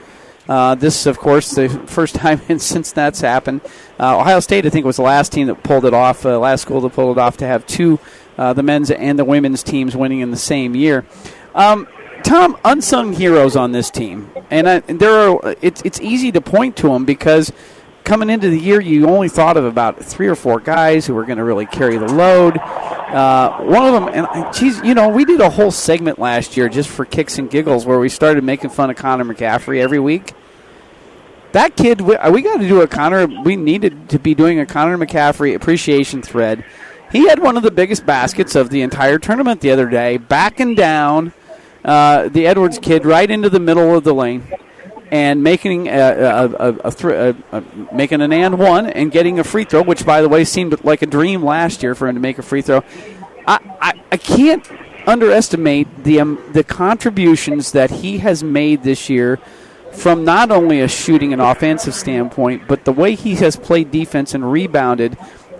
Uh, 0.48 0.74
this, 0.74 1.06
of 1.06 1.16
course, 1.16 1.52
the 1.52 1.68
first 1.86 2.14
time 2.16 2.40
since 2.58 2.90
that's 2.90 3.20
happened. 3.20 3.60
Uh, 4.00 4.18
Ohio 4.18 4.40
State, 4.40 4.66
I 4.66 4.70
think, 4.70 4.84
was 4.84 4.96
the 4.96 5.02
last 5.02 5.30
team 5.30 5.46
that 5.46 5.62
pulled 5.62 5.84
it 5.84 5.94
off. 5.94 6.26
Uh, 6.26 6.40
last 6.40 6.62
school 6.62 6.82
to 6.82 6.88
pull 6.88 7.12
it 7.12 7.18
off 7.18 7.36
to 7.36 7.46
have 7.46 7.64
two, 7.68 8.00
uh, 8.36 8.52
the 8.52 8.64
men's 8.64 8.90
and 8.90 9.16
the 9.16 9.24
women's 9.24 9.62
teams 9.62 9.96
winning 9.96 10.18
in 10.18 10.32
the 10.32 10.36
same 10.36 10.74
year. 10.74 11.06
Um, 11.54 11.86
Tom, 12.24 12.56
unsung 12.64 13.12
heroes 13.12 13.56
on 13.56 13.70
this 13.72 13.90
team, 13.90 14.30
and, 14.50 14.68
I, 14.68 14.82
and 14.88 14.98
there 14.98 15.12
are. 15.12 15.56
It's 15.60 15.82
it's 15.82 16.00
easy 16.00 16.30
to 16.32 16.40
point 16.40 16.76
to 16.76 16.88
them 16.88 17.04
because 17.04 17.52
coming 18.04 18.30
into 18.30 18.50
the 18.50 18.58
year, 18.58 18.80
you 18.80 19.08
only 19.08 19.28
thought 19.28 19.56
of 19.56 19.64
about 19.64 20.02
three 20.02 20.28
or 20.28 20.34
four 20.34 20.60
guys 20.60 21.06
who 21.06 21.14
were 21.14 21.24
going 21.24 21.38
to 21.38 21.44
really 21.44 21.66
carry 21.66 21.98
the 21.98 22.12
load. 22.12 22.58
Uh, 22.58 23.58
one 23.62 23.84
of 23.84 23.92
them, 23.92 24.08
and 24.08 24.54
geez, 24.54 24.80
you 24.82 24.94
know, 24.94 25.08
we 25.08 25.24
did 25.24 25.40
a 25.40 25.50
whole 25.50 25.70
segment 25.70 26.18
last 26.18 26.56
year 26.56 26.68
just 26.68 26.88
for 26.88 27.04
kicks 27.04 27.38
and 27.38 27.50
giggles 27.50 27.84
where 27.84 27.98
we 27.98 28.08
started 28.08 28.42
making 28.42 28.70
fun 28.70 28.90
of 28.90 28.96
Connor 28.96 29.24
McCaffrey 29.24 29.80
every 29.80 29.98
week. 29.98 30.32
That 31.52 31.76
kid, 31.76 32.00
we, 32.00 32.16
we 32.30 32.40
got 32.40 32.60
to 32.60 32.68
do 32.68 32.80
a 32.80 32.88
Connor. 32.88 33.26
We 33.26 33.56
needed 33.56 34.08
to 34.10 34.18
be 34.18 34.34
doing 34.34 34.58
a 34.58 34.66
Connor 34.66 34.96
McCaffrey 34.96 35.54
appreciation 35.54 36.22
thread. 36.22 36.64
He 37.10 37.28
had 37.28 37.38
one 37.38 37.58
of 37.58 37.62
the 37.62 37.70
biggest 37.70 38.06
baskets 38.06 38.54
of 38.54 38.70
the 38.70 38.80
entire 38.80 39.18
tournament 39.18 39.60
the 39.60 39.70
other 39.70 39.86
day, 39.86 40.16
backing 40.16 40.74
down 40.74 41.34
uh, 41.84 42.28
the 42.28 42.46
Edwards 42.46 42.78
kid 42.78 43.04
right 43.04 43.30
into 43.30 43.50
the 43.50 43.60
middle 43.60 43.94
of 43.94 44.04
the 44.04 44.14
lane 44.14 44.46
and 45.12 45.42
making 45.42 45.88
a, 45.88 45.92
a, 45.92 46.72
a, 46.80 47.34
a 47.52 47.62
making 47.94 48.22
an 48.22 48.32
and 48.32 48.58
one 48.58 48.86
and 48.86 49.12
getting 49.12 49.38
a 49.38 49.44
free 49.44 49.64
throw, 49.64 49.82
which 49.82 50.06
by 50.06 50.22
the 50.22 50.28
way 50.28 50.42
seemed 50.42 50.82
like 50.84 51.02
a 51.02 51.06
dream 51.06 51.44
last 51.44 51.82
year 51.82 51.94
for 51.94 52.08
him 52.08 52.14
to 52.14 52.20
make 52.20 52.38
a 52.38 52.42
free 52.42 52.62
throw. 52.62 52.82
I, 53.46 53.58
I, 53.80 54.02
I 54.10 54.16
can't 54.16 54.66
underestimate 55.06 56.04
the 56.04 56.20
um, 56.20 56.42
the 56.52 56.64
contributions 56.64 57.72
that 57.72 57.90
he 57.90 58.18
has 58.18 58.42
made 58.42 58.84
this 58.84 59.10
year 59.10 59.38
from 59.92 60.24
not 60.24 60.50
only 60.50 60.80
a 60.80 60.88
shooting 60.88 61.34
and 61.34 61.42
offensive 61.42 61.94
standpoint, 61.94 62.66
but 62.66 62.86
the 62.86 62.92
way 62.92 63.14
he 63.14 63.34
has 63.34 63.54
played 63.54 63.90
defense 63.90 64.32
and 64.32 64.50
rebounded 64.50 65.18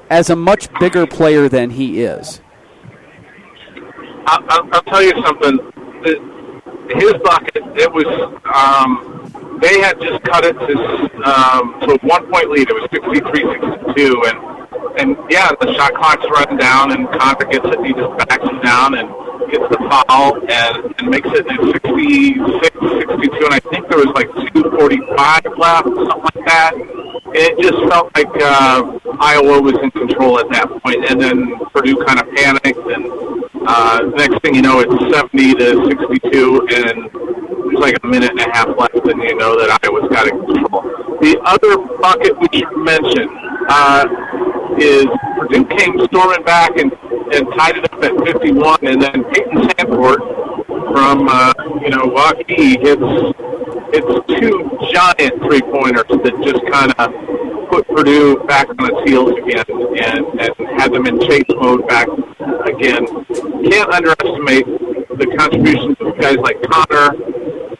as 0.09 0.31
a 0.31 0.37
much 0.37 0.73
bigger 0.81 1.07
player 1.07 1.51
than 1.51 1.69
he 1.69 2.01
is. 2.01 2.41
I'll, 4.25 4.71
I'll, 4.73 4.83
tell 4.85 5.03
you 5.03 5.12
something. 5.27 5.59
His 6.88 7.12
bucket, 7.23 7.62
it 7.77 7.93
was. 7.93 8.07
Um, 8.55 9.22
they 9.62 9.81
had 9.81 10.01
just 10.01 10.22
cut 10.25 10.44
it 10.44 10.55
to 10.55 10.75
um, 11.25 11.81
to 11.81 11.94
a 11.94 11.98
one 12.07 12.31
point 12.31 12.51
lead. 12.51 12.68
It 12.68 12.75
was 12.75 12.85
63-62, 12.90 14.29
and 14.29 14.53
and 15.01 15.16
yeah, 15.31 15.51
the 15.61 15.72
shot 15.75 15.94
clock's 15.94 16.27
running 16.29 16.59
down, 16.59 16.92
and 16.92 17.09
Connor 17.18 17.46
gets 17.46 17.64
it. 17.64 17.87
He 17.87 17.92
just 17.94 18.29
backs 18.29 18.44
him 18.44 18.61
down 18.61 18.98
and 18.98 19.09
gets 19.50 19.68
the 19.70 19.78
foul 19.88 20.37
and, 20.50 20.94
and 20.98 21.09
makes 21.09 21.28
it 21.33 21.46
66, 21.46 22.38
62, 22.78 23.44
and 23.44 23.55
I 23.55 23.61
think 23.70 23.88
there 23.88 23.98
was 23.98 24.12
like 24.14 24.28
2:45 24.52 25.59
left, 25.59 25.87
something 25.87 26.07
like 26.09 26.46
that. 26.46 26.72
It 27.35 27.59
just 27.62 27.78
felt 27.90 28.14
like 28.14 28.28
uh, 28.42 28.98
Iowa 29.18 29.61
was 29.62 29.74
in 29.83 29.90
control 29.90 30.38
at 30.38 30.48
that 30.50 30.68
point, 30.83 31.05
and 31.11 31.20
then 31.20 31.59
Purdue 31.72 31.96
kind 32.05 32.20
of 32.20 32.26
panicked 32.35 32.78
and 32.78 33.07
Uh, 33.64 34.00
next 34.16 34.42
thing 34.42 34.57
you 34.57 34.62
know, 34.62 34.81
it's 34.81 35.14
70 35.14 35.55
to 35.55 35.87
62, 35.87 36.66
and 36.74 37.09
there's 37.14 37.78
like 37.78 37.94
a 38.02 38.07
minute 38.09 38.31
and 38.31 38.40
a 38.40 38.50
half 38.52 38.66
left, 38.76 38.94
and 39.07 39.22
you 39.22 39.37
know 39.37 39.55
that 39.57 39.78
Iowa's 39.85 40.11
got 40.11 40.26
in 40.26 40.35
control. 40.44 40.83
The 41.22 41.38
other 41.46 41.78
bucket 42.02 42.35
we 42.42 42.48
should 42.59 42.76
mention 42.76 43.28
uh, 43.70 44.05
is 44.78 45.07
Purdue 45.38 45.64
came 45.78 45.94
storming 46.11 46.42
back 46.42 46.76
and, 46.76 46.90
and 47.33 47.47
tied 47.55 47.77
it 47.79 47.93
up 47.93 48.03
at 48.03 48.13
51, 48.25 48.87
and 48.87 49.03
then 49.03 49.25
Payton 49.25 49.69
Sandfort 49.69 50.63
from 50.93 51.29
uh, 51.29 51.53
you 51.83 51.91
know 51.91 52.07
Waukee 52.11 52.81
hits 52.81 53.37
it's 53.95 54.41
two 54.41 54.71
giant 54.91 55.43
three 55.43 55.61
pointers 55.61 56.09
that 56.09 56.35
just 56.43 56.65
kind 56.73 56.93
of 56.99 57.69
put 57.69 57.87
Purdue 57.89 58.43
back 58.45 58.69
on 58.69 58.91
its 58.91 59.11
heels 59.11 59.33
again 59.37 59.65
and, 59.69 60.41
and 60.41 60.81
had 60.81 60.93
them 60.93 61.07
in 61.07 61.21
chase 61.21 61.45
mode 61.51 61.87
back 61.89 62.09
again. 62.65 63.05
Can't 63.69 63.93
underestimate 63.93 64.67
the 64.67 65.35
contributions 65.39 65.97
of 66.01 66.19
guys 66.19 66.37
like 66.39 66.57
Connor, 66.63 67.13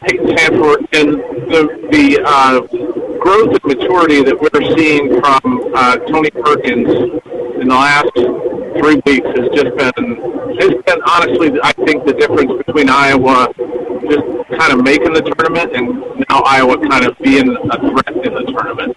Payton 0.05 0.27
Sandfort, 0.37 0.85
and 0.93 1.17
the 1.49 1.89
the 1.91 2.21
uh, 2.23 2.61
growth 3.17 3.57
and 3.57 3.63
maturity 3.63 4.21
that 4.21 4.37
we're 4.39 4.77
seeing 4.77 5.19
from 5.19 5.73
uh, 5.73 5.97
Tony 6.11 6.29
Perkins 6.29 6.89
in 7.59 7.67
the 7.67 7.75
last 7.75 8.11
three 8.77 9.01
weeks 9.05 9.27
has 9.27 9.49
just 9.53 9.75
been 9.77 10.15
has 10.59 10.73
been 10.85 11.01
honestly 11.05 11.59
I 11.63 11.71
think 11.73 12.05
the 12.05 12.13
difference 12.13 12.51
between 12.65 12.89
Iowa 12.89 13.53
just 14.09 14.49
kind 14.59 14.73
of 14.73 14.83
making 14.83 15.13
the 15.13 15.21
tournament 15.21 15.73
and 15.75 16.25
now 16.29 16.41
Iowa 16.45 16.77
kind 16.89 17.05
of 17.05 17.17
being 17.19 17.55
a 17.55 17.79
threat 17.79 18.25
in 18.25 18.33
the 18.33 18.43
tournament. 18.51 18.95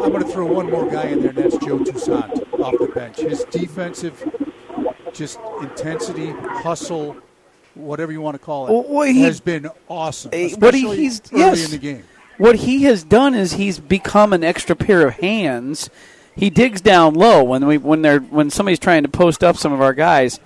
I'm 0.00 0.12
going 0.12 0.24
to 0.24 0.28
throw 0.32 0.46
one 0.46 0.70
more 0.70 0.88
guy 0.90 1.04
in 1.08 1.20
there, 1.20 1.30
and 1.30 1.38
that's 1.38 1.58
Joe 1.58 1.78
Toussaint 1.80 2.42
off 2.60 2.74
the 2.78 2.90
bench. 2.94 3.18
His 3.18 3.44
defensive, 3.44 4.22
just 5.12 5.38
intensity, 5.60 6.30
hustle, 6.30 7.16
whatever 7.74 8.10
you 8.12 8.22
want 8.22 8.34
to 8.34 8.38
call 8.38 8.68
it, 8.68 8.72
Well, 8.72 8.84
well, 8.88 9.06
he- 9.06 9.22
has 9.22 9.40
been 9.40 9.68
awesome. 9.88 10.30
Eh, 10.32 10.46
Especially 10.46 10.84
what 10.86 10.96
he- 10.96 11.02
he's- 11.02 11.20
early 11.32 11.40
yes. 11.42 11.64
in 11.66 11.70
the 11.72 11.78
game. 11.78 12.04
what 12.38 12.56
he 12.56 12.84
has 12.84 13.04
done 13.04 13.34
is 13.34 13.54
he's 13.54 13.78
become 13.78 14.32
an 14.32 14.42
extra 14.44 14.74
pair 14.74 15.06
of 15.08 15.14
hands. 15.14 15.90
He 16.38 16.50
digs 16.50 16.80
down 16.80 17.14
low 17.14 17.42
when 17.42 17.66
we 17.66 17.78
when 17.78 18.02
they're 18.02 18.20
when 18.20 18.48
somebody's 18.48 18.78
trying 18.78 19.02
to 19.02 19.08
post 19.08 19.42
up 19.42 19.56
some 19.56 19.72
of 19.72 19.80
our 19.80 19.92
guys. 19.92 20.38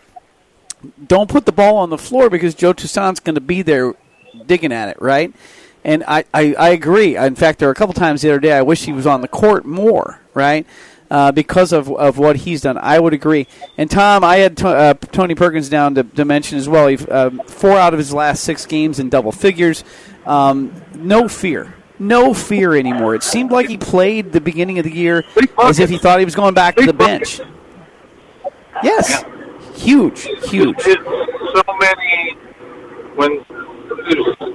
Don't 1.07 1.29
put 1.29 1.45
the 1.45 1.53
ball 1.53 1.77
on 1.77 1.91
the 1.91 1.99
floor 1.99 2.31
because 2.31 2.55
Joe 2.55 2.73
Toussaint's 2.73 3.21
going 3.21 3.35
to 3.35 3.43
be 3.43 3.61
there 3.61 3.95
digging 4.47 4.73
at 4.73 4.89
it, 4.89 5.01
right? 5.01 5.33
And 5.85 6.03
I, 6.07 6.25
I, 6.33 6.55
I 6.55 6.69
agree. 6.71 7.17
In 7.17 7.35
fact, 7.35 7.59
there 7.59 7.69
were 7.69 7.73
a 7.73 7.77
couple 7.77 7.95
times 7.95 8.23
the 8.23 8.31
other 8.31 8.41
day 8.41 8.53
I 8.53 8.63
wish 8.63 8.85
he 8.85 8.93
was 8.93 9.07
on 9.07 9.21
the 9.21 9.29
court 9.29 9.65
more, 9.65 10.21
right? 10.35 10.67
Uh, 11.11 11.31
because 11.31 11.73
of, 11.73 11.93
of 11.93 12.17
what 12.17 12.37
he's 12.37 12.63
done, 12.63 12.79
I 12.79 12.99
would 12.99 13.13
agree. 13.13 13.47
And 13.77 13.91
Tom, 13.91 14.25
I 14.25 14.37
had 14.37 14.63
uh, 14.63 14.95
Tony 14.95 15.35
Perkins 15.35 15.69
down 15.69 15.95
to, 15.97 16.05
to 16.05 16.25
mention 16.25 16.57
as 16.57 16.69
well. 16.69 16.89
He, 16.89 16.97
um, 17.09 17.43
four 17.47 17.79
out 17.79 17.93
of 17.93 17.99
his 17.99 18.15
last 18.15 18.45
six 18.45 18.65
games 18.65 18.99
in 18.99 19.11
double 19.11 19.31
figures. 19.31 19.85
Um, 20.25 20.73
no 20.95 21.29
fear, 21.29 21.75
no 22.03 22.35
fear 22.35 22.75
anymore. 22.75 23.15
It 23.15 23.23
seemed 23.23 23.51
like 23.51 23.69
he 23.69 23.79
played 23.79 24.33
the 24.33 24.41
beginning 24.41 24.79
of 24.79 24.85
the 24.85 24.93
year 24.93 25.25
as 25.63 25.79
if 25.79 25.89
he 25.89 25.99
thought 25.99 26.19
he 26.19 26.25
was 26.25 26.35
going 26.35 26.55
back 26.55 26.77
to 26.77 26.85
the 26.85 26.93
bench. 26.93 27.41
Yes, 28.83 29.25
huge, 29.75 30.23
huge. 30.49 30.77
It's 30.81 31.05
so 31.55 31.63
many 31.79 32.33
when 33.15 33.45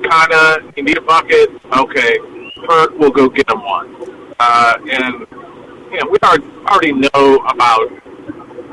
kind 0.03 0.33
of 0.33 0.77
you 0.77 0.83
need 0.83 0.97
a 0.97 1.01
bucket. 1.01 1.49
Okay, 1.77 2.17
Perk 2.67 2.97
will 2.99 3.11
go 3.11 3.29
get 3.29 3.49
him 3.49 3.63
one, 3.63 3.95
uh, 4.39 4.77
and 4.89 5.25
you 5.91 5.99
know 5.99 6.09
we 6.11 6.17
already 6.23 6.43
already 6.67 6.91
know 6.93 7.37
about 7.47 7.89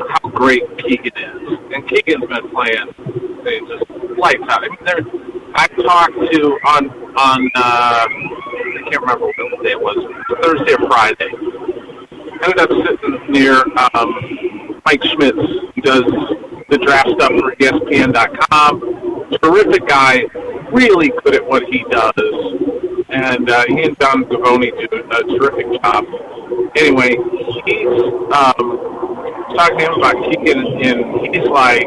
how 0.08 0.28
great 0.30 0.62
Keegan 0.78 1.12
is, 1.16 1.58
and 1.72 1.88
Keegan's 1.88 2.26
been 2.26 2.50
playing 2.50 3.23
they 3.44 3.60
just 3.60 3.90
lights 4.18 4.42
out. 4.48 4.64
I 5.56 5.68
talked 5.68 6.14
to 6.14 6.58
on 6.66 6.90
on 7.16 7.50
uh, 7.54 8.06
I 8.06 8.80
can't 8.90 9.00
remember 9.02 9.26
what 9.26 9.62
day 9.62 9.72
it 9.72 9.80
was, 9.80 9.96
Thursday 10.42 10.72
or 10.74 10.88
Friday. 10.88 11.30
ended 12.42 12.58
up 12.58 12.70
sitting 12.70 13.32
near 13.32 13.62
um, 13.94 14.80
Mike 14.84 15.02
Schmitz, 15.04 15.38
who 15.74 15.80
does 15.82 16.02
the 16.70 16.78
draft 16.78 17.10
stuff 17.10 17.30
for 17.30 17.54
ESPN.com. 17.56 19.28
Terrific 19.42 19.86
guy, 19.86 20.24
really 20.72 21.12
good 21.22 21.34
at 21.36 21.46
what 21.46 21.64
he 21.64 21.84
does, 21.90 22.12
and 23.10 23.48
uh, 23.48 23.64
he 23.68 23.84
and 23.84 23.98
Jon 24.00 24.24
Givony 24.24 24.70
do 24.90 25.04
a 25.10 25.38
terrific 25.38 25.80
job. 25.82 26.04
Anyway, 26.76 27.16
he's 27.64 28.02
um, 28.32 28.94
talking 29.54 29.78
to 29.78 29.84
him 29.84 29.94
about 29.94 30.16
Keegan, 30.24 30.66
and 30.82 31.34
he's 31.34 31.46
like, 31.48 31.86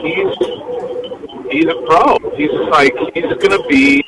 he's 0.00 0.57
he's 1.50 1.66
a 1.66 1.74
pro. 1.86 2.18
He's 2.36 2.52
like 2.70 2.94
he's 3.14 3.24
going 3.24 3.56
to 3.56 3.64
be. 3.68 4.04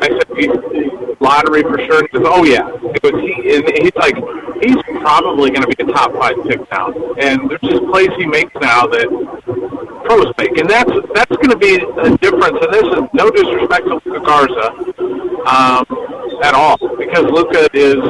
I 0.00 0.08
said 0.08 0.26
he's 0.36 1.18
lottery 1.20 1.62
for 1.62 1.78
sure. 1.78 2.02
He 2.02 2.18
goes, 2.18 2.26
oh 2.26 2.44
yeah. 2.44 2.68
Was 3.02 3.20
he, 3.22 3.56
and 3.56 3.68
he's 3.78 3.94
like 3.96 4.16
he's 4.62 4.76
probably 5.00 5.50
going 5.50 5.62
to 5.62 5.68
be 5.68 5.82
a 5.82 5.86
top 5.92 6.12
five 6.12 6.36
pick 6.46 6.60
now. 6.70 6.92
And 7.18 7.50
there's 7.50 7.60
just 7.60 7.84
plays 7.86 8.10
he 8.16 8.26
makes 8.26 8.54
now 8.60 8.86
that 8.86 9.08
pros 10.04 10.32
make, 10.38 10.56
and 10.58 10.68
that's 10.68 10.90
that's 11.14 11.36
going 11.36 11.50
to 11.50 11.56
be 11.56 11.76
a 11.76 12.16
difference. 12.18 12.58
And 12.62 12.72
this 12.72 12.84
is 12.84 13.02
no 13.12 13.30
disrespect 13.30 13.86
to 13.86 14.00
Luka 14.04 14.20
Garza 14.24 14.72
um, 15.46 15.84
at 16.42 16.54
all, 16.54 16.78
because 16.96 17.24
Luka 17.24 17.68
is 17.72 18.02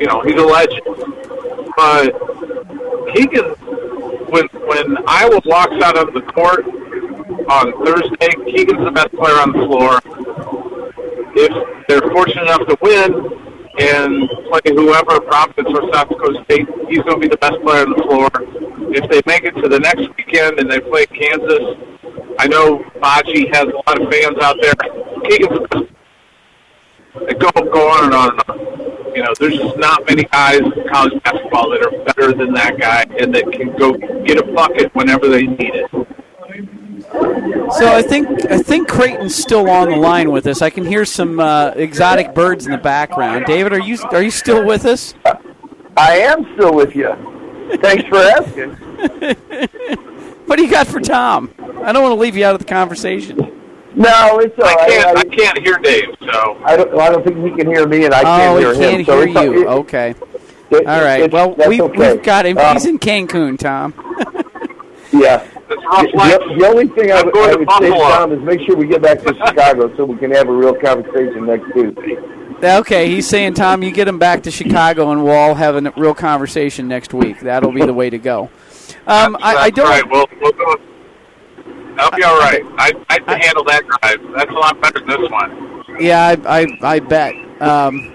you 0.00 0.06
know 0.06 0.22
he's 0.22 0.36
a 0.36 0.46
legend, 0.46 0.86
but 1.76 2.12
Keegan 3.14 3.54
when 4.30 4.46
when 4.66 4.96
Iowa 5.06 5.40
walks 5.44 5.82
out 5.82 5.96
of 5.96 6.14
the 6.14 6.22
court 6.22 6.66
on 7.48 7.72
Thursday, 7.84 8.28
Keegan's 8.50 8.84
the 8.84 8.90
best 8.90 9.12
player 9.12 9.34
on 9.38 9.52
the 9.52 9.64
floor. 9.66 10.00
If 11.38 11.86
they're 11.88 12.10
fortunate 12.10 12.42
enough 12.42 12.66
to 12.66 12.76
win 12.80 13.12
and 13.78 14.28
play 14.48 14.74
whoever, 14.74 15.20
Providence 15.20 15.68
or 15.70 15.92
South 15.92 16.08
Dakota 16.08 16.42
State, 16.44 16.66
he's 16.88 17.02
going 17.02 17.20
to 17.20 17.28
be 17.28 17.28
the 17.28 17.36
best 17.36 17.60
player 17.62 17.86
on 17.86 17.90
the 17.90 18.02
floor. 18.02 18.28
If 18.92 19.10
they 19.10 19.22
make 19.26 19.44
it 19.44 19.52
to 19.62 19.68
the 19.68 19.78
next 19.78 20.08
weekend 20.16 20.58
and 20.58 20.70
they 20.70 20.80
play 20.80 21.06
Kansas, 21.06 21.76
I 22.38 22.48
know 22.48 22.84
Baji 23.00 23.48
has 23.48 23.64
a 23.64 23.76
lot 23.86 24.00
of 24.00 24.10
fans 24.10 24.38
out 24.42 24.56
there. 24.60 24.74
Keegan's 25.28 25.60
the 25.60 25.68
best. 25.70 25.96
It 27.28 27.38
Go 27.38 27.50
go 27.50 27.88
on 27.90 28.04
and 28.04 28.14
on 28.14 28.30
and 28.30 28.40
on. 28.50 29.14
You 29.14 29.22
know, 29.22 29.32
there's 29.40 29.56
just 29.56 29.78
not 29.78 30.04
many 30.06 30.24
guys 30.24 30.60
in 30.60 30.72
college 30.92 31.22
basketball 31.22 31.70
that 31.70 31.82
are 31.82 32.04
better 32.04 32.32
than 32.32 32.52
that 32.52 32.78
guy 32.78 33.06
and 33.18 33.34
that 33.34 33.50
can 33.50 33.74
go 33.78 33.92
get 34.24 34.36
a 34.38 34.52
bucket 34.52 34.94
whenever 34.94 35.28
they 35.28 35.46
need 35.46 35.74
it. 35.74 36.15
So 37.78 37.92
I 37.92 38.02
think 38.02 38.28
I 38.50 38.58
think 38.58 38.88
Creighton's 38.88 39.34
still 39.34 39.68
on 39.68 39.88
the 39.90 39.96
line 39.96 40.30
with 40.30 40.46
us. 40.46 40.62
I 40.62 40.70
can 40.70 40.84
hear 40.84 41.04
some 41.04 41.40
uh, 41.40 41.70
exotic 41.70 42.34
birds 42.34 42.66
in 42.66 42.72
the 42.72 42.78
background. 42.78 43.46
David, 43.46 43.72
are 43.72 43.80
you 43.80 43.98
are 44.10 44.22
you 44.22 44.30
still 44.30 44.64
with 44.64 44.84
us? 44.84 45.14
I 45.96 46.18
am 46.18 46.44
still 46.54 46.74
with 46.74 46.94
you. 46.94 47.10
Thanks 47.80 48.04
for 48.08 48.18
asking. 48.18 48.76
What 50.46 50.56
do 50.56 50.64
you 50.64 50.70
got 50.70 50.86
for 50.86 51.00
Tom? 51.00 51.52
I 51.82 51.90
don't 51.92 52.04
want 52.04 52.12
to 52.12 52.20
leave 52.20 52.36
you 52.36 52.44
out 52.44 52.54
of 52.54 52.60
the 52.60 52.66
conversation. 52.66 53.36
No, 53.96 54.38
it's 54.38 54.56
all 54.60 54.64
I 54.64 54.74
right. 54.74 54.88
can't 54.88 55.16
I 55.16 55.20
I, 55.20 55.24
can't 55.24 55.58
hear 55.58 55.76
Dave, 55.78 56.14
so 56.20 56.56
I 56.64 56.76
don't. 56.76 57.00
I 57.00 57.08
don't 57.10 57.24
think 57.24 57.36
he 57.44 57.50
can 57.50 57.66
hear 57.66 57.84
me, 57.88 58.04
and 58.04 58.14
I 58.14 58.20
oh, 58.20 58.22
can't 58.22 58.58
he 58.58 58.64
hear 58.64 58.74
can't 58.74 59.00
him. 59.00 59.06
so 59.06 59.26
hear 59.26 59.28
it's, 59.28 59.40
you. 59.42 59.62
It, 59.62 59.66
Okay. 59.66 60.14
it- 60.70 60.86
All 60.86 61.00
right. 61.02 61.20
it's- 61.22 61.32
Well, 61.32 61.54
that's 61.56 61.68
we, 61.68 61.80
okay. 61.82 62.12
we've 62.14 62.22
got 62.22 62.46
him. 62.46 62.58
Um, 62.58 62.74
He's 62.74 62.86
in 62.86 62.98
Cancun, 63.00 63.58
Tom. 63.58 63.92
Yeah. 65.12 65.46
It's 65.68 65.84
rough 65.84 66.06
The, 66.10 66.16
life. 66.16 66.58
the 66.58 66.66
only 66.66 66.88
thing 66.88 67.12
I 67.12 67.18
I'm 67.18 67.24
would, 67.26 67.34
going 67.34 67.48
I 67.50 67.52
to 67.52 67.58
would 67.58 67.70
say, 67.72 67.90
Buffalo. 67.90 68.08
Tom, 68.10 68.32
is 68.32 68.40
make 68.42 68.60
sure 68.60 68.76
we 68.76 68.86
get 68.86 69.02
back 69.02 69.20
to 69.22 69.34
Chicago 69.34 69.94
so 69.96 70.04
we 70.04 70.16
can 70.18 70.30
have 70.32 70.48
a 70.48 70.52
real 70.52 70.74
conversation 70.74 71.46
next 71.46 71.72
Tuesday. 71.72 72.16
Okay, 72.62 73.08
he's 73.10 73.26
saying, 73.28 73.54
Tom, 73.54 73.82
you 73.82 73.90
get 73.90 74.08
him 74.08 74.18
back 74.18 74.42
to 74.44 74.50
Chicago, 74.50 75.10
and 75.10 75.22
we'll 75.22 75.34
all 75.34 75.54
have 75.54 75.76
a 75.76 75.92
real 75.96 76.14
conversation 76.14 76.88
next 76.88 77.12
week. 77.12 77.40
That'll 77.40 77.72
be 77.72 77.84
the 77.84 77.92
way 77.92 78.08
to 78.08 78.18
go. 78.18 78.44
Um, 79.06 79.36
I, 79.40 79.56
I 79.56 79.70
That's 79.70 79.76
don't. 79.76 79.88
right. 79.88 80.10
We'll, 80.10 80.26
we'll 80.40 80.52
go. 80.52 80.76
That'll 81.96 82.16
be 82.16 82.22
all 82.24 82.38
right. 82.38 82.62
I 82.78 82.92
I 83.10 83.18
can 83.18 83.40
handle 83.40 83.64
that 83.64 83.82
drive. 83.86 84.32
That's 84.36 84.50
a 84.50 84.54
lot 84.54 84.80
better 84.80 85.00
than 85.00 85.20
this 85.22 85.30
one. 85.30 85.84
Yeah, 86.00 86.36
I, 86.46 86.60
I, 86.60 86.66
I 86.82 86.98
bet. 87.00 87.34
Um, 87.60 88.12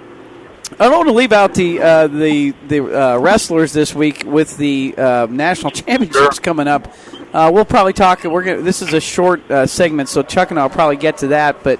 I 0.80 0.86
don't 0.88 0.98
want 0.98 1.08
to 1.10 1.14
leave 1.14 1.32
out 1.34 1.54
the 1.54 1.80
uh, 1.82 2.08
the 2.08 2.52
the 2.68 2.80
uh, 3.16 3.18
wrestlers 3.20 3.74
this 3.74 3.94
week 3.94 4.24
with 4.26 4.58
the 4.58 4.94
uh, 4.98 5.28
national 5.30 5.72
championships 5.72 6.36
Sure. 6.36 6.44
coming 6.44 6.68
up. 6.68 6.94
Uh, 7.34 7.50
we'll 7.54 7.64
probably 7.64 7.94
talk. 7.94 8.24
We're 8.26 8.44
gonna, 8.44 8.62
this 8.62 8.82
is 8.82 8.94
a 8.94 9.00
short 9.00 9.50
uh, 9.50 9.66
segment, 9.66 10.10
so 10.10 10.22
Chuck 10.22 10.52
and 10.52 10.60
I'll 10.60 10.70
probably 10.70 10.98
get 10.98 11.20
to 11.20 11.28
that. 11.28 11.64
But 11.64 11.80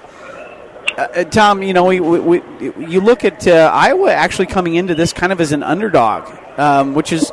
uh, 0.96 1.02
uh, 1.02 1.24
Tom, 1.24 1.62
you 1.62 1.74
know, 1.74 1.84
we, 1.84 2.00
we, 2.00 2.20
we 2.20 2.42
you 2.86 3.02
look 3.02 3.22
at 3.24 3.46
uh, 3.46 3.70
Iowa 3.72 4.12
actually 4.12 4.46
coming 4.46 4.76
into 4.76 4.94
this 4.94 5.12
kind 5.12 5.30
of 5.30 5.40
as 5.42 5.52
an 5.52 5.62
underdog, 5.62 6.32
um, 6.58 6.94
which 6.94 7.12
is 7.12 7.26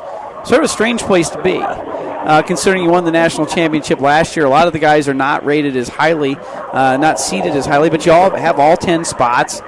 sort 0.44 0.58
of 0.58 0.64
a 0.64 0.68
strange 0.68 1.00
place 1.00 1.30
to 1.30 1.42
be. 1.42 1.60
Uh, 1.60 2.42
considering 2.42 2.84
you 2.84 2.90
won 2.90 3.04
the 3.06 3.10
national 3.10 3.46
championship 3.46 3.98
last 4.00 4.36
year, 4.36 4.44
a 4.44 4.50
lot 4.50 4.66
of 4.66 4.74
the 4.74 4.78
guys 4.78 5.08
are 5.08 5.14
not 5.14 5.42
rated 5.46 5.74
as 5.74 5.88
highly, 5.88 6.34
not 6.74 7.18
seated 7.18 7.56
as 7.56 7.64
highly, 7.64 7.88
but 7.88 8.04
you 8.04 8.12
all 8.12 8.30
have 8.36 8.58
all 8.58 8.76
ten 8.76 9.06
spots. 9.06 9.60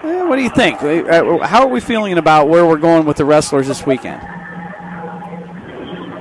What 0.00 0.36
do 0.36 0.42
you 0.42 0.48
think? 0.48 0.78
How 0.78 1.60
are 1.60 1.68
we 1.68 1.80
feeling 1.80 2.16
about 2.16 2.48
where 2.48 2.64
we're 2.66 2.78
going 2.78 3.04
with 3.04 3.18
the 3.18 3.26
wrestlers 3.26 3.68
this 3.68 3.84
weekend? 3.86 4.22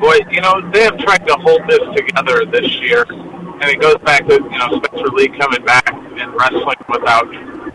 Boy, 0.01 0.17
you 0.31 0.41
know, 0.41 0.59
they 0.71 0.81
have 0.81 0.97
tried 0.97 1.27
to 1.27 1.35
hold 1.35 1.61
this 1.69 1.79
together 1.95 2.43
this 2.45 2.73
year, 2.81 3.05
and 3.07 3.63
it 3.65 3.79
goes 3.79 3.97
back 3.99 4.27
to 4.27 4.33
you 4.33 4.57
know 4.57 4.81
Spencer 4.83 5.07
Lee 5.13 5.29
coming 5.37 5.63
back 5.63 5.87
and 5.93 6.33
wrestling 6.33 6.75
without 6.89 7.27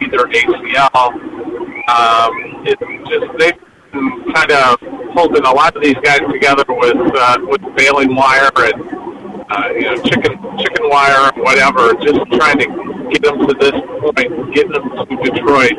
either 0.03 0.27
ACL. 0.27 1.13
Um, 1.89 2.33
it's 2.67 2.83
just 3.09 3.39
they've 3.39 3.55
been 3.93 4.35
kind 4.35 4.51
of 4.51 4.77
holding 5.15 5.45
a 5.45 5.51
lot 5.53 5.77
of 5.77 5.83
these 5.83 5.95
guys 6.03 6.19
together 6.29 6.65
with 6.69 6.97
uh, 7.15 7.39
with 7.43 7.63
baling 7.77 8.17
wire 8.17 8.51
and 8.57 8.83
uh, 9.49 9.69
you 9.73 9.83
know, 9.83 9.97
chicken 10.03 10.33
chicken 10.59 10.89
wire, 10.91 11.31
whatever, 11.37 11.95
just 12.03 12.19
trying 12.33 12.59
to 12.59 12.67
get 13.13 13.23
them 13.23 13.47
to 13.47 13.55
this 13.55 13.73
point, 14.01 14.53
getting 14.53 14.73
them 14.73 14.91
to 14.91 15.31
Detroit. 15.31 15.79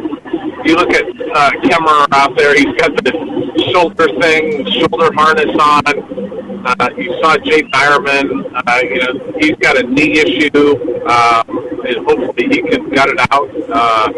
You 0.65 0.75
look 0.75 0.91
at 0.93 1.03
uh, 1.03 1.51
Kemerer 1.67 2.07
out 2.13 2.37
there; 2.37 2.55
he's 2.55 2.73
got 2.79 2.95
the 3.03 3.69
shoulder 3.73 4.07
thing, 4.21 4.65
shoulder 4.71 5.13
harness 5.13 5.55
on. 5.59 6.26
Uh, 6.67 6.89
you 6.97 7.13
saw 7.21 7.37
Jaydin 7.37 7.71
Eierman; 7.71 8.51
uh, 8.53 8.79
you 8.83 8.99
know, 8.99 9.33
he's 9.39 9.55
got 9.55 9.77
a 9.77 9.83
knee 9.83 10.19
issue, 10.19 10.75
uh, 11.07 11.41
and 11.47 12.05
hopefully 12.05 12.47
he 12.49 12.61
can 12.61 12.89
gut 12.89 13.07
it 13.07 13.17
out, 13.31 13.49
uh, 13.71 14.11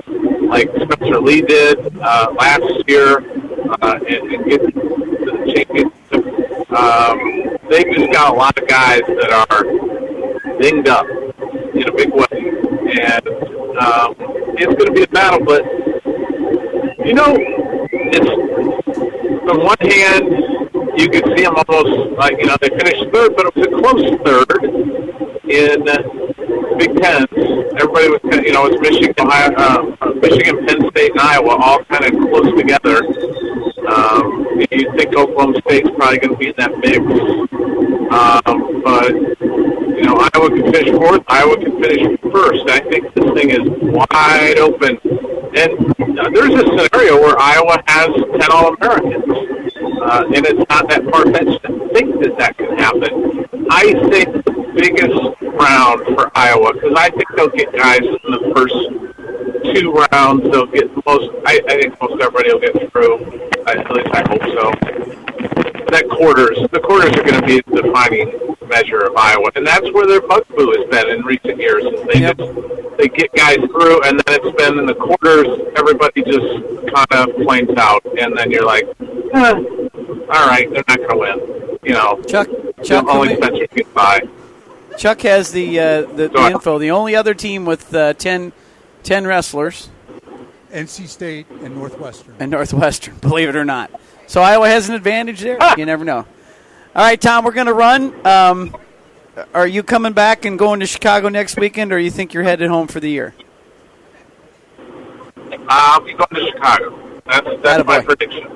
like 0.48 0.68
Spencer 0.82 1.22
Lee 1.22 1.42
did 1.44 1.96
uh, 2.00 2.34
last 2.40 2.84
year, 2.88 3.20
uh, 3.70 4.00
and, 4.08 4.34
and 4.34 4.46
get 4.50 4.64
the 4.64 5.54
championship. 5.54 6.72
Um, 6.72 7.58
they've 7.70 7.94
just 7.94 8.12
got 8.12 8.34
a 8.34 8.36
lot 8.36 8.58
of 8.58 8.68
guys 8.68 9.02
that 9.06 9.32
are 9.32 9.64
dinged 10.60 10.88
up 10.88 11.06
in 11.06 11.88
a 11.88 11.92
big 11.92 12.12
way, 12.12 12.34
and 13.00 13.28
um, 13.78 14.16
it's 14.58 14.74
going 14.74 14.88
to 14.88 14.92
be 14.92 15.04
a 15.04 15.08
battle. 15.08 15.46
But 15.46 15.66
you 17.06 17.14
know, 17.14 17.36
it's 17.92 18.28
on 19.52 19.64
one 19.64 19.78
hand, 19.82 20.49
you 21.00 21.10
could 21.10 21.26
see 21.38 21.44
them 21.44 21.56
almost 21.56 22.18
like 22.18 22.38
you 22.40 22.46
know 22.46 22.58
they 22.60 22.70
finished 22.70 23.08
third, 23.14 23.36
but 23.36 23.46
it 23.48 23.56
was 23.56 23.68
a 23.68 23.72
close 23.80 24.04
third 24.26 24.64
in 25.48 25.86
Big 26.78 27.02
Ten. 27.02 27.26
Everybody 27.80 28.10
was, 28.10 28.20
you 28.46 28.52
know, 28.52 28.66
it's 28.68 28.82
Michigan, 28.82 29.16
Ohio, 29.20 29.56
uh, 29.56 30.14
Michigan, 30.16 30.66
Penn 30.68 30.90
State, 30.92 31.12
and 31.12 31.22
Iowa 31.22 31.56
all 31.56 31.84
kind 31.86 32.04
of 32.04 32.12
close 32.12 32.52
together. 32.58 32.98
Um, 33.88 34.46
you 34.72 34.92
think 34.98 35.16
Oklahoma 35.16 35.62
State's 35.68 35.90
probably 35.96 36.20
going 36.20 36.34
to 36.34 36.38
be 36.38 36.48
in 36.48 36.56
that 36.58 36.78
mix, 36.84 37.00
um, 38.12 38.82
but 38.84 39.12
you 39.96 40.04
know 40.04 40.20
Iowa 40.20 40.50
can 40.50 40.72
finish 40.72 40.92
fourth. 40.92 41.24
Iowa 41.28 41.56
can 41.58 41.82
finish 41.82 42.20
first. 42.32 42.70
I 42.70 42.80
think 42.92 43.14
this 43.14 43.26
thing 43.34 43.50
is 43.52 43.64
wide 43.82 44.60
open, 44.60 45.00
and 45.56 46.20
uh, 46.20 46.30
there's 46.30 46.54
a 46.54 46.66
scenario 46.66 47.20
where 47.20 47.38
Iowa 47.40 47.82
has 47.88 48.10
ten 48.40 48.52
All 48.52 48.74
Americans, 48.76 49.24
uh, 50.02 50.24
and 50.36 50.46
it's 50.46 50.70
not 50.70 50.88
that 50.90 51.04
far 51.12 51.26
fetched 51.32 51.64
to 51.64 51.90
think 51.94 52.20
that 52.22 52.38
that 52.38 52.58
can 52.58 52.78
happen. 52.78 53.46
I 53.72 53.94
think 54.10 54.34
the 54.46 54.72
biggest 54.76 55.42
round 55.60 56.06
for 56.16 56.32
Iowa 56.36 56.74
because 56.74 56.94
I 56.98 57.10
think 57.10 57.26
they'll 57.36 57.50
get 57.50 57.72
guys 57.74 58.00
in 58.02 58.32
the 58.32 58.52
first 58.56 59.74
two 59.74 59.92
rounds. 60.12 60.44
They'll 60.52 60.66
get 60.68 60.90
most. 61.06 61.30
I, 61.46 61.62
I 61.68 61.82
think 61.82 62.02
most 62.02 62.22
everybody 62.22 62.54
will 62.54 62.60
get 62.60 62.92
through. 62.92 63.16
At 63.68 63.90
least 63.92 64.10
I 64.14 64.24
hope 64.30 64.44
so. 64.58 64.72
That 65.90 66.08
quarters, 66.10 66.58
the 66.72 66.80
quarters 66.80 67.12
are 67.18 67.24
going 67.24 67.42
to 67.42 67.46
be 67.48 67.62
the 67.68 67.82
defining 67.82 68.56
measure 68.68 69.00
of 69.00 69.16
Iowa, 69.18 69.50
and 69.56 69.66
that's 69.66 69.92
where 69.92 70.06
their 70.06 70.22
bugaboo 70.22 70.72
has 70.78 70.86
been 70.90 71.10
in 71.10 71.26
recent 71.26 71.60
years. 71.60 71.84
They 72.14 72.22
Yep. 72.22 72.38
just 72.38 72.52
they 73.00 73.08
get 73.08 73.34
guys 73.34 73.56
through, 73.58 74.04
and 74.04 74.20
then 74.20 74.40
it's 74.42 74.56
been 74.58 74.78
in 74.78 74.86
the 74.86 74.94
quarters. 74.94 75.48
Everybody 75.78 76.22
just 76.24 76.94
kind 76.94 77.08
of 77.30 77.34
flames 77.44 77.70
out, 77.78 78.04
and 78.20 78.38
then 78.38 78.52
you're 78.52 78.66
like, 78.66 78.84
eh, 79.00 79.54
all 79.54 80.48
right, 80.48 80.68
they're 80.72 80.84
not 80.88 80.98
going 80.98 81.10
to 81.10 81.18
win. 81.18 81.80
You 81.84 81.94
know, 81.94 82.22
Chuck, 82.24 82.48
Chuck, 82.84 83.06
only 83.08 83.30
can 83.30 83.54
we- 83.54 83.66
Spencer 83.66 83.68
can 83.68 83.94
buy. 83.94 84.22
Chuck 84.98 85.22
has 85.22 85.52
the 85.54 85.80
uh, 85.80 86.02
the, 86.02 86.08
the 86.14 86.28
Go 86.28 86.48
info. 86.48 86.78
The 86.78 86.92
only 86.92 87.16
other 87.16 87.34
team 87.34 87.64
with 87.64 87.94
uh, 87.96 88.14
10, 88.14 88.52
10 89.04 89.26
wrestlers 89.28 89.88
NC 90.74 91.08
State 91.08 91.50
and 91.50 91.76
Northwestern. 91.76 92.36
and 92.40 92.52
Northwestern, 92.52 93.16
believe 93.22 93.48
it 93.48 93.56
or 93.56 93.64
not. 93.64 93.92
So 94.28 94.42
Iowa 94.42 94.68
has 94.68 94.90
an 94.90 94.96
advantage 94.96 95.40
there. 95.40 95.58
You 95.78 95.86
never 95.86 96.04
know. 96.04 96.26
All 96.96 97.06
right, 97.06 97.20
Tom, 97.20 97.46
we're 97.46 97.54
going 97.54 97.68
to 97.68 97.74
run. 97.74 98.28
Um, 98.28 98.76
are 99.54 99.68
you 99.68 99.84
coming 99.84 100.14
back 100.14 100.46
and 100.46 100.58
going 100.58 100.80
to 100.80 100.86
Chicago 100.86 101.30
next 101.30 101.58
weekend, 101.58 101.92
or 101.92 102.00
you 102.00 102.12
think 102.12 102.34
you're 102.34 102.44
headed 102.44 102.70
home 102.70 102.88
for 102.88 103.00
the 103.00 103.10
year? 103.10 103.34
I'll 105.68 106.00
be 106.02 106.14
going 106.14 106.28
to 106.36 106.46
Chicago. 106.52 107.22
That's 107.26 107.48
that's 107.64 107.86
my 107.88 108.00
Attaboy. 108.00 108.06
prediction. 108.06 108.48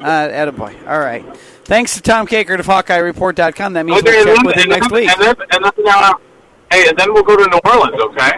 Uh, 0.00 0.28
attaboy. 0.28 0.88
All 0.88 0.98
right. 0.98 1.24
Thanks 1.64 1.94
to 1.94 2.02
Tom 2.02 2.26
Kakert 2.26 2.58
of 2.58 2.66
HawkeyeReport.com. 2.66 3.72
That 3.74 3.86
means 3.86 4.00
Okay, 4.00 4.24
we'll 4.24 4.36
check 4.36 4.44
with 4.44 4.56
him 4.56 4.68
next 4.70 4.88
then, 4.90 5.00
week. 5.00 5.10
And 5.10 5.20
then, 5.20 5.36
and 5.52 5.64
then, 5.64 5.72
uh, 5.88 6.14
hey, 6.72 6.88
and 6.88 6.98
then 6.98 7.12
we'll 7.14 7.22
go 7.22 7.36
to 7.36 7.48
New 7.48 7.60
Orleans, 7.70 8.00
okay? 8.02 8.32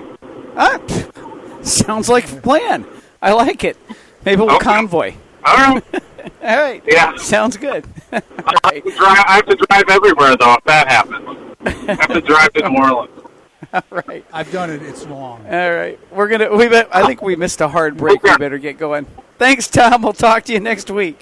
Ah, 0.57 0.79
pff, 0.79 1.65
sounds 1.65 2.09
like 2.11 2.31
a 2.31 2.37
plan. 2.37 2.85
I 3.23 3.33
like 3.33 3.65
it. 3.65 3.79
Maybe 4.27 4.43
we'll 4.43 4.51
Okay. 4.57 4.65
convoy. 4.65 5.15
All 5.45 5.57
right. 5.57 5.85
All 6.43 6.57
right. 6.59 6.83
Yeah. 6.87 7.17
Sounds 7.17 7.57
good. 7.57 7.87
I, 8.13 8.21
have 8.65 8.83
drive, 8.85 9.25
I 9.27 9.33
have 9.37 9.47
to 9.47 9.57
drive 9.57 9.85
everywhere, 9.89 10.37
though, 10.37 10.55
if 10.55 10.65
that 10.65 10.89
happens. 10.89 11.54
I 11.65 11.71
have 12.01 12.09
to 12.09 12.21
drive 12.21 12.53
to 12.55 12.69
New 12.69 12.77
Orleans. 12.77 13.11
All 13.73 13.83
right. 14.07 14.25
I've 14.33 14.51
done 14.53 14.71
it. 14.71 14.83
It's 14.83 15.07
long. 15.07 15.45
All 15.47 15.75
right. 15.75 15.99
We're 16.13 16.29
gonna. 16.29 16.55
We. 16.55 16.69
Bet, 16.69 16.89
I 16.95 17.07
think 17.07 17.23
we 17.23 17.35
missed 17.35 17.61
a 17.61 17.69
hard 17.69 17.97
break. 17.97 18.23
We 18.23 18.37
better 18.37 18.59
get 18.59 18.79
going. 18.79 19.07
Thanks, 19.39 19.69
Tom. 19.69 20.03
We'll 20.03 20.13
talk 20.13 20.45
to 20.45 20.53
you 20.53 20.61
next 20.61 20.91
week. 20.91 21.19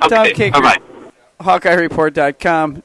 Tom 0.00 0.12
Okay, 0.26 0.50
Kakert. 0.50 0.52
bye-bye. 0.62 1.58
HawkeyeReport.com. 1.58 2.82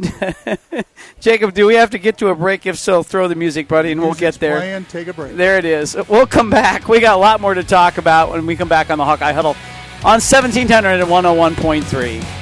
Jacob, 1.20 1.52
do 1.54 1.66
we 1.66 1.74
have 1.74 1.90
to 1.90 1.98
get 1.98 2.16
to 2.18 2.28
a 2.28 2.34
break? 2.34 2.66
If 2.66 2.78
so, 2.78 3.02
throw 3.02 3.28
the 3.28 3.34
music, 3.34 3.68
buddy, 3.68 3.92
and 3.92 4.00
we'll 4.00 4.10
Music's 4.10 4.38
get 4.38 4.40
there. 4.40 4.56
Playing, 4.56 4.84
take 4.86 5.08
a 5.08 5.12
break. 5.12 5.36
There 5.36 5.58
it 5.58 5.64
is. 5.64 5.96
We'll 6.08 6.26
come 6.26 6.50
back. 6.50 6.88
We 6.88 7.00
got 7.00 7.14
a 7.16 7.20
lot 7.20 7.40
more 7.40 7.54
to 7.54 7.62
talk 7.62 7.98
about 7.98 8.30
when 8.30 8.46
we 8.46 8.56
come 8.56 8.68
back 8.68 8.90
on 8.90 8.98
the 8.98 9.04
Hawkeye 9.04 9.32
Huddle 9.32 9.56
on 10.02 10.20
1700 10.20 11.00
and 11.00 11.08
101.3. 11.08 12.39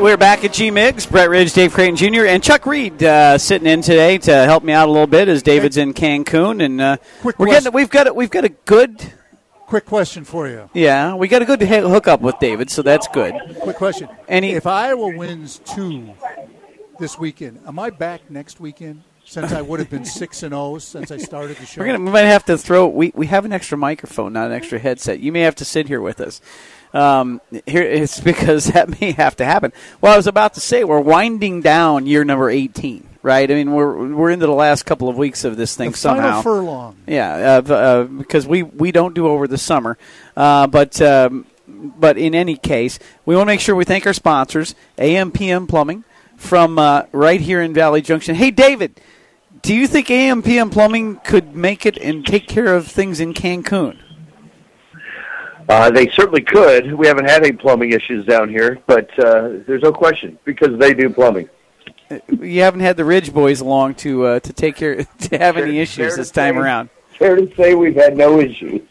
We're 0.00 0.16
back 0.18 0.44
at 0.44 0.52
G 0.52 0.70
Migs, 0.70 1.10
Brett 1.10 1.30
Ridge, 1.30 1.52
Dave 1.52 1.72
Creighton 1.72 1.96
Jr., 1.96 2.26
and 2.26 2.42
Chuck 2.42 2.64
Reed 2.66 3.02
uh, 3.02 3.38
sitting 3.38 3.66
in 3.66 3.80
today 3.82 4.18
to 4.18 4.44
help 4.44 4.62
me 4.62 4.72
out 4.72 4.88
a 4.88 4.92
little 4.92 5.06
bit 5.06 5.26
as 5.26 5.42
David's 5.42 5.76
in 5.78 5.94
Cancun, 5.94 6.62
and 6.64 6.80
uh, 6.80 6.96
Quick 7.22 7.38
we're 7.38 7.46
question. 7.46 7.64
getting 7.64 7.74
we've 7.74 7.90
got 7.90 8.06
a, 8.06 8.14
we've 8.14 8.30
got 8.30 8.44
a 8.44 8.50
good 8.50 9.12
Quick 9.66 9.84
question 9.86 10.24
for 10.24 10.46
you. 10.48 10.70
yeah 10.74 11.14
we 11.14 11.26
got 11.28 11.42
a 11.42 11.44
good 11.44 11.60
hookup 11.62 12.20
with 12.20 12.38
David, 12.38 12.70
so 12.70 12.82
that's 12.82 13.08
good. 13.08 13.34
Quick 13.62 13.76
question. 13.76 14.08
Any- 14.28 14.52
if 14.52 14.66
Iowa 14.66 15.16
wins 15.16 15.60
two 15.64 16.14
this 17.00 17.18
weekend, 17.18 17.60
am 17.66 17.78
I 17.78 17.90
back 17.90 18.30
next 18.30 18.60
weekend? 18.60 19.02
Since 19.24 19.50
I 19.50 19.60
would 19.60 19.80
have 19.80 19.90
been 19.90 20.04
six 20.20 20.44
and 20.44 20.52
zero 20.52 20.78
since 20.78 21.10
I 21.10 21.16
started 21.16 21.56
the 21.56 21.66
show. 21.66 21.80
We're 21.80 21.88
gonna 21.88 22.04
we 22.04 22.12
might 22.12 22.20
have 22.20 22.44
to 22.44 22.56
throw 22.56 22.86
we 22.86 23.10
we 23.16 23.26
have 23.26 23.44
an 23.44 23.52
extra 23.52 23.76
microphone, 23.76 24.34
not 24.34 24.46
an 24.48 24.52
extra 24.52 24.78
headset. 24.78 25.18
You 25.18 25.32
may 25.32 25.40
have 25.40 25.56
to 25.56 25.64
sit 25.64 25.88
here 25.88 26.00
with 26.00 26.20
us. 26.20 26.40
Um, 26.96 27.40
here 27.66 27.82
it's 27.82 28.20
because 28.20 28.66
that 28.72 29.00
may 29.00 29.12
have 29.12 29.36
to 29.36 29.44
happen. 29.44 29.72
Well, 30.00 30.14
I 30.14 30.16
was 30.16 30.26
about 30.26 30.54
to 30.54 30.60
say 30.60 30.82
we're 30.82 31.00
winding 31.00 31.60
down 31.60 32.06
year 32.06 32.24
number 32.24 32.48
eighteen, 32.48 33.06
right? 33.22 33.50
I 33.50 33.54
mean 33.54 33.72
we're 33.72 34.14
we're 34.14 34.30
into 34.30 34.46
the 34.46 34.52
last 34.52 34.84
couple 34.84 35.08
of 35.08 35.16
weeks 35.18 35.44
of 35.44 35.56
this 35.56 35.76
thing 35.76 35.90
the 35.90 35.96
somehow. 35.96 36.22
final 36.22 36.42
furlong. 36.42 36.96
Yeah, 37.06 37.62
uh, 37.68 37.72
uh, 37.72 38.04
because 38.04 38.46
we, 38.46 38.62
we 38.62 38.92
don't 38.92 39.14
do 39.14 39.26
over 39.26 39.46
the 39.46 39.58
summer, 39.58 39.98
uh, 40.36 40.66
but 40.68 41.00
um, 41.02 41.46
but 41.66 42.16
in 42.16 42.34
any 42.34 42.56
case, 42.56 42.98
we 43.26 43.36
want 43.36 43.46
to 43.48 43.52
make 43.52 43.60
sure 43.60 43.74
we 43.74 43.84
thank 43.84 44.06
our 44.06 44.14
sponsors, 44.14 44.74
AMPM 44.96 45.68
Plumbing, 45.68 46.04
from 46.36 46.78
uh, 46.78 47.02
right 47.12 47.40
here 47.40 47.60
in 47.60 47.74
Valley 47.74 48.00
Junction. 48.00 48.34
Hey, 48.36 48.50
David, 48.50 49.00
do 49.62 49.74
you 49.74 49.86
think 49.86 50.06
AMPM 50.08 50.72
Plumbing 50.72 51.16
could 51.24 51.54
make 51.54 51.84
it 51.84 51.98
and 51.98 52.24
take 52.24 52.48
care 52.48 52.74
of 52.74 52.86
things 52.86 53.20
in 53.20 53.34
Cancun? 53.34 53.98
Uh, 55.68 55.90
they 55.90 56.08
certainly 56.08 56.42
could. 56.42 56.92
We 56.94 57.06
haven't 57.06 57.28
had 57.28 57.44
any 57.44 57.52
plumbing 57.52 57.92
issues 57.92 58.24
down 58.24 58.48
here, 58.48 58.78
but 58.86 59.10
uh, 59.18 59.58
there's 59.66 59.82
no 59.82 59.92
question 59.92 60.38
because 60.44 60.78
they 60.78 60.94
do 60.94 61.10
plumbing. 61.10 61.48
You 62.28 62.60
haven't 62.60 62.80
had 62.80 62.96
the 62.96 63.04
Ridge 63.04 63.32
Boys 63.32 63.60
along 63.60 63.96
to 63.96 64.26
uh, 64.26 64.40
to 64.40 64.52
take 64.52 64.76
care 64.76 65.04
to 65.18 65.38
have 65.38 65.56
any 65.56 65.80
issues 65.80 66.08
fair 66.08 66.16
this 66.16 66.30
time 66.30 66.54
say. 66.54 66.60
around. 66.60 66.90
Fair 67.18 67.36
to 67.36 67.52
say 67.56 67.74
we've 67.74 67.96
had 67.96 68.16
no 68.16 68.38
issues. 68.38 68.82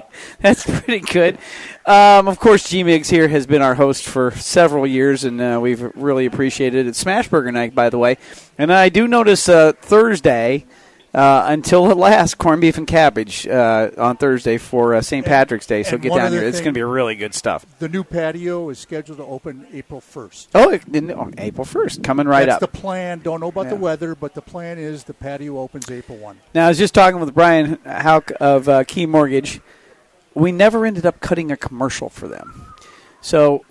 That's 0.40 0.64
pretty 0.64 1.00
good. 1.00 1.38
Um, 1.86 2.28
of 2.28 2.38
course, 2.38 2.68
G 2.68 2.84
Migs 2.84 3.10
here 3.10 3.28
has 3.28 3.46
been 3.46 3.62
our 3.62 3.74
host 3.74 4.04
for 4.04 4.30
several 4.32 4.86
years, 4.86 5.24
and 5.24 5.40
uh, 5.40 5.58
we've 5.60 5.82
really 5.96 6.26
appreciated 6.26 6.86
it. 6.86 6.88
It's 6.88 7.02
Smashburger 7.02 7.52
night, 7.52 7.74
by 7.74 7.90
the 7.90 7.98
way. 7.98 8.18
And 8.58 8.72
I 8.72 8.88
do 8.88 9.08
notice 9.08 9.48
uh, 9.48 9.72
Thursday, 9.80 10.64
uh, 11.14 11.44
until 11.46 11.90
at 11.90 11.96
last, 11.96 12.38
corned 12.38 12.60
beef 12.60 12.78
and 12.78 12.86
cabbage 12.86 13.46
uh, 13.46 13.90
on 13.98 14.16
Thursday 14.16 14.56
for 14.56 14.94
uh, 14.94 15.02
St. 15.02 15.26
Patrick's 15.26 15.66
Day. 15.66 15.82
So 15.82 15.94
and 15.94 16.02
get 16.02 16.14
down 16.14 16.32
here. 16.32 16.42
It's 16.42 16.60
going 16.60 16.72
to 16.72 16.78
be 16.78 16.82
really 16.82 17.14
good 17.16 17.34
stuff. 17.34 17.66
The 17.78 17.88
new 17.88 18.02
patio 18.02 18.70
is 18.70 18.78
scheduled 18.78 19.18
to 19.18 19.24
open 19.24 19.66
April 19.72 20.00
first. 20.00 20.48
Oh, 20.54 20.70
it- 20.70 20.82
on 21.12 21.34
April 21.38 21.66
1st, 21.66 22.02
coming 22.02 22.26
right 22.26 22.46
That's 22.46 22.62
up. 22.62 22.72
the 22.72 22.78
plan. 22.78 23.20
Don't 23.20 23.40
know 23.40 23.48
about 23.48 23.68
the 23.68 23.76
weather, 23.76 24.14
but 24.14 24.34
the 24.34 24.42
plan 24.42 24.78
is 24.78 25.04
the 25.04 25.14
patio 25.14 25.58
opens 25.58 25.90
April 25.90 26.18
one. 26.18 26.38
Now, 26.54 26.66
I 26.66 26.68
was 26.68 26.78
just 26.78 26.94
talking 26.94 27.20
with 27.20 27.34
Brian 27.34 27.78
Hauk 27.84 28.32
of 28.40 28.68
uh, 28.68 28.84
Key 28.84 29.06
Mortgage. 29.06 29.60
We 30.34 30.52
never 30.52 30.86
ended 30.86 31.04
up 31.04 31.20
cutting 31.20 31.50
a 31.52 31.56
commercial 31.56 32.08
for 32.08 32.28
them. 32.28 32.74
So 33.20 33.64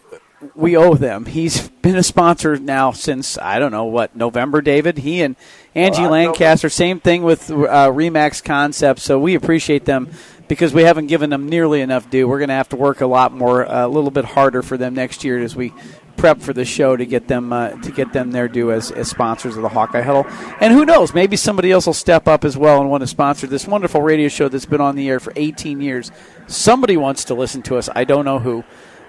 we 0.55 0.75
owe 0.75 0.95
them. 0.95 1.25
He's 1.25 1.69
been 1.69 1.95
a 1.95 2.03
sponsor 2.03 2.57
now 2.57 2.91
since 2.91 3.37
I 3.37 3.59
don't 3.59 3.71
know 3.71 3.85
what 3.85 4.15
November. 4.15 4.61
David, 4.61 4.99
he 4.99 5.21
and 5.21 5.35
Angie 5.75 6.01
Well, 6.01 6.11
Lancaster, 6.11 6.69
same 6.69 6.99
thing 6.99 7.23
with 7.23 7.49
uh, 7.49 7.89
Remax 7.89 8.43
Concepts. 8.43 9.03
So 9.03 9.19
we 9.19 9.35
appreciate 9.35 9.85
them 9.85 10.09
because 10.47 10.73
we 10.73 10.83
haven't 10.83 11.07
given 11.07 11.29
them 11.29 11.47
nearly 11.47 11.81
enough 11.81 12.09
due. 12.09 12.27
We're 12.27 12.39
going 12.39 12.49
to 12.49 12.55
have 12.55 12.69
to 12.69 12.75
work 12.75 13.01
a 13.01 13.07
lot 13.07 13.31
more, 13.33 13.65
uh, 13.65 13.85
a 13.85 13.87
little 13.87 14.11
bit 14.11 14.25
harder 14.25 14.61
for 14.61 14.77
them 14.77 14.93
next 14.93 15.23
year 15.23 15.39
as 15.39 15.55
we 15.55 15.73
prep 16.17 16.41
for 16.41 16.53
the 16.53 16.65
show 16.65 16.95
to 16.95 17.05
get 17.05 17.27
them 17.27 17.51
uh, 17.51 17.69
to 17.69 17.91
get 17.91 18.13
them 18.13 18.31
their 18.31 18.47
due 18.47 18.71
as, 18.71 18.91
as 18.91 19.09
sponsors 19.09 19.55
of 19.55 19.61
the 19.63 19.69
Hawkeye 19.69 20.01
Huddle. 20.01 20.25
And 20.59 20.73
who 20.73 20.85
knows, 20.85 21.13
maybe 21.13 21.35
somebody 21.35 21.71
else 21.71 21.85
will 21.85 21.93
step 21.93 22.27
up 22.27 22.45
as 22.45 22.57
well 22.57 22.79
and 22.79 22.89
want 22.89 23.01
to 23.01 23.07
sponsor 23.07 23.47
this 23.47 23.67
wonderful 23.67 24.01
radio 24.01 24.27
show 24.27 24.49
that's 24.49 24.65
been 24.65 24.81
on 24.81 24.95
the 24.95 25.09
air 25.09 25.19
for 25.19 25.33
18 25.35 25.81
years. 25.81 26.11
Somebody 26.47 26.97
wants 26.97 27.25
to 27.25 27.33
listen 27.33 27.61
to 27.63 27.77
us. 27.77 27.89
I 27.95 28.03
don't 28.03 28.25
know 28.25 28.39
who, 28.39 28.63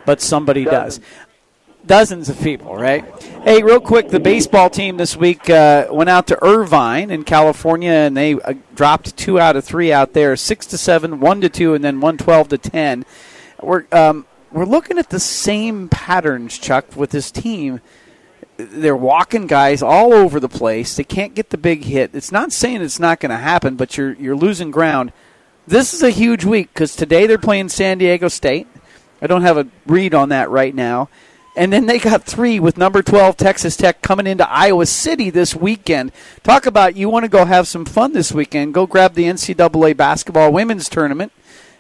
but 0.05 0.21
somebody 0.21 0.65
does. 0.65 1.01
Dozens 1.85 2.29
of 2.29 2.41
people, 2.41 2.77
right? 2.77 3.05
Hey, 3.43 3.63
real 3.63 3.81
quick, 3.81 4.09
the 4.09 4.21
baseball 4.21 4.71
team 4.71 4.99
this 4.99 5.17
week 5.17 5.51
uh, 5.51 5.89
went 5.91 6.09
out 6.09 6.29
to 6.29 6.45
Irvine 6.45 7.11
in 7.11 7.25
California, 7.25 7.91
and 7.91 8.17
they 8.17 8.35
uh, 8.35 8.55
dropped 8.77 9.17
two 9.17 9.41
out 9.41 9.57
of 9.57 9.65
three 9.65 9.93
out 9.93 10.13
there, 10.13 10.37
six 10.37 10.65
to 10.67 10.79
seven, 10.79 11.19
one 11.19 11.41
to 11.41 11.49
two, 11.49 11.75
and 11.75 11.83
then 11.83 12.01
one 12.01 12.19
twelve 12.19 12.49
to 12.49 12.59
ten. 12.59 13.05
We're 13.61 13.87
um, 13.91 14.27
we're 14.53 14.65
looking 14.65 14.97
at 14.99 15.11
the 15.11 15.19
same 15.19 15.89
patterns, 15.89 16.57
Chuck, 16.59 16.95
with 16.95 17.11
this 17.11 17.33
team. 17.33 17.81
They're 18.59 18.95
walking 18.95 19.49
guys 19.49 19.83
all 19.83 20.13
over 20.13 20.39
the 20.39 20.49
place. 20.49 20.95
They 20.95 21.05
can't 21.05 21.35
get 21.35 21.51
the 21.51 21.59
big 21.59 21.85
hit. 21.85 22.15
It's 22.15 22.31
not 22.31 22.53
saying 22.53 22.83
it's 22.83 23.01
not 23.01 23.19
going 23.19 23.31
to 23.31 23.39
happen, 23.39 23.75
but 23.75 23.97
you're 23.97 24.13
you're 24.13 24.37
losing 24.37 24.71
ground. 24.71 25.13
This 25.67 25.95
is 25.95 26.03
a 26.03 26.11
huge 26.11 26.45
week 26.45 26.73
because 26.73 26.95
today 26.95 27.27
they're 27.27 27.39
playing 27.39 27.71
San 27.71 27.99
Diego 27.99 28.29
State. 28.29 28.69
I 29.23 29.29
don't 29.29 29.43
have 29.43 29.57
a 29.57 29.69
read 29.87 30.15
on 30.15 30.31
that 30.31 30.51
right 30.51 30.75
now. 30.75 31.09
And 31.55 31.73
then 31.73 31.87
they 31.87 31.99
got 31.99 32.25
three 32.25 32.59
with 32.59 32.77
number 32.77 33.03
12 33.03 33.37
Texas 33.37 33.77
Tech 33.77 34.03
coming 34.03 34.27
into 34.27 34.49
Iowa 34.51 34.87
City 34.87 35.31
this 35.31 35.55
weekend. 35.55 36.11
Talk 36.43 36.67
about 36.67 36.97
you 36.97 37.09
want 37.09 37.25
to 37.25 37.29
go 37.29 37.45
have 37.45 37.69
some 37.69 37.85
fun 37.85 38.15
this 38.15 38.33
weekend. 38.33 38.75
Go 38.75 38.87
grab 38.87 39.15
the 39.15 39.25
NCAA 39.25 39.97
basketball 39.97 40.53
women's 40.53 40.89
tournament 40.89 41.31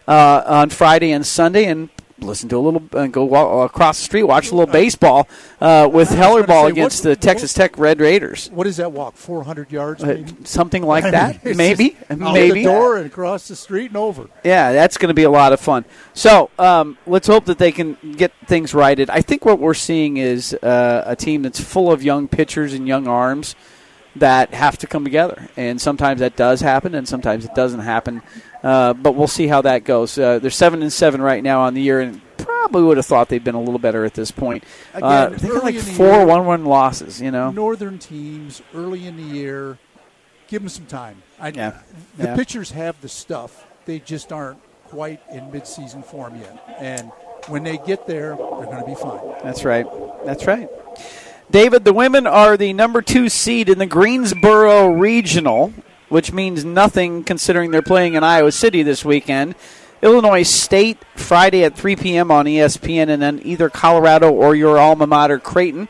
uh, 0.06 0.42
on 0.46 0.70
Friday 0.70 1.10
and 1.10 1.26
Sunday 1.26 1.64
and 1.64 1.88
listen 2.22 2.48
to 2.48 2.56
a 2.56 2.58
little 2.60 2.80
and 2.92 2.94
uh, 2.94 3.06
go 3.06 3.24
walk, 3.24 3.70
across 3.70 3.98
the 3.98 4.04
street 4.04 4.22
watch 4.24 4.50
a 4.50 4.54
little 4.54 4.72
baseball 4.72 5.28
uh, 5.60 5.88
with 5.92 6.08
Hellerball 6.10 6.64
say, 6.64 6.70
against 6.70 7.04
what- 7.04 7.10
the 7.10 7.16
Texas 7.16 7.52
Tech 7.52 7.76
Red 7.78 8.00
Raiders. 8.00 8.48
What 8.50 8.66
is 8.66 8.76
that 8.78 8.92
walk? 8.92 9.16
400 9.16 9.70
yards, 9.72 10.02
Uh, 10.02 10.24
something 10.44 10.82
like 10.82 11.04
that, 11.04 11.44
maybe, 11.56 11.96
out 12.10 12.18
maybe. 12.18 12.60
the 12.60 12.64
door 12.64 12.96
and 12.96 13.06
across 13.06 13.48
the 13.48 13.56
street 13.56 13.86
and 13.88 13.96
over. 13.96 14.28
Yeah, 14.44 14.72
that's 14.72 14.96
going 14.96 15.08
to 15.08 15.14
be 15.14 15.24
a 15.24 15.30
lot 15.30 15.52
of 15.52 15.60
fun. 15.60 15.84
So 16.14 16.50
um, 16.58 16.98
let's 17.06 17.26
hope 17.26 17.44
that 17.46 17.58
they 17.58 17.72
can 17.72 17.96
get 18.16 18.32
things 18.46 18.74
righted. 18.74 19.10
I 19.10 19.20
think 19.22 19.44
what 19.44 19.58
we're 19.58 19.74
seeing 19.74 20.16
is 20.16 20.54
uh, 20.54 21.04
a 21.06 21.16
team 21.16 21.42
that's 21.42 21.60
full 21.60 21.90
of 21.92 22.02
young 22.02 22.28
pitchers 22.28 22.72
and 22.74 22.86
young 22.88 23.06
arms 23.06 23.54
that 24.16 24.52
have 24.52 24.76
to 24.78 24.86
come 24.86 25.04
together. 25.04 25.48
And 25.56 25.80
sometimes 25.80 26.20
that 26.20 26.36
does 26.36 26.60
happen, 26.60 26.94
and 26.94 27.08
sometimes 27.08 27.44
it 27.46 27.54
doesn't 27.54 27.80
happen. 27.80 28.20
Uh, 28.62 28.92
but 28.94 29.14
we'll 29.16 29.26
see 29.26 29.46
how 29.48 29.60
that 29.62 29.84
goes. 29.84 30.16
Uh, 30.18 30.38
they're 30.38 30.50
seven 30.50 30.82
and 30.82 30.92
seven 30.92 31.20
right 31.20 31.42
now 31.42 31.62
on 31.62 31.74
the 31.74 31.80
year, 31.82 32.00
and 32.00 32.20
probably 32.36 32.82
would 32.84 32.96
have 32.96 33.06
thought 33.06 33.28
they'd 33.28 33.42
been 33.44 33.54
a 33.56 33.60
little 33.60 33.78
better 33.80 34.04
at 34.04 34.14
this 34.14 34.30
point. 34.30 34.62
uh, 34.94 35.28
Again, 35.28 35.38
they 35.40 35.48
got 35.48 35.64
like 35.64 35.74
in 35.74 35.80
four 35.82 36.06
year- 36.18 36.26
one-one 36.26 36.64
losses. 36.64 37.20
You 37.20 37.30
know, 37.32 37.50
Northern 37.50 37.98
teams 37.98 38.62
early 38.74 39.06
in 39.06 39.16
the 39.16 39.22
year, 39.22 39.78
give 40.48 40.62
them 40.62 40.68
some 40.68 40.86
time. 40.86 41.22
I, 41.40 41.48
Yeah. 41.48 41.78
The 42.16 42.24
Yeah. 42.24 42.36
pitchers 42.36 42.70
have 42.70 43.00
the 43.00 43.08
stuff. 43.08 43.66
They 43.84 43.98
just 43.98 44.32
aren't 44.32 44.58
quite 44.88 45.20
in 45.32 45.50
midseason 45.50 46.04
form 46.04 46.36
yet. 46.36 46.76
And 46.78 47.10
when 47.48 47.64
they 47.64 47.78
get 47.78 48.06
there, 48.06 48.36
they're 48.36 48.66
going 48.66 48.78
to 48.80 48.86
be 48.86 48.94
fine. 48.94 49.20
That's 49.42 49.64
right. 49.64 49.86
That's 50.24 50.46
right. 50.46 50.68
David, 51.50 51.84
the 51.84 51.92
women 51.92 52.26
are 52.28 52.56
the 52.56 52.72
number 52.72 53.02
two 53.02 53.28
seed 53.28 53.68
in 53.68 53.78
the 53.78 53.86
Greensboro 53.86 54.88
Regional, 54.88 55.72
which 56.12 56.30
means 56.30 56.62
nothing 56.62 57.24
considering 57.24 57.70
they're 57.70 57.80
playing 57.80 58.12
in 58.12 58.22
Iowa 58.22 58.52
City 58.52 58.82
this 58.82 59.02
weekend. 59.02 59.54
Illinois 60.02 60.42
State 60.42 60.98
Friday 61.14 61.64
at 61.64 61.74
3 61.74 61.96
p.m. 61.96 62.30
on 62.30 62.44
ESPN, 62.44 63.08
and 63.08 63.22
then 63.22 63.40
either 63.44 63.70
Colorado 63.70 64.30
or 64.30 64.54
your 64.54 64.78
alma 64.78 65.06
mater, 65.06 65.38
Creighton. 65.38 65.88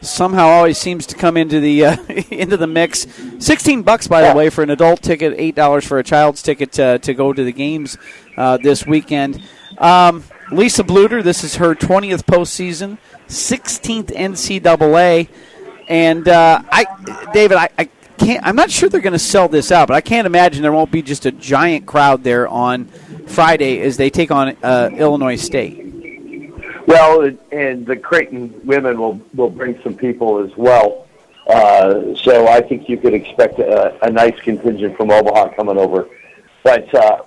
Somehow 0.00 0.46
always 0.46 0.78
seems 0.78 1.04
to 1.06 1.16
come 1.16 1.36
into 1.36 1.60
the 1.60 1.84
uh, 1.84 1.96
into 2.30 2.56
the 2.56 2.68
mix. 2.68 3.06
Sixteen 3.40 3.82
bucks, 3.82 4.06
by 4.06 4.26
the 4.26 4.34
way, 4.34 4.48
for 4.48 4.62
an 4.62 4.70
adult 4.70 5.02
ticket. 5.02 5.34
Eight 5.36 5.56
dollars 5.56 5.84
for 5.84 5.98
a 5.98 6.04
child's 6.04 6.40
ticket 6.40 6.78
uh, 6.78 6.98
to 6.98 7.12
go 7.12 7.32
to 7.32 7.44
the 7.44 7.52
games 7.52 7.98
uh, 8.36 8.58
this 8.58 8.86
weekend. 8.86 9.42
Um, 9.76 10.22
Lisa 10.50 10.84
Bluder, 10.84 11.22
this 11.22 11.44
is 11.44 11.56
her 11.56 11.74
20th 11.74 12.22
postseason, 12.22 12.96
16th 13.26 14.14
NCAA, 14.16 15.28
and 15.88 16.26
uh, 16.26 16.62
I, 16.70 16.86
David, 17.34 17.58
I, 17.58 17.68
I 17.76 17.84
can't. 18.18 18.46
I'm 18.46 18.56
not 18.56 18.70
sure 18.70 18.88
they're 18.88 19.00
going 19.00 19.12
to 19.12 19.18
sell 19.18 19.48
this 19.48 19.72
out, 19.72 19.88
but 19.88 19.94
I 19.94 20.00
can't 20.00 20.26
imagine 20.26 20.62
there 20.62 20.72
won't 20.72 20.90
be 20.90 21.02
just 21.02 21.26
a 21.26 21.32
giant 21.32 21.86
crowd 21.86 22.24
there 22.24 22.48
on 22.48 22.86
Friday 23.26 23.80
as 23.80 23.96
they 23.96 24.10
take 24.10 24.30
on 24.30 24.56
uh, 24.62 24.90
Illinois 24.92 25.36
State. 25.36 25.84
Well, 26.86 27.30
and 27.52 27.86
the 27.86 27.96
Creighton 27.96 28.60
women 28.64 28.98
will 28.98 29.20
will 29.34 29.50
bring 29.50 29.80
some 29.82 29.94
people 29.94 30.38
as 30.38 30.56
well. 30.56 31.06
Uh, 31.46 32.14
so 32.14 32.46
I 32.46 32.60
think 32.60 32.88
you 32.88 32.98
could 32.98 33.14
expect 33.14 33.58
a, 33.58 34.04
a 34.04 34.10
nice 34.10 34.38
contingent 34.40 34.96
from 34.96 35.10
Omaha 35.10 35.54
coming 35.54 35.78
over. 35.78 36.08
But 36.62 36.94
uh, 36.94 37.22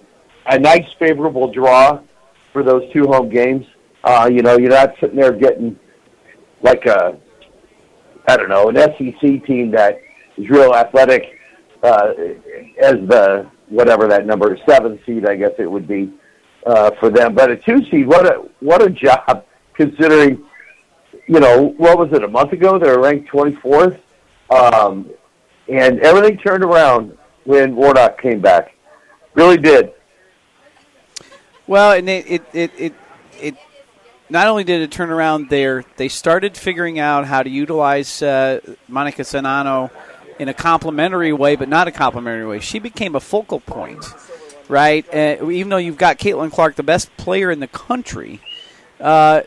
a 0.45 0.59
nice 0.59 0.91
favorable 0.93 1.51
draw 1.51 1.99
for 2.53 2.63
those 2.63 2.91
two 2.91 3.07
home 3.07 3.29
games. 3.29 3.65
Uh, 4.03 4.29
you 4.31 4.41
know, 4.41 4.57
you're 4.57 4.71
not 4.71 4.95
sitting 4.99 5.15
there 5.15 5.31
getting 5.31 5.79
like 6.61 6.85
a 6.85 7.17
I 8.27 8.37
don't 8.37 8.49
know 8.49 8.69
an 8.69 8.75
SEC 8.75 9.45
team 9.45 9.71
that 9.71 10.01
real 10.49 10.73
athletic 10.73 11.39
uh, 11.83 12.13
as 12.81 12.95
the 13.07 13.47
whatever 13.69 14.07
that 14.07 14.25
number 14.25 14.57
seven 14.67 14.99
seed 15.05 15.25
I 15.25 15.35
guess 15.35 15.51
it 15.57 15.69
would 15.69 15.87
be 15.87 16.11
uh, 16.65 16.91
for 16.99 17.09
them. 17.09 17.33
But 17.33 17.51
a 17.51 17.57
two 17.57 17.83
seed, 17.85 18.07
what 18.07 18.25
a 18.25 18.43
what 18.59 18.81
a 18.81 18.89
job 18.89 19.45
considering. 19.73 20.43
You 21.27 21.39
know, 21.39 21.73
what 21.77 21.97
was 21.97 22.11
it 22.13 22.23
a 22.23 22.27
month 22.27 22.51
ago? 22.51 22.77
They 22.77 22.89
were 22.89 23.01
ranked 23.01 23.27
twenty 23.27 23.55
fourth, 23.55 23.99
um, 24.49 25.09
and 25.67 25.99
everything 25.99 26.37
turned 26.37 26.63
around 26.63 27.17
when 27.43 27.75
Warnock 27.75 28.21
came 28.21 28.41
back. 28.41 28.75
Really 29.33 29.57
did. 29.57 29.93
Well, 31.67 31.91
and 31.91 32.09
it 32.09 32.25
it, 32.27 32.43
it, 32.53 32.71
it 32.77 32.93
it 33.39 33.55
not 34.29 34.47
only 34.47 34.63
did 34.63 34.81
it 34.81 34.91
turn 34.91 35.09
around 35.09 35.49
there, 35.49 35.83
they 35.97 36.07
started 36.07 36.57
figuring 36.57 36.99
out 36.99 37.25
how 37.25 37.43
to 37.43 37.49
utilize 37.49 38.21
uh, 38.21 38.59
Monika 38.89 39.23
Czinano 39.23 39.91
in 40.41 40.49
a 40.49 40.53
complementary 40.55 41.31
way, 41.31 41.55
but 41.55 41.69
not 41.69 41.87
a 41.87 41.91
complementary 41.91 42.47
way. 42.47 42.59
She 42.59 42.79
became 42.79 43.15
a 43.15 43.19
focal 43.19 43.59
point, 43.59 44.03
right? 44.67 45.05
Uh, 45.13 45.49
even 45.51 45.69
though 45.69 45.77
you've 45.77 45.99
got 45.99 46.17
Caitlin 46.17 46.51
Clark, 46.51 46.75
the 46.75 46.81
best 46.83 47.15
player 47.15 47.51
in 47.51 47.59
the 47.59 47.67
country, 47.67 48.41
uh, 48.99 49.41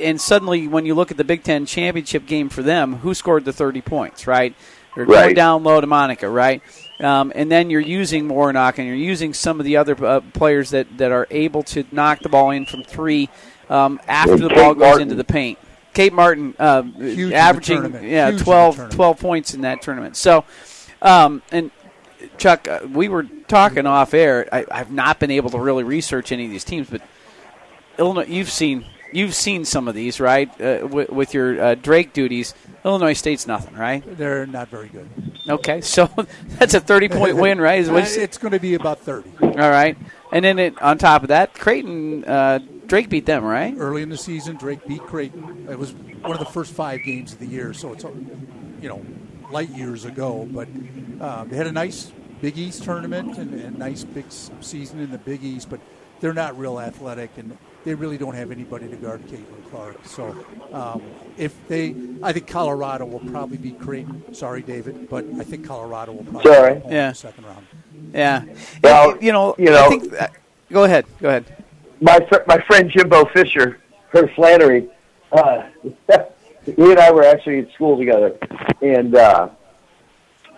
and 0.00 0.18
suddenly 0.18 0.66
when 0.66 0.86
you 0.86 0.94
look 0.94 1.10
at 1.10 1.18
the 1.18 1.24
Big 1.24 1.42
Ten 1.42 1.66
championship 1.66 2.24
game 2.26 2.48
for 2.48 2.62
them, 2.62 2.96
who 2.96 3.12
scored 3.12 3.44
the 3.44 3.52
30 3.52 3.82
points, 3.82 4.26
right? 4.26 4.54
They're 4.96 5.04
going 5.04 5.18
Right. 5.26 5.36
down 5.36 5.62
low 5.62 5.78
to 5.78 5.86
Monika, 5.86 6.32
right? 6.32 6.62
Um, 7.00 7.30
and 7.34 7.52
then 7.52 7.68
you're 7.68 7.80
using 7.82 8.28
Warnock 8.30 8.78
and 8.78 8.86
you're 8.88 8.96
using 8.96 9.34
some 9.34 9.60
of 9.60 9.66
the 9.66 9.76
other 9.76 10.02
uh, 10.04 10.20
players 10.32 10.70
that, 10.70 10.86
that 10.96 11.12
are 11.12 11.26
able 11.30 11.62
to 11.64 11.84
knock 11.92 12.20
the 12.20 12.30
ball 12.30 12.50
in 12.50 12.64
from 12.64 12.82
three 12.82 13.28
um, 13.68 14.00
after 14.08 14.32
And 14.32 14.42
the 14.42 14.48
Kate 14.48 14.56
ball 14.56 14.74
goes 14.74 14.80
Martin. 14.80 15.02
into 15.02 15.14
the 15.14 15.22
paint. 15.24 15.58
Kate 15.94 16.12
Martin 16.12 16.54
um, 16.58 16.92
Huge 16.94 17.32
averaging 17.32 17.92
yeah 18.04 18.30
Huge 18.30 18.42
12, 18.42 18.90
12 18.90 19.18
points 19.20 19.54
in 19.54 19.62
that 19.62 19.82
tournament. 19.82 20.16
So, 20.16 20.44
um, 21.02 21.42
and 21.50 21.70
Chuck, 22.36 22.68
uh, 22.68 22.80
we 22.90 23.08
were 23.08 23.24
talking 23.48 23.86
off 23.86 24.14
air. 24.14 24.48
I, 24.52 24.64
I've 24.70 24.92
not 24.92 25.18
been 25.18 25.30
able 25.30 25.50
to 25.50 25.58
really 25.58 25.84
research 25.84 26.32
any 26.32 26.44
of 26.44 26.50
these 26.50 26.64
teams, 26.64 26.88
but 26.90 27.02
Illinois, 27.98 28.26
you've 28.26 28.50
seen 28.50 28.84
you've 29.12 29.34
seen 29.34 29.64
some 29.64 29.88
of 29.88 29.94
these, 29.94 30.20
right? 30.20 30.48
Uh, 30.60 30.86
with, 30.86 31.08
with 31.10 31.34
your 31.34 31.60
uh, 31.60 31.74
Drake 31.74 32.12
duties, 32.12 32.54
Illinois 32.84 33.14
State's 33.14 33.46
nothing, 33.46 33.74
right? 33.74 34.02
They're 34.18 34.46
not 34.46 34.68
very 34.68 34.88
good. 34.88 35.08
Okay, 35.48 35.80
so 35.82 36.10
that's 36.58 36.74
a 36.74 36.80
thirty 36.80 37.08
point 37.08 37.36
win, 37.40 37.60
right? 37.60 37.80
Is 37.80 37.88
Uh, 37.88 37.92
what 37.94 38.00
you 38.04 38.06
said? 38.10 38.22
it's 38.24 38.38
going 38.38 38.52
to 38.52 38.60
be 38.60 38.74
about 38.74 39.00
30. 39.00 39.30
All 39.40 39.50
right, 39.70 39.96
and 40.32 40.44
then 40.44 40.58
it, 40.58 40.80
on 40.82 40.98
top 40.98 41.22
of 41.22 41.28
that, 41.28 41.54
Creighton 41.54 42.24
uh, 42.24 42.58
Drake 42.88 43.10
beat 43.10 43.26
them, 43.26 43.44
right? 43.44 43.74
Early 43.78 44.02
in 44.02 44.08
the 44.08 44.16
season, 44.16 44.56
Drake 44.56 44.86
beat 44.88 45.02
Creighton. 45.02 45.68
It 45.70 45.78
was 45.78 45.92
one 45.92 46.32
of 46.32 46.38
the 46.38 46.46
first 46.46 46.72
five 46.72 47.02
games 47.04 47.32
of 47.34 47.38
the 47.38 47.46
year, 47.46 47.74
so 47.74 47.92
it's, 47.92 48.02
you 48.02 48.88
know, 48.88 49.04
light 49.50 49.68
years 49.68 50.06
ago. 50.06 50.48
But 50.50 50.68
um, 51.20 51.48
they 51.50 51.56
had 51.56 51.66
a 51.66 51.72
nice 51.72 52.10
Big 52.40 52.56
East 52.56 52.82
tournament 52.84 53.36
and 53.36 53.52
a 53.54 53.70
nice 53.78 54.04
big 54.04 54.24
season 54.60 55.00
in 55.00 55.10
the 55.10 55.18
Big 55.18 55.44
East, 55.44 55.68
but 55.68 55.80
they're 56.20 56.32
not 56.32 56.58
real 56.58 56.80
athletic, 56.80 57.30
and 57.36 57.56
they 57.84 57.94
really 57.94 58.16
don't 58.16 58.34
have 58.34 58.50
anybody 58.50 58.88
to 58.88 58.96
guard 58.96 59.20
Caitlin 59.26 59.70
Clark. 59.70 60.04
So 60.06 60.34
um, 60.72 61.02
if 61.36 61.54
they, 61.68 61.94
I 62.22 62.32
think 62.32 62.46
Colorado 62.46 63.04
will 63.04 63.20
probably 63.20 63.58
beat 63.58 63.78
Creighton. 63.78 64.34
Sorry, 64.34 64.62
David, 64.62 65.10
but 65.10 65.26
I 65.38 65.44
think 65.44 65.66
Colorado 65.66 66.12
will 66.12 66.24
probably 66.24 66.52
Sorry. 66.54 66.82
Yeah. 66.86 67.08
in 67.08 67.08
the 67.10 67.14
second 67.14 67.44
round. 67.44 67.66
Yeah. 68.14 68.44
Well, 68.82 69.18
you 69.22 69.32
know, 69.32 69.54
you 69.58 69.68
I 69.68 69.72
know- 69.72 69.90
think. 69.90 70.12
Uh, 70.18 70.28
go 70.72 70.84
ahead. 70.84 71.04
Go 71.20 71.28
ahead. 71.28 71.57
My 72.00 72.20
fr- 72.28 72.44
my 72.46 72.58
friend 72.66 72.90
Jimbo 72.90 73.24
Fisher, 73.26 73.80
her 74.10 74.28
Flanery, 74.28 74.88
uh, 75.32 75.62
he 76.64 76.90
and 76.90 76.98
I 76.98 77.10
were 77.10 77.24
actually 77.24 77.60
at 77.60 77.72
school 77.72 77.98
together, 77.98 78.36
and 78.82 79.14
uh, 79.14 79.48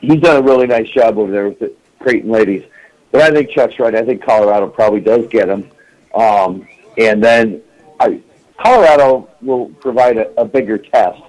he's 0.01 0.20
done 0.20 0.36
a 0.36 0.43
really 0.43 0.66
nice 0.66 0.88
job 0.91 1.18
over 1.18 1.30
there 1.30 1.49
with 1.49 1.59
the 1.59 1.74
Creighton 2.01 2.30
ladies. 2.30 2.64
But 3.11 3.22
I 3.22 3.30
think 3.30 3.51
Chuck's 3.51 3.78
right. 3.78 3.95
I 3.95 4.05
think 4.05 4.22
Colorado 4.22 4.68
probably 4.68 5.01
does 5.01 5.26
get 5.28 5.49
him, 5.49 5.70
um, 6.14 6.66
and 6.99 7.22
then 7.22 7.62
I, 7.99 8.20
Colorado 8.59 9.28
will 9.41 9.70
provide 9.80 10.18
a, 10.18 10.41
a 10.41 10.45
bigger 10.45 10.78
test. 10.78 11.22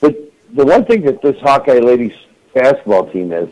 But 0.00 0.16
the 0.54 0.64
one 0.64 0.84
thing 0.84 1.02
that 1.02 1.22
this 1.22 1.38
Hawkeye 1.40 1.78
ladies 1.78 2.12
basketball 2.54 3.10
team 3.10 3.32
is, 3.32 3.48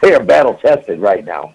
they 0.00 0.14
are 0.14 0.22
battle 0.22 0.54
tested 0.54 1.00
right 1.00 1.24
now. 1.24 1.54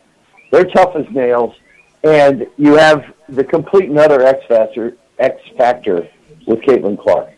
They're 0.52 0.66
tough 0.66 0.96
as 0.96 1.10
nails, 1.12 1.56
and 2.04 2.48
you 2.58 2.76
have 2.76 3.14
the 3.28 3.44
complete 3.44 3.90
and 3.90 4.00
utter 4.00 4.22
X 4.22 4.46
factor, 4.48 4.96
X 5.18 5.42
factor 5.58 6.08
with 6.46 6.60
Caitlin 6.62 6.98
Clark. 6.98 7.30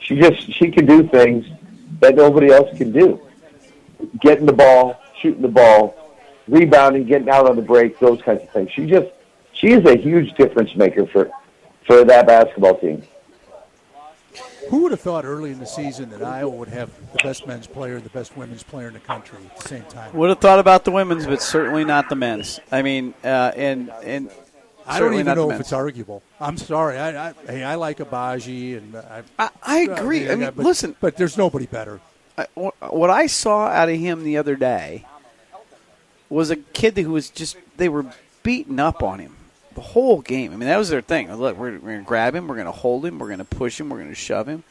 She 0.00 0.20
just 0.20 0.52
she 0.52 0.70
can 0.70 0.86
do 0.86 1.06
things 1.08 1.46
that 2.00 2.16
nobody 2.16 2.50
else 2.52 2.76
can 2.76 2.92
do. 2.92 3.20
Getting 4.20 4.46
the 4.46 4.52
ball, 4.52 5.00
shooting 5.20 5.42
the 5.42 5.48
ball, 5.48 6.16
rebounding, 6.46 7.04
getting 7.04 7.28
out 7.28 7.48
on 7.48 7.56
the 7.56 7.62
break, 7.62 7.98
those 7.98 8.20
kinds 8.22 8.42
of 8.42 8.50
things. 8.50 8.70
She 8.72 8.86
just 8.86 9.08
she 9.52 9.72
is 9.72 9.84
a 9.84 9.96
huge 9.96 10.34
difference 10.34 10.74
maker 10.76 11.06
for 11.06 11.30
for 11.86 12.04
that 12.04 12.26
basketball 12.26 12.78
team. 12.78 13.02
Who 14.68 14.82
would 14.82 14.92
have 14.92 15.00
thought 15.00 15.24
early 15.24 15.50
in 15.50 15.58
the 15.58 15.66
season 15.66 16.10
that 16.10 16.22
Iowa 16.22 16.50
would 16.50 16.68
have 16.68 16.90
the 17.12 17.18
best 17.22 17.46
men's 17.46 17.66
player 17.66 17.96
and 17.96 18.04
the 18.04 18.10
best 18.10 18.36
women's 18.36 18.62
player 18.62 18.88
in 18.88 18.94
the 18.94 19.00
country 19.00 19.38
at 19.44 19.56
the 19.56 19.68
same 19.68 19.84
time? 19.84 20.12
Would 20.14 20.28
have 20.28 20.40
thought 20.40 20.58
about 20.58 20.84
the 20.84 20.90
women's, 20.90 21.26
but 21.26 21.40
certainly 21.40 21.84
not 21.84 22.08
the 22.08 22.16
men's. 22.16 22.60
I 22.70 22.82
mean, 22.82 23.14
uh, 23.24 23.52
and 23.56 23.90
and 24.04 24.30
I 24.86 25.00
don't 25.00 25.14
even 25.14 25.34
know 25.34 25.50
if 25.50 25.60
it's 25.60 25.72
arguable. 25.72 26.22
I'm 26.38 26.58
sorry. 26.58 26.98
I, 26.98 27.28
I 27.28 27.34
hey, 27.46 27.64
I 27.64 27.76
like 27.76 27.98
Agbaji, 27.98 28.76
and 28.76 28.96
I 28.96 29.22
I, 29.38 29.50
I 29.62 29.78
agree. 29.80 30.30
I 30.30 30.34
mean, 30.34 30.50
but, 30.54 30.64
listen, 30.64 30.96
but 31.00 31.16
there's 31.16 31.38
nobody 31.38 31.66
better. 31.66 32.00
I, 32.36 32.44
what 32.54 33.10
I 33.10 33.26
saw 33.26 33.68
out 33.68 33.88
of 33.88 33.96
him 33.96 34.22
the 34.22 34.36
other 34.36 34.54
day 34.54 35.06
was 36.28 36.50
a 36.50 36.56
kid 36.56 36.96
who 36.98 37.12
was 37.12 37.30
just 37.30 37.56
they 37.78 37.88
were 37.88 38.04
beating 38.42 38.78
up 38.78 39.02
on 39.02 39.18
him 39.18 39.37
the 39.78 39.84
whole 39.84 40.20
game. 40.20 40.52
I 40.52 40.56
mean, 40.56 40.68
that 40.68 40.76
was 40.76 40.88
their 40.88 41.00
thing. 41.00 41.32
Look, 41.32 41.56
we're, 41.56 41.72
we're 41.72 41.78
going 41.78 42.00
to 42.00 42.04
grab 42.04 42.34
him, 42.34 42.48
we're 42.48 42.56
going 42.56 42.66
to 42.66 42.72
hold 42.72 43.06
him, 43.06 43.20
we're 43.20 43.28
going 43.28 43.38
to 43.38 43.44
push 43.44 43.78
him, 43.78 43.88
we're 43.88 43.98
going 43.98 44.08
to 44.08 44.14
shove 44.14 44.48
him. 44.48 44.64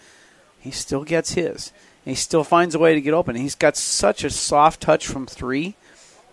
He 0.59 0.69
still 0.71 1.05
gets 1.05 1.33
his. 1.33 1.71
And 2.05 2.11
he 2.11 2.15
still 2.15 2.43
finds 2.43 2.75
a 2.75 2.79
way 2.79 2.93
to 2.93 2.99
get 2.99 3.13
open. 3.13 3.37
He's 3.37 3.55
got 3.55 3.77
such 3.77 4.25
a 4.25 4.29
soft 4.29 4.81
touch 4.81 5.07
from 5.07 5.25
three. 5.25 5.75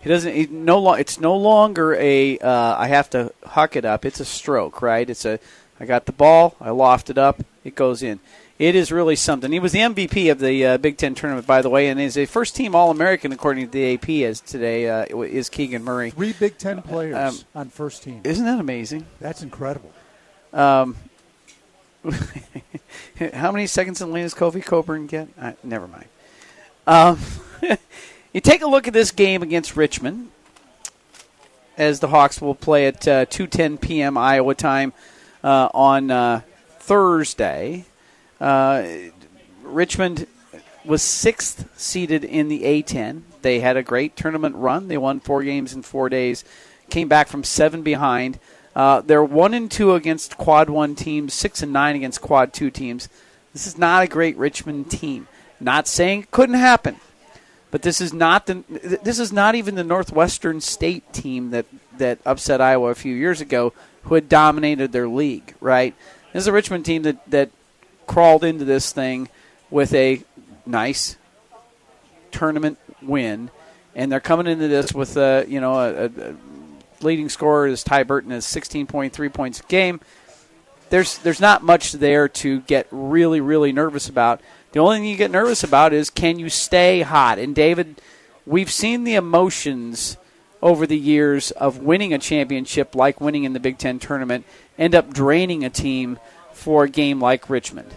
He 0.01 0.09
doesn't. 0.09 0.35
He 0.35 0.45
no 0.47 0.79
lo- 0.79 0.93
It's 0.93 1.19
no 1.19 1.35
longer 1.35 1.95
a. 1.95 2.37
Uh, 2.37 2.75
I 2.77 2.87
have 2.87 3.09
to 3.11 3.33
huck 3.43 3.75
it 3.75 3.85
up. 3.85 4.05
It's 4.05 4.19
a 4.19 4.25
stroke, 4.25 4.81
right? 4.81 5.09
It's 5.09 5.25
a. 5.25 5.39
I 5.79 5.85
got 5.85 6.05
the 6.05 6.11
ball. 6.11 6.55
I 6.61 6.69
loft 6.69 7.09
it 7.09 7.17
up. 7.17 7.43
It 7.63 7.75
goes 7.75 8.03
in 8.03 8.19
it 8.57 8.75
is 8.75 8.91
really 8.91 9.15
something. 9.17 9.51
He 9.51 9.59
was 9.59 9.73
the 9.73 9.79
MVP 9.79 10.31
of 10.31 10.39
the 10.39 10.65
uh, 10.65 10.77
Big 10.77 10.97
Ten 10.97 11.13
tournament, 11.13 11.45
by 11.45 11.61
the 11.61 11.69
way, 11.69 11.89
and 11.89 11.99
is 11.99 12.17
a 12.17 12.25
first 12.25 12.55
team 12.55 12.73
All 12.73 12.89
American 12.89 13.33
according 13.33 13.65
to 13.65 13.71
the 13.71 13.93
AP. 13.95 14.09
As 14.29 14.39
today 14.39 14.89
uh, 14.89 15.05
is 15.23 15.49
Keegan 15.49 15.83
Murray. 15.83 16.11
Three 16.11 16.33
Big 16.33 16.57
Ten 16.57 16.81
players 16.81 17.15
um, 17.15 17.37
on 17.53 17.69
first 17.69 18.03
team. 18.03 18.21
Isn't 18.23 18.45
that 18.45 18.59
amazing? 18.59 19.05
That's 19.19 19.41
incredible. 19.41 19.91
Um, 20.53 20.95
how 23.33 23.51
many 23.51 23.67
seconds 23.67 24.01
in 24.01 24.11
lane 24.11 24.23
does 24.23 24.33
Kofi 24.33 24.63
Cockburn 24.63 25.07
get? 25.07 25.27
Uh, 25.39 25.53
never 25.63 25.87
mind. 25.87 26.07
Um, 26.87 27.19
you 28.33 28.39
take 28.39 28.61
a 28.61 28.67
look 28.67 28.87
at 28.87 28.93
this 28.93 29.11
game 29.11 29.43
against 29.43 29.75
Richmond, 29.75 30.31
as 31.77 31.99
the 31.99 32.07
Hawks 32.07 32.41
will 32.41 32.55
play 32.55 32.87
at 32.87 33.05
uh, 33.05 33.25
2:10 33.25 33.81
p.m. 33.81 34.17
Iowa 34.17 34.55
time 34.55 34.93
uh, 35.43 35.67
on 35.73 36.09
uh, 36.09 36.41
Thursday. 36.79 37.83
Uh, 38.39 38.85
Richmond 39.63 40.27
was 40.83 41.01
sixth 41.01 41.67
seeded 41.79 42.23
in 42.23 42.47
the 42.47 42.63
A10. 42.63 43.23
They 43.41 43.59
had 43.59 43.77
a 43.77 43.83
great 43.83 44.15
tournament 44.15 44.55
run. 44.55 44.87
They 44.87 44.97
won 44.97 45.19
four 45.19 45.43
games 45.43 45.73
in 45.73 45.81
four 45.81 46.09
days, 46.09 46.43
came 46.89 47.07
back 47.07 47.27
from 47.27 47.43
seven 47.43 47.81
behind. 47.81 48.39
Uh, 48.75 49.01
they're 49.01 49.23
one 49.23 49.53
and 49.53 49.71
two 49.71 49.93
against 49.93 50.37
quad 50.37 50.69
one 50.69 50.95
teams, 50.95 51.33
six 51.33 51.63
and 51.63 51.71
nine 51.71 51.95
against 51.95 52.21
quad 52.21 52.53
two 52.53 52.69
teams. 52.69 53.07
This 53.53 53.67
is 53.67 53.77
not 53.77 54.03
a 54.03 54.07
great 54.07 54.35
Richmond 54.35 54.91
team. 54.91 55.27
Not 55.59 55.87
saying 55.87 56.23
it 56.23 56.31
couldn't 56.31 56.55
happen, 56.55 56.97
but 57.71 57.81
this 57.81 58.01
is 58.01 58.13
not 58.13 58.47
the 58.47 58.63
this 59.01 59.17
is 59.17 59.31
not 59.31 59.55
even 59.55 59.75
the 59.75 59.83
Northwestern 59.83 60.59
State 60.59 61.13
team 61.13 61.51
that 61.51 61.65
that 61.97 62.19
upset 62.25 62.59
Iowa 62.59 62.89
a 62.89 62.95
few 62.95 63.15
years 63.15 63.39
ago, 63.39 63.71
who 64.03 64.15
had 64.15 64.27
dominated 64.27 64.91
their 64.91 65.07
league. 65.07 65.55
Right, 65.61 65.95
this 66.33 66.43
is 66.43 66.47
a 66.47 66.51
Richmond 66.51 66.83
team 66.85 67.03
that 67.03 67.25
that 67.31 67.49
crawled 68.07 68.43
into 68.43 68.65
this 68.65 68.91
thing 68.91 69.29
with 69.69 69.93
a 69.93 70.23
nice 70.65 71.17
tournament 72.31 72.77
win, 73.01 73.49
and 73.95 74.11
they're 74.11 74.19
coming 74.19 74.47
into 74.47 74.67
this 74.67 74.93
with 74.93 75.17
a 75.17 75.45
you 75.47 75.59
know 75.59 75.73
a, 75.73 76.05
a 76.05 76.35
leading 77.01 77.29
scorer 77.29 77.67
is 77.67 77.83
Ty 77.83 78.03
Burton 78.03 78.31
is 78.31 78.45
16.3 78.45 79.33
points 79.33 79.59
a 79.59 79.63
game. 79.63 79.99
There's 80.89 81.17
there's 81.19 81.41
not 81.41 81.63
much 81.63 81.93
there 81.93 82.27
to 82.27 82.61
get 82.61 82.87
really 82.91 83.41
really 83.41 83.71
nervous 83.71 84.09
about. 84.09 84.41
The 84.71 84.79
only 84.79 84.97
thing 84.97 85.05
you 85.05 85.17
get 85.17 85.31
nervous 85.31 85.63
about 85.63 85.93
is 85.93 86.09
can 86.09 86.37
you 86.37 86.49
stay 86.49 87.01
hot? 87.01 87.39
And 87.39 87.55
David, 87.55 88.01
we've 88.45 88.71
seen 88.71 89.03
the 89.03 89.15
emotions 89.15 90.17
over 90.61 90.87
the 90.87 90.97
years 90.97 91.51
of 91.51 91.79
winning 91.79 92.13
a 92.13 92.17
championship, 92.17 92.95
like 92.95 93.21
winning 93.21 93.43
in 93.43 93.53
the 93.53 93.59
Big 93.59 93.77
Ten 93.77 93.99
tournament, 93.99 94.45
end 94.77 94.95
up 94.95 95.13
draining 95.13 95.63
a 95.63 95.69
team 95.69 96.19
for 96.65 96.83
a 96.83 96.89
game 96.89 97.21
like 97.21 97.47
Richmond. 97.47 97.91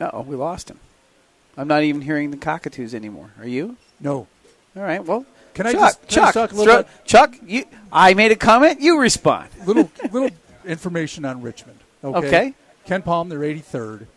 oh, 0.00 0.22
we 0.22 0.34
lost 0.34 0.68
him. 0.68 0.80
I'm 1.56 1.68
not 1.68 1.84
even 1.84 2.02
hearing 2.02 2.32
the 2.32 2.36
cockatoos 2.36 2.92
anymore. 2.92 3.30
Are 3.38 3.46
you? 3.46 3.76
No. 4.00 4.26
All 4.76 4.82
right. 4.82 5.04
Well, 5.04 5.24
can 5.54 5.68
I 5.68 5.72
Chuck, 5.72 5.80
just 5.82 6.08
Chuck, 6.08 6.34
talk 6.34 6.50
a 6.50 6.54
little 6.56 6.82
throw, 6.82 6.90
Chuck, 7.04 7.36
you, 7.46 7.64
I 7.92 8.14
made 8.14 8.32
a 8.32 8.36
comment. 8.36 8.80
You 8.80 8.98
respond. 8.98 9.50
Little 9.64 9.88
little 10.10 10.30
information 10.64 11.24
on 11.24 11.42
Richmond. 11.42 11.78
Okay? 12.02 12.54
okay. 12.84 13.02
Palm. 13.02 13.28
they're 13.28 13.38
83rd. 13.38 14.08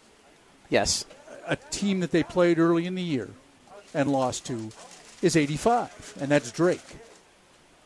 Yes. 0.67 1.05
A 1.45 1.57
team 1.57 1.99
that 1.99 2.09
they 2.09 2.23
played 2.23 2.57
early 2.57 2.87
in 2.87 2.95
the 2.95 3.03
year 3.03 3.29
and 3.93 4.11
lost 4.11 4.47
to 4.47 4.71
is 5.21 5.35
85, 5.35 6.17
and 6.19 6.31
that's 6.31 6.51
Drake. 6.51 6.81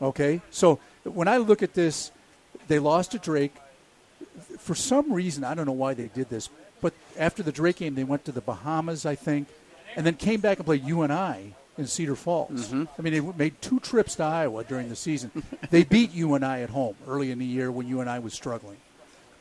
Okay. 0.00 0.40
So 0.50 0.80
when 1.04 1.28
I 1.28 1.36
look 1.36 1.62
at 1.62 1.74
this, 1.74 2.10
they 2.68 2.78
lost 2.78 3.12
to 3.12 3.18
Drake. 3.18 3.54
For 4.58 4.74
some 4.74 5.12
reason, 5.12 5.44
I 5.44 5.54
don't 5.54 5.66
know 5.66 5.72
why 5.72 5.94
they 5.94 6.08
did 6.08 6.30
this, 6.30 6.48
but 6.80 6.92
after 7.18 7.42
the 7.42 7.52
Drake 7.52 7.76
game, 7.76 7.94
they 7.94 8.04
went 8.04 8.24
to 8.24 8.32
the 8.32 8.40
Bahamas, 8.40 9.06
I 9.06 9.14
think, 9.14 9.48
and 9.96 10.04
then 10.04 10.14
came 10.14 10.40
back 10.40 10.58
and 10.58 10.66
played 10.66 10.84
you 10.84 11.02
and 11.02 11.12
I 11.12 11.54
in 11.78 11.86
Cedar 11.86 12.16
Falls. 12.16 12.68
Mm-hmm. 12.68 12.84
I 12.98 13.02
mean, 13.02 13.12
they 13.12 13.20
made 13.20 13.60
two 13.60 13.80
trips 13.80 14.16
to 14.16 14.24
Iowa 14.24 14.64
during 14.64 14.88
the 14.88 14.96
season. 14.96 15.30
they 15.70 15.84
beat 15.84 16.12
you 16.12 16.34
and 16.34 16.44
I 16.44 16.60
at 16.60 16.70
home 16.70 16.96
early 17.06 17.30
in 17.30 17.38
the 17.38 17.46
year 17.46 17.70
when 17.70 17.88
you 17.88 18.00
and 18.00 18.08
I 18.08 18.18
was 18.18 18.34
struggling. 18.34 18.76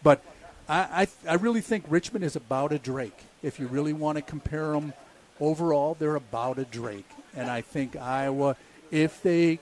But 0.02 0.24
I, 0.68 1.08
I, 1.28 1.32
I 1.32 1.34
really 1.36 1.62
think 1.62 1.86
Richmond 1.88 2.26
is 2.26 2.36
about 2.36 2.72
a 2.72 2.80
Drake. 2.80 3.18
If 3.42 3.60
you 3.60 3.68
really 3.68 3.94
want 3.94 4.18
to 4.18 4.22
compare 4.22 4.72
them 4.72 4.94
overall, 5.40 5.96
they're 5.98 6.16
about 6.16 6.58
a 6.58 6.66
Drake. 6.66 7.10
And 7.36 7.50
I 7.50 7.62
think 7.62 7.96
Iowa, 7.96 8.56
if 8.92 9.22
they 9.22 9.60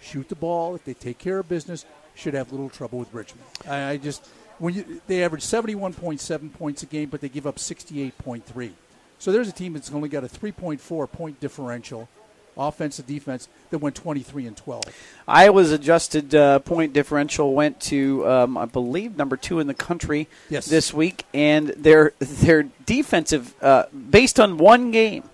shoot 0.00 0.28
the 0.28 0.34
ball, 0.34 0.74
if 0.74 0.84
they 0.84 0.94
take 0.94 1.18
care 1.18 1.38
of 1.38 1.48
business, 1.48 1.84
should 2.14 2.34
have 2.34 2.50
little 2.52 2.68
trouble 2.68 2.98
with 2.98 3.12
Richmond. 3.12 3.46
I, 3.68 3.90
I 3.90 3.96
just 3.96 4.26
when 4.58 4.74
you, 4.74 5.00
they 5.08 5.24
average 5.24 5.42
71.7 5.42 6.52
points 6.52 6.82
a 6.84 6.86
game, 6.86 7.08
but 7.08 7.20
they 7.20 7.28
give 7.28 7.48
up 7.48 7.56
68.3. 7.56 8.70
So 9.18 9.32
there's 9.32 9.48
a 9.48 9.52
team 9.52 9.72
that's 9.72 9.90
only 9.92 10.08
got 10.08 10.22
a 10.22 10.28
3.4 10.28 11.10
point 11.10 11.40
differential, 11.40 12.08
offense 12.56 12.96
to 12.96 13.02
defense, 13.02 13.48
that 13.70 13.78
went 13.78 13.96
23 13.96 14.46
and 14.46 14.56
12. 14.56 14.84
Iowa's 15.26 15.72
adjusted 15.72 16.34
uh, 16.34 16.60
point 16.60 16.92
differential 16.92 17.54
went 17.54 17.80
to, 17.82 18.28
um, 18.28 18.56
I 18.56 18.66
believe, 18.66 19.16
number 19.16 19.36
two 19.36 19.58
in 19.58 19.66
the 19.66 19.74
country 19.74 20.28
yes. 20.48 20.66
this 20.66 20.94
week, 20.94 21.24
and 21.34 21.68
their 21.70 22.12
their 22.20 22.64
defensive, 22.86 23.54
uh, 23.62 23.86
based 24.10 24.38
on 24.38 24.58
one 24.58 24.92
game, 24.92 25.24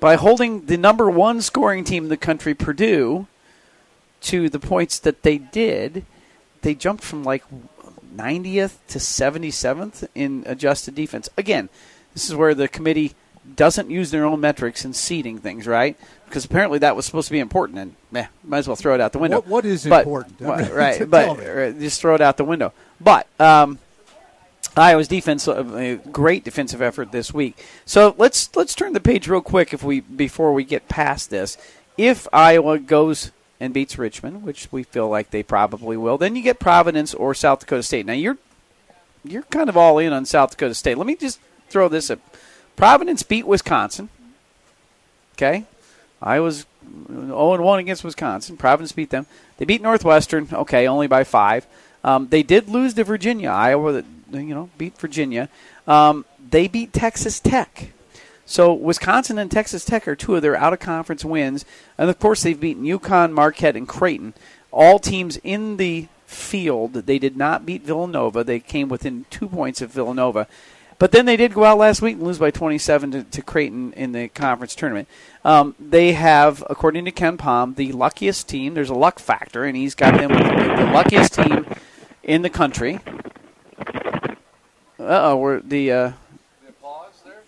by 0.00 0.16
holding 0.16 0.66
the 0.66 0.76
number 0.76 1.08
one 1.08 1.40
scoring 1.40 1.84
team 1.84 2.04
in 2.04 2.08
the 2.08 2.16
country, 2.16 2.54
Purdue 2.54 3.28
to 4.22 4.48
the 4.48 4.58
points 4.58 4.98
that 4.98 5.22
they 5.22 5.38
did, 5.38 6.04
they 6.62 6.74
jumped 6.74 7.04
from 7.04 7.24
like 7.24 7.44
90th 8.14 8.78
to 8.88 8.98
77th 8.98 10.08
in 10.14 10.42
adjusted 10.46 10.94
defense. 10.94 11.28
Again, 11.36 11.68
this 12.12 12.28
is 12.28 12.34
where 12.34 12.54
the 12.54 12.68
committee 12.68 13.14
doesn't 13.56 13.90
use 13.90 14.10
their 14.10 14.24
own 14.24 14.40
metrics 14.40 14.84
in 14.84 14.92
seeding 14.92 15.38
things, 15.38 15.66
right? 15.66 15.96
Because 16.26 16.44
apparently 16.44 16.78
that 16.80 16.94
was 16.94 17.06
supposed 17.06 17.28
to 17.28 17.32
be 17.32 17.38
important, 17.38 17.78
and 17.78 17.94
meh, 18.10 18.26
might 18.44 18.58
as 18.58 18.68
well 18.68 18.76
throw 18.76 18.94
it 18.94 19.00
out 19.00 19.12
the 19.12 19.18
window. 19.18 19.38
what, 19.38 19.46
what 19.46 19.64
is 19.64 19.86
but, 19.86 20.04
important? 20.04 20.40
right, 20.40 21.08
but 21.08 21.78
just 21.78 22.00
throw 22.00 22.14
it 22.14 22.20
out 22.20 22.36
the 22.36 22.44
window. 22.44 22.72
But 23.00 23.26
um, 23.40 23.78
Iowa's 24.76 25.08
defense, 25.08 25.48
uh, 25.48 25.64
a 25.74 25.96
great 25.96 26.44
defensive 26.44 26.82
effort 26.82 27.12
this 27.12 27.32
week. 27.34 27.64
So 27.84 28.14
let's 28.18 28.54
let's 28.54 28.74
turn 28.74 28.92
the 28.92 29.00
page 29.00 29.26
real 29.26 29.40
quick 29.40 29.72
if 29.72 29.82
we 29.82 30.00
before 30.00 30.52
we 30.52 30.64
get 30.64 30.88
past 30.88 31.30
this. 31.30 31.56
If 31.96 32.28
Iowa 32.32 32.78
goes 32.78 33.32
and 33.60 33.74
beats 33.74 33.98
Richmond, 33.98 34.42
which 34.42 34.68
we 34.72 34.82
feel 34.82 35.08
like 35.08 35.30
they 35.30 35.42
probably 35.42 35.96
will, 35.96 36.16
then 36.18 36.34
you 36.34 36.42
get 36.42 36.58
Providence 36.58 37.12
or 37.12 37.34
South 37.34 37.60
Dakota 37.60 37.82
State. 37.82 38.06
Now 38.06 38.14
you're 38.14 38.38
you're 39.22 39.42
kind 39.42 39.68
of 39.68 39.76
all 39.76 39.98
in 39.98 40.12
on 40.12 40.24
South 40.24 40.52
Dakota 40.52 40.74
State. 40.74 40.96
Let 40.96 41.06
me 41.06 41.14
just 41.14 41.38
throw 41.68 41.88
this 41.88 42.10
up. 42.10 42.18
Providence 42.74 43.22
beat 43.22 43.46
Wisconsin. 43.46 44.08
Okay, 45.34 45.64
I 46.22 46.40
was 46.40 46.66
0 47.08 47.62
1 47.62 47.78
against 47.78 48.02
Wisconsin. 48.02 48.56
Providence 48.56 48.92
beat 48.92 49.10
them. 49.10 49.26
They 49.58 49.66
beat 49.66 49.82
Northwestern. 49.82 50.48
Okay, 50.50 50.88
only 50.88 51.06
by 51.06 51.24
five. 51.24 51.66
Um, 52.02 52.28
they 52.28 52.42
did 52.42 52.68
lose 52.68 52.94
to 52.94 53.04
Virginia. 53.04 53.50
Iowa, 53.50 54.02
you 54.32 54.54
know, 54.54 54.70
beat 54.78 54.96
Virginia. 54.98 55.50
Um, 55.86 56.24
they 56.50 56.66
beat 56.66 56.92
Texas 56.92 57.40
Tech. 57.40 57.92
So 58.50 58.74
Wisconsin 58.74 59.38
and 59.38 59.48
Texas 59.48 59.84
Tech 59.84 60.08
are 60.08 60.16
two 60.16 60.34
of 60.34 60.42
their 60.42 60.56
out 60.56 60.72
of 60.72 60.80
conference 60.80 61.24
wins, 61.24 61.64
and 61.96 62.10
of 62.10 62.18
course 62.18 62.42
they've 62.42 62.58
beaten 62.58 62.82
UConn, 62.82 63.30
Marquette, 63.30 63.76
and 63.76 63.86
Creighton. 63.86 64.34
All 64.72 64.98
teams 64.98 65.36
in 65.44 65.76
the 65.76 66.08
field. 66.26 66.94
They 66.94 67.20
did 67.20 67.36
not 67.36 67.64
beat 67.64 67.84
Villanova. 67.84 68.42
They 68.42 68.58
came 68.58 68.88
within 68.88 69.24
two 69.30 69.48
points 69.48 69.80
of 69.80 69.92
Villanova. 69.92 70.48
But 70.98 71.12
then 71.12 71.26
they 71.26 71.36
did 71.36 71.54
go 71.54 71.62
out 71.62 71.78
last 71.78 72.02
week 72.02 72.16
and 72.16 72.24
lose 72.24 72.40
by 72.40 72.50
27 72.50 73.12
to, 73.12 73.22
to 73.22 73.40
Creighton 73.40 73.92
in 73.92 74.10
the 74.10 74.26
conference 74.26 74.74
tournament. 74.74 75.06
Um, 75.44 75.76
they 75.78 76.14
have, 76.14 76.64
according 76.68 77.04
to 77.04 77.12
KenPom, 77.12 77.76
the 77.76 77.92
luckiest 77.92 78.48
team. 78.48 78.74
There's 78.74 78.90
a 78.90 78.94
luck 78.94 79.20
factor, 79.20 79.62
and 79.62 79.76
he's 79.76 79.94
got 79.94 80.18
them 80.18 80.30
the 80.30 80.90
luckiest 80.92 81.34
team 81.34 81.66
in 82.24 82.42
the 82.42 82.50
country. 82.50 82.98
Uh 84.98 85.30
oh, 85.30 85.36
we're 85.36 85.60
the. 85.60 85.92
Uh, 85.92 86.12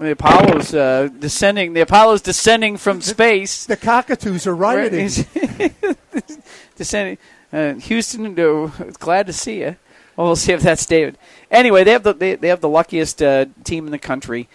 the 0.03 0.13
Apollo's 0.13 0.75
uh, 0.75 1.09
descending. 1.19 1.73
The 1.73 1.81
Apollo's 1.83 2.23
descending 2.23 2.77
from 2.77 3.01
space. 3.01 3.67
The 3.67 3.77
cockatoos 3.77 4.47
are 4.47 4.55
rioting. 4.55 5.09
descending. 6.77 7.19
Uh, 7.53 7.75
Houston, 7.75 8.39
uh, 8.39 8.71
glad 8.99 9.27
to 9.27 9.33
see 9.33 9.61
you. 9.61 9.77
Well, 10.17 10.27
we'll 10.29 10.37
see 10.37 10.53
if 10.53 10.61
that's 10.61 10.85
David. 10.87 11.19
Anyway, 11.51 11.85
they 11.85 11.93
have 11.93 12.03
the 12.03 12.13
they, 12.13 12.35
they 12.35 12.49
have 12.49 12.61
the 12.61 12.69
luckiest 12.69 13.23
uh, 13.23 13.47
team 13.65 13.87
in 13.87 13.93
the 13.93 13.99
country. 13.99 14.49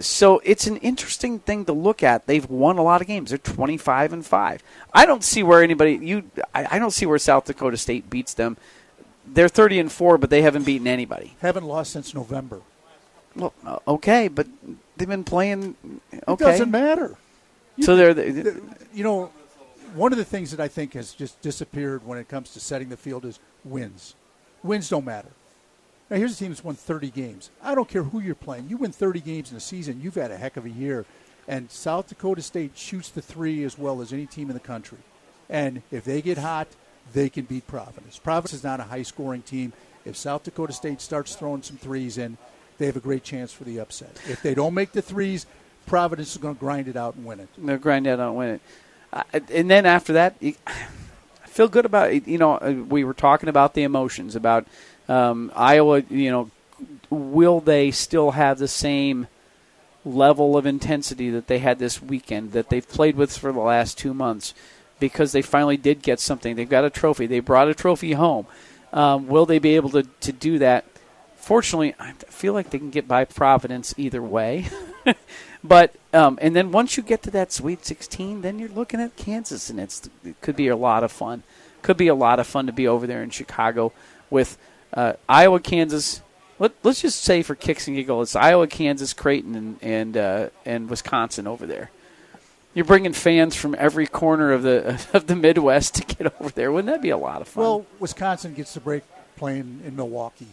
So 0.00 0.40
it's 0.44 0.66
an 0.66 0.78
interesting 0.78 1.38
thing 1.38 1.66
to 1.66 1.72
look 1.72 2.02
at. 2.02 2.26
They've 2.26 2.48
won 2.48 2.78
a 2.78 2.82
lot 2.82 3.02
of 3.02 3.06
games. 3.06 3.30
They're 3.30 3.38
twenty 3.38 3.76
five 3.76 4.12
and 4.12 4.24
five. 4.24 4.62
I 4.92 5.04
don't 5.04 5.22
see 5.22 5.42
where 5.42 5.62
anybody 5.62 5.98
you. 6.02 6.30
I, 6.54 6.76
I 6.76 6.78
don't 6.78 6.92
see 6.92 7.04
where 7.04 7.18
South 7.18 7.44
Dakota 7.44 7.76
State 7.76 8.08
beats 8.08 8.34
them. 8.34 8.56
They're 9.26 9.48
thirty 9.48 9.78
and 9.78 9.92
four, 9.92 10.16
but 10.16 10.30
they 10.30 10.42
haven't 10.42 10.64
beaten 10.64 10.86
anybody. 10.86 11.36
Haven't 11.40 11.64
lost 11.64 11.92
since 11.92 12.14
November. 12.14 12.62
Well, 13.36 13.52
uh, 13.64 13.78
okay, 13.88 14.28
but 14.28 14.46
they've 15.02 15.08
been 15.08 15.24
playing. 15.24 15.74
Okay, 16.28 16.44
it 16.44 16.48
doesn't 16.52 16.70
matter. 16.70 17.16
You, 17.76 17.84
so 17.84 17.96
they're, 17.96 18.14
the, 18.14 18.62
you 18.94 19.02
know, 19.02 19.32
one 19.94 20.12
of 20.12 20.18
the 20.18 20.24
things 20.24 20.52
that 20.52 20.60
I 20.60 20.68
think 20.68 20.94
has 20.94 21.12
just 21.12 21.40
disappeared 21.42 22.06
when 22.06 22.18
it 22.18 22.28
comes 22.28 22.52
to 22.52 22.60
setting 22.60 22.88
the 22.88 22.96
field 22.96 23.24
is 23.24 23.40
wins. 23.64 24.14
Wins 24.62 24.88
don't 24.88 25.04
matter. 25.04 25.30
Now, 26.08 26.18
here's 26.18 26.34
a 26.34 26.36
team 26.36 26.50
that's 26.50 26.62
won 26.62 26.76
30 26.76 27.10
games. 27.10 27.50
I 27.62 27.74
don't 27.74 27.88
care 27.88 28.04
who 28.04 28.20
you're 28.20 28.34
playing. 28.36 28.68
You 28.68 28.76
win 28.76 28.92
30 28.92 29.20
games 29.20 29.50
in 29.50 29.56
a 29.56 29.60
season, 29.60 30.00
you've 30.00 30.14
had 30.14 30.30
a 30.30 30.36
heck 30.36 30.56
of 30.56 30.64
a 30.64 30.70
year. 30.70 31.04
And 31.48 31.70
South 31.70 32.08
Dakota 32.08 32.42
State 32.42 32.78
shoots 32.78 33.08
the 33.08 33.22
three 33.22 33.64
as 33.64 33.76
well 33.76 34.00
as 34.00 34.12
any 34.12 34.26
team 34.26 34.48
in 34.48 34.54
the 34.54 34.60
country. 34.60 34.98
And 35.50 35.82
if 35.90 36.04
they 36.04 36.22
get 36.22 36.38
hot, 36.38 36.68
they 37.12 37.28
can 37.28 37.44
beat 37.44 37.66
Providence. 37.66 38.18
Providence 38.18 38.52
is 38.52 38.64
not 38.64 38.78
a 38.78 38.84
high 38.84 39.02
scoring 39.02 39.42
team. 39.42 39.72
If 40.04 40.16
South 40.16 40.44
Dakota 40.44 40.72
State 40.72 41.00
starts 41.00 41.34
throwing 41.34 41.62
some 41.62 41.76
threes 41.76 42.18
in, 42.18 42.38
they 42.82 42.86
have 42.86 42.96
a 42.96 43.00
great 43.00 43.24
chance 43.24 43.52
for 43.52 43.64
the 43.64 43.78
upset. 43.78 44.20
If 44.28 44.42
they 44.42 44.54
don't 44.54 44.74
make 44.74 44.92
the 44.92 45.02
threes, 45.02 45.46
Providence 45.86 46.32
is 46.32 46.38
going 46.38 46.54
to 46.54 46.60
grind 46.60 46.88
it 46.88 46.96
out 46.96 47.14
and 47.14 47.24
win 47.24 47.40
it. 47.40 47.48
They'll 47.58 47.78
grind 47.78 48.06
it 48.06 48.18
out 48.18 48.28
and 48.28 48.36
win 48.36 48.48
it. 48.50 48.60
Uh, 49.12 49.22
and 49.50 49.70
then 49.70 49.84
after 49.84 50.12
that, 50.14 50.36
I 50.42 50.54
feel 51.46 51.68
good 51.68 51.84
about 51.84 52.12
it. 52.12 52.26
You 52.26 52.38
know, 52.38 52.54
uh, 52.54 52.72
we 52.88 53.04
were 53.04 53.14
talking 53.14 53.48
about 53.48 53.74
the 53.74 53.82
emotions 53.82 54.34
about 54.36 54.66
um, 55.08 55.52
Iowa. 55.54 56.02
You 56.08 56.30
know, 56.30 56.50
will 57.10 57.60
they 57.60 57.90
still 57.90 58.32
have 58.32 58.58
the 58.58 58.68
same 58.68 59.26
level 60.04 60.56
of 60.56 60.66
intensity 60.66 61.30
that 61.30 61.46
they 61.46 61.58
had 61.58 61.78
this 61.78 62.02
weekend 62.02 62.52
that 62.52 62.68
they've 62.68 62.88
played 62.88 63.16
with 63.16 63.36
for 63.36 63.52
the 63.52 63.60
last 63.60 63.98
two 63.98 64.14
months? 64.14 64.54
Because 64.98 65.32
they 65.32 65.42
finally 65.42 65.76
did 65.76 66.02
get 66.02 66.20
something. 66.20 66.54
They've 66.54 66.68
got 66.68 66.84
a 66.84 66.90
trophy. 66.90 67.26
They 67.26 67.40
brought 67.40 67.68
a 67.68 67.74
trophy 67.74 68.12
home. 68.12 68.46
Um, 68.92 69.26
will 69.26 69.46
they 69.46 69.58
be 69.58 69.74
able 69.76 69.90
to, 69.90 70.04
to 70.04 70.32
do 70.32 70.58
that? 70.60 70.84
Fortunately, 71.42 71.94
I 71.98 72.12
feel 72.12 72.54
like 72.54 72.70
they 72.70 72.78
can 72.78 72.90
get 72.90 73.06
by 73.06 73.24
Providence 73.24 73.94
either 73.98 74.22
way. 74.22 74.68
But 75.64 75.94
um, 76.12 76.38
and 76.42 76.56
then 76.56 76.72
once 76.72 76.96
you 76.96 77.02
get 77.02 77.22
to 77.22 77.30
that 77.32 77.52
Sweet 77.52 77.84
16, 77.84 78.42
then 78.42 78.58
you're 78.58 78.68
looking 78.68 79.00
at 79.00 79.16
Kansas, 79.16 79.70
and 79.70 79.78
it 79.78 80.10
could 80.40 80.56
be 80.56 80.68
a 80.68 80.76
lot 80.76 81.04
of 81.04 81.12
fun. 81.12 81.42
Could 81.82 81.96
be 81.96 82.08
a 82.08 82.14
lot 82.14 82.40
of 82.40 82.46
fun 82.46 82.66
to 82.66 82.72
be 82.72 82.86
over 82.86 83.06
there 83.06 83.22
in 83.22 83.30
Chicago 83.30 83.92
with 84.28 84.58
uh, 84.94 85.14
Iowa, 85.28 85.60
Kansas. 85.60 86.20
Let, 86.58 86.72
us 86.84 87.02
just 87.02 87.22
say 87.22 87.42
for 87.42 87.54
kicks 87.54 87.88
and 87.88 87.96
giggles, 87.96 88.30
it's 88.30 88.36
Iowa, 88.36 88.66
Kansas, 88.66 89.12
Creighton, 89.12 89.54
and 89.54 89.78
and, 89.82 90.16
uh, 90.16 90.48
and 90.64 90.90
Wisconsin 90.90 91.46
over 91.46 91.66
there. 91.66 91.90
You're 92.74 92.84
bringing 92.84 93.12
fans 93.12 93.54
from 93.54 93.76
every 93.78 94.06
corner 94.06 94.52
of 94.52 94.62
the 94.62 95.06
of 95.12 95.28
the 95.28 95.36
Midwest 95.36 95.94
to 95.96 96.04
get 96.04 96.32
over 96.40 96.50
there. 96.50 96.72
Wouldn't 96.72 96.92
that 96.92 97.02
be 97.02 97.10
a 97.10 97.18
lot 97.18 97.40
of 97.40 97.48
fun? 97.48 97.62
Well, 97.62 97.86
Wisconsin 98.00 98.54
gets 98.54 98.74
the 98.74 98.80
break 98.80 99.04
playing 99.36 99.82
in 99.86 99.94
Milwaukee. 99.94 100.48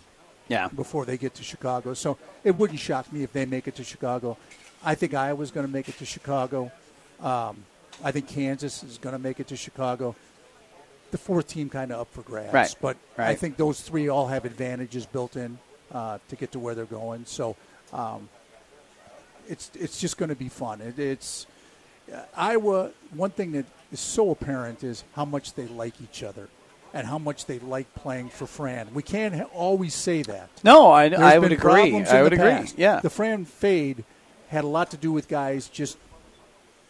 Yeah. 0.50 0.68
Before 0.68 1.06
they 1.06 1.18
get 1.18 1.36
to 1.36 1.44
Chicago, 1.44 1.94
so 1.94 2.18
it 2.44 2.58
wouldn't 2.58 2.80
shock 2.80 3.12
me 3.14 3.24
if 3.24 3.32
they 3.32 3.46
make 3.46 3.68
it 3.68 3.76
to 3.76 3.84
Chicago. 3.84 4.36
I 4.84 4.96
think 4.96 5.14
Iowa's 5.14 5.52
going 5.52 5.66
to 5.66 5.72
make 5.72 5.88
it 5.90 5.98
to 6.00 6.06
Chicago. 6.06 6.72
Um, 7.22 7.64
I 8.04 8.12
think 8.12 8.28
Kansas 8.28 8.84
is 8.84 8.98
going 8.98 9.14
to 9.14 9.20
make 9.20 9.40
it 9.40 9.48
to 9.50 9.56
Chicago. 9.56 10.16
The 11.12 11.18
fourth 11.18 11.48
team 11.48 11.70
kind 11.70 11.92
of 11.92 12.00
up 12.00 12.12
for 12.12 12.22
grabs, 12.22 12.54
right. 12.54 12.76
but 12.82 12.98
right. 13.18 13.30
I 13.30 13.36
think 13.36 13.58
those 13.58 13.82
three 13.82 14.10
all 14.10 14.28
have 14.28 14.46
advantages 14.46 15.06
built 15.06 15.36
in 15.36 15.58
uh, 15.92 16.20
to 16.30 16.36
get 16.36 16.52
to 16.54 16.60
where 16.60 16.76
they're 16.76 16.86
going. 16.86 17.26
So 17.26 17.56
um, 17.94 18.30
it's 19.48 19.72
it's 19.74 20.00
just 20.00 20.18
going 20.18 20.30
to 20.30 20.36
be 20.36 20.50
fun. 20.50 20.82
It, 20.82 21.00
it's 21.00 21.48
uh, 22.14 22.22
Iowa. 22.36 22.92
One 23.14 23.32
thing 23.32 23.52
that 23.54 23.66
is 23.92 24.00
so 24.00 24.32
apparent 24.32 24.84
is 24.84 25.04
how 25.16 25.26
much 25.26 25.54
they 25.54 25.68
like 25.68 25.96
each 26.02 26.24
other 26.24 26.48
and 26.94 27.06
how 27.06 27.18
much 27.18 27.46
they 27.46 27.60
like 27.60 27.94
playing 27.96 28.30
for 28.30 28.48
Fran. 28.48 28.94
We 28.94 29.04
can't 29.04 29.36
ha- 29.36 29.48
always 29.54 29.94
say 29.94 30.22
that. 30.24 30.50
No, 30.64 30.92
I, 30.92 31.10
I 31.10 31.38
would 31.38 31.52
agree. 31.52 32.04
I 32.04 32.24
would 32.24 32.34
agree. 32.34 32.50
Past. 32.50 32.78
Yeah, 32.78 33.00
the 33.00 33.10
Fran 33.10 33.46
fade 33.46 34.04
had 34.50 34.64
a 34.64 34.68
lot 34.68 34.92
to 34.92 34.98
do 34.98 35.12
with 35.12 35.28
guys 35.28 35.68
just 35.68 35.98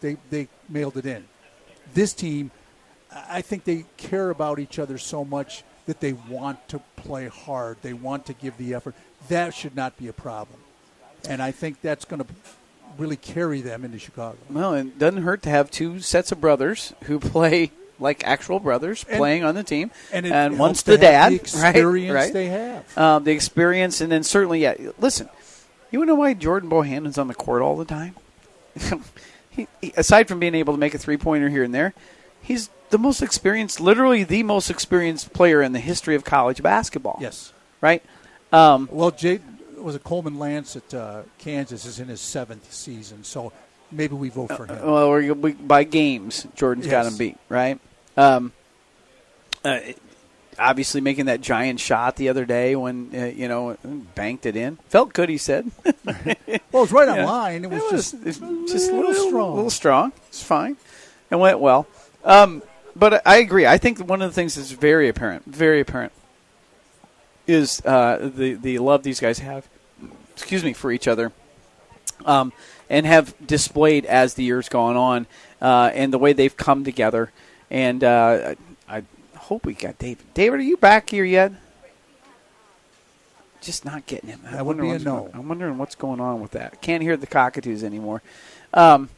they 0.02 0.18
they 0.30 0.47
mailed 0.68 0.97
it 0.97 1.06
in. 1.06 1.26
This 1.93 2.14
team, 2.14 2.52
I 3.12 3.41
think 3.41 3.64
they 3.64 3.86
care 3.97 4.30
about 4.30 4.60
each 4.60 4.80
other 4.80 4.97
so 4.97 5.26
much 5.26 5.64
that 5.86 6.00
they 6.00 6.14
want 6.14 6.68
to 6.70 6.80
play 6.95 7.28
hard. 7.28 7.78
They 7.82 7.93
want 7.93 8.26
to 8.28 8.34
give 8.34 8.58
the 8.58 8.74
effort. 8.74 8.95
That 9.28 9.54
should 9.54 9.76
not 9.76 9.97
be 9.97 10.08
a 10.08 10.14
problem, 10.14 10.60
and 11.28 11.41
I 11.41 11.52
think 11.52 11.82
that's 11.82 12.06
going 12.06 12.24
to 12.24 12.28
really 12.97 13.18
carry 13.18 13.62
them 13.62 13.86
into 13.86 14.00
Chicago. 14.00 14.38
Well, 14.50 14.74
it 14.74 14.97
doesn't 14.97 15.24
hurt 15.24 15.41
to 15.43 15.50
have 15.50 15.70
two 15.72 16.00
sets 16.00 16.32
of 16.32 16.41
brothers 16.41 16.93
who 17.04 17.20
play 17.20 17.72
like 18.00 18.26
actual 18.26 18.60
brothers 18.60 19.06
and, 19.08 19.18
playing 19.18 19.43
on 19.43 19.56
the 19.56 19.64
team, 19.64 19.91
and, 20.12 20.26
and 20.26 20.60
one's 20.60 20.84
the 20.84 20.97
dad, 20.97 21.32
the 21.32 21.36
experience 21.41 22.14
right? 22.14 22.24
right? 22.24 22.34
they 22.34 22.47
have, 22.47 22.97
um, 22.97 23.24
the 23.24 23.32
experience, 23.32 24.02
and 24.02 24.12
then 24.12 24.24
certainly, 24.24 24.62
yeah. 24.62 24.76
Listen, 25.00 25.30
you 25.91 26.06
know 26.06 26.16
why 26.16 26.34
Jordan 26.34 26.70
Bohannon's 26.70 27.18
on 27.18 27.28
the 27.28 27.36
court 27.36 27.62
all 27.62 27.76
the 27.76 27.86
time? 27.86 28.16
he, 29.50 29.68
he, 29.82 29.93
aside 29.97 30.28
from 30.28 30.39
being 30.39 30.56
able 30.56 30.74
to 30.74 30.80
make 30.80 30.93
a 30.93 30.97
three 30.97 31.18
pointer 31.18 31.50
here 31.50 31.64
and 31.64 31.74
there, 31.74 31.93
he's 32.41 32.70
the 32.89 32.97
most 32.97 33.22
experienced, 33.22 33.80
literally 33.80 34.24
the 34.24 34.43
most 34.43 34.70
experienced 34.70 35.34
player 35.34 35.62
in 35.62 35.74
the 35.74 35.80
history 35.80 36.16
of 36.16 36.24
college 36.24 36.62
basketball. 36.62 37.18
Yes. 37.22 37.54
Right? 37.82 38.04
Um, 38.52 38.89
well, 38.91 39.12
Jay 39.12 39.39
was 39.78 39.95
a 39.95 40.00
Coleman 40.00 40.39
Lance 40.39 40.76
at 40.76 40.93
uh, 40.93 41.24
Kansas 41.38 41.86
is 41.86 42.00
in 42.00 42.08
his 42.08 42.22
seventh 42.22 42.72
season, 42.74 43.24
so 43.24 43.54
maybe 43.91 44.16
we 44.16 44.30
vote 44.30 44.52
for 44.52 44.66
him. 44.66 44.78
Uh, 44.82 44.91
well, 44.91 45.36
we, 45.36 45.54
by 45.54 45.84
games, 45.84 46.47
Jordan's 46.56 46.88
yes. 46.88 46.91
got 46.91 47.06
him 47.06 47.18
beat, 47.18 47.38
right? 47.47 47.80
Um, 48.18 48.51
uh, 49.64 49.80
obviously 50.60 51.01
making 51.01 51.26
that 51.26 51.41
giant 51.41 51.80
shot 51.80 52.18
the 52.18 52.30
other 52.30 52.45
day 52.45 52.76
when 52.76 53.10
uh, 53.14 53.26
you 53.26 53.47
know 53.47 53.78
banked 54.16 54.45
it 54.45 54.55
in. 54.55 54.78
Felt 54.89 55.14
good, 55.14 55.30
he 55.30 55.38
said. 55.38 55.72
well, 55.86 56.16
it 56.45 56.62
was 56.72 56.91
right 56.91 57.07
on 57.07 57.24
line. 57.24 57.64
It 57.66 57.72
was, 57.72 58.14
it 58.14 58.24
was 58.26 58.39
just 58.39 58.41
just 58.68 58.91
a 58.91 58.95
little 58.95 59.14
strong. 59.14 59.51
A 59.51 59.55
little 59.55 59.70
strong. 59.70 60.12
It's 60.28 60.43
fine. 60.43 60.78
It 61.32 61.36
went 61.38 61.60
well. 61.60 61.88
Um, 62.24 62.62
but 62.95 63.26
I 63.26 63.38
agree. 63.38 63.66
I 63.66 63.78
think 63.78 63.99
one 63.99 64.22
of 64.22 64.30
the 64.30 64.34
things 64.34 64.55
that's 64.55 64.72
very 64.72 65.07
apparent, 65.07 65.45
very 65.45 65.80
apparent, 65.80 66.12
is 67.47 67.82
uh, 67.86 68.30
the 68.36 68.53
the 68.55 68.80
love 68.80 69.03
these 69.03 69.20
guys 69.20 69.39
have. 69.39 69.68
Excuse 70.34 70.64
me 70.64 70.74
for 70.74 70.91
each 70.91 71.07
other, 71.07 71.32
um, 72.26 72.53
and 72.89 73.05
have 73.05 73.36
displayed 73.45 74.05
as 74.05 74.36
the 74.36 74.43
years 74.43 74.70
gone 74.70 74.95
on, 74.95 75.28
uh, 75.62 75.91
and 75.93 76.14
the 76.14 76.18
way 76.18 76.34
they've 76.34 76.55
come 76.55 76.84
together. 76.84 77.32
And 77.72 78.04
uh, 78.04 78.56
I 78.88 79.04
hope 79.36 79.66
we 79.66 79.74
got 79.74 80.00
David. 80.00 80.26
David, 80.34 80.60
are 80.60 80.64
you 80.64 80.78
back 80.78 81.10
here 81.10 81.26
yet? 81.26 81.52
Just 83.62 83.86
not 83.86 84.06
getting 84.06 84.30
him. 84.30 84.40
Would 84.66 84.78
be 84.78 84.90
a 84.90 85.00
no. 85.00 85.22
Going, 85.22 85.32
I'm 85.34 85.48
wondering 85.50 85.78
what's 85.78 85.96
going 85.96 86.20
on 86.22 86.42
with 86.42 86.52
that. 86.52 86.82
Can't 86.82 87.04
hear 87.04 87.18
the 87.18 87.28
cockatoos 87.28 87.84
anymore. 87.84 88.22
Um, 88.74 89.10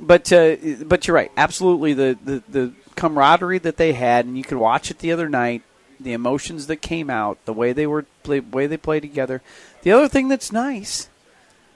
but 0.00 0.32
uh, 0.32 0.56
but 0.84 1.06
you're 1.06 1.16
right. 1.16 1.32
Absolutely, 1.36 1.94
the, 1.94 2.16
the 2.24 2.42
the 2.48 2.72
camaraderie 2.94 3.58
that 3.58 3.76
they 3.76 3.92
had, 3.94 4.24
and 4.24 4.38
you 4.38 4.44
could 4.44 4.58
watch 4.58 4.90
it 4.90 5.00
the 5.00 5.10
other 5.10 5.28
night. 5.28 5.62
the 6.00 6.12
emotions 6.12 6.66
that 6.68 6.76
came 6.76 7.10
out, 7.10 7.44
the 7.44 7.52
way 7.52 7.72
they 7.72 7.86
were 7.86 8.06
play, 8.22 8.40
way 8.40 8.66
they 8.66 8.76
played 8.76 9.00
together. 9.00 9.42
The 9.82 9.92
other 9.92 10.08
thing 10.08 10.28
that's 10.28 10.52
nice, 10.52 11.08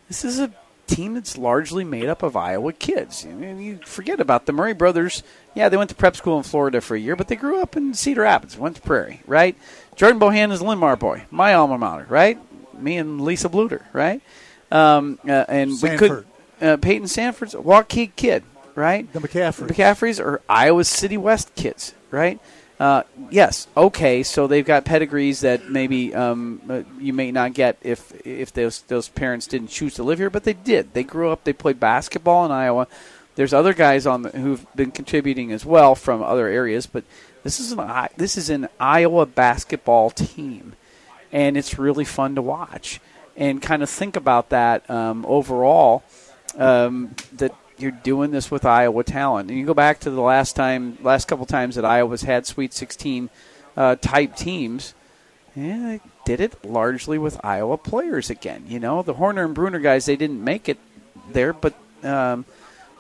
this 0.09 0.25
is 0.25 0.39
a 0.39 0.53
team 0.95 1.15
that's 1.15 1.39
largely 1.39 1.85
made 1.85 2.07
up 2.07 2.23
of 2.23 2.37
Iowa 2.37 2.73
kids. 2.73 3.27
I 3.29 3.33
mean, 3.33 3.61
you 3.61 3.79
forget 3.85 4.21
about 4.21 4.47
the 4.47 4.53
Murray 4.53 4.75
brothers. 4.75 5.23
Yeah, 5.55 5.69
they 5.69 5.77
went 5.77 5.91
to 5.91 5.97
prep 5.97 6.17
school 6.17 6.37
in 6.37 6.43
Florida 6.43 6.81
for 6.81 6.95
a 6.95 7.01
year, 7.01 7.17
but 7.17 7.29
they 7.29 7.37
grew 7.37 7.61
up 7.63 7.77
in 7.77 7.95
Cedar 7.95 8.23
Rapids, 8.23 8.57
went 8.59 8.77
to 8.77 8.83
Prairie, 8.83 9.23
right? 9.27 9.57
Jordan 9.97 10.21
Bohannon 10.21 10.53
is 10.53 10.61
a 10.61 10.65
Linn-Mar 10.65 10.97
boy, 10.97 11.25
my 11.31 11.55
alma 11.55 11.79
mater, 11.79 12.07
right? 12.09 12.39
Me 12.81 12.97
and 12.97 13.21
Lisa 13.21 13.49
Bluder, 13.49 13.83
right? 13.93 14.21
Um, 14.71 15.19
uh, 15.27 15.45
and 15.49 15.73
Sandfort. 15.73 15.91
we 15.91 15.99
could 15.99 16.27
uh, 16.63 16.77
Payton 16.77 17.09
Sandfort's 17.09 17.55
a 17.55 17.59
Waukee 17.59 18.15
kid, 18.17 18.45
right? 18.75 19.11
The 19.13 19.21
McCaffreys. 19.21 19.69
The 19.69 19.75
McCaffreys 19.75 20.25
are 20.25 20.41
Iowa 20.49 20.85
City 20.85 21.17
West 21.17 21.55
kids, 21.55 21.95
right? 22.11 22.41
Uh, 22.81 23.03
yes, 23.31 23.69
okay. 23.77 24.23
So 24.23 24.47
they've 24.47 24.65
got 24.65 24.85
pedigrees 24.85 25.41
that 25.41 25.71
maybe 25.71 26.15
um, 26.15 26.61
uh, 26.69 26.83
you 26.99 27.13
may 27.13 27.31
not 27.31 27.55
get 27.55 27.77
if 27.83 28.13
if 28.27 28.53
those 28.53 28.83
those 28.83 29.09
parents 29.09 29.47
didn't 29.47 29.69
choose 29.69 29.95
to 29.95 30.03
live 30.03 30.19
here, 30.19 30.31
but 30.31 30.45
they 30.45 30.55
did. 30.55 30.93
They 30.93 31.05
grew 31.05 31.31
up. 31.31 31.45
They 31.45 31.53
played 31.53 31.79
basketball 31.79 32.45
in 32.45 32.51
Iowa. 32.51 32.89
There's 33.35 33.55
other 33.55 33.73
guys 33.73 34.07
on 34.07 34.23
the, 34.23 34.31
who've 34.31 34.67
been 34.75 34.91
contributing 34.91 35.53
as 35.53 35.65
well 35.65 35.95
from 35.95 36.23
other 36.23 36.49
areas, 36.49 36.87
but 36.87 37.05
this 37.45 37.61
is 37.61 37.73
an 37.73 38.09
this 38.17 38.37
is 38.37 38.51
an 38.51 38.69
Iowa 38.81 39.27
basketball 39.27 40.11
team, 40.11 40.75
and 41.31 41.57
it's 41.57 41.79
really 41.79 42.05
fun 42.05 42.35
to 42.35 42.43
watch 42.43 43.01
and 43.37 43.63
kind 43.63 43.83
of 43.83 43.91
think 43.91 44.17
about 44.17 44.51
that 44.51 44.89
um, 44.91 45.25
overall. 45.27 46.03
Um, 46.59 47.15
that 47.33 47.55
you're 47.83 47.91
doing 47.91 48.31
this 48.31 48.51
with 48.51 48.65
Iowa 48.65 49.05
talent, 49.05 49.51
and 49.51 49.59
you 49.59 49.67
go 49.67 49.75
back 49.75 50.01
to 50.01 50.11
the 50.11 50.21
last 50.21 50.57
time, 50.57 50.97
last 51.03 51.29
couple 51.29 51.45
times 51.47 51.75
that 51.75 51.85
Iowa's 51.85 52.23
had 52.23 52.47
Sweet 52.47 52.73
16 52.73 53.29
uh, 53.77 53.97
type 53.97 54.37
teams. 54.37 54.95
Yeah, 55.55 55.79
they 55.79 56.01
did 56.25 56.41
it 56.41 56.65
largely 56.65 57.19
with 57.19 57.39
Iowa 57.45 57.77
players 57.77 58.31
again. 58.31 58.65
You 58.69 58.81
know, 58.81 59.03
the 59.03 59.15
Horner 59.15 59.45
and 59.45 59.55
Brunner 59.55 59.81
guys, 59.81 60.07
they 60.07 60.17
didn't 60.17 60.43
make 60.43 60.69
it 60.69 60.79
there, 61.31 61.53
but 61.53 61.75
um, 62.03 62.45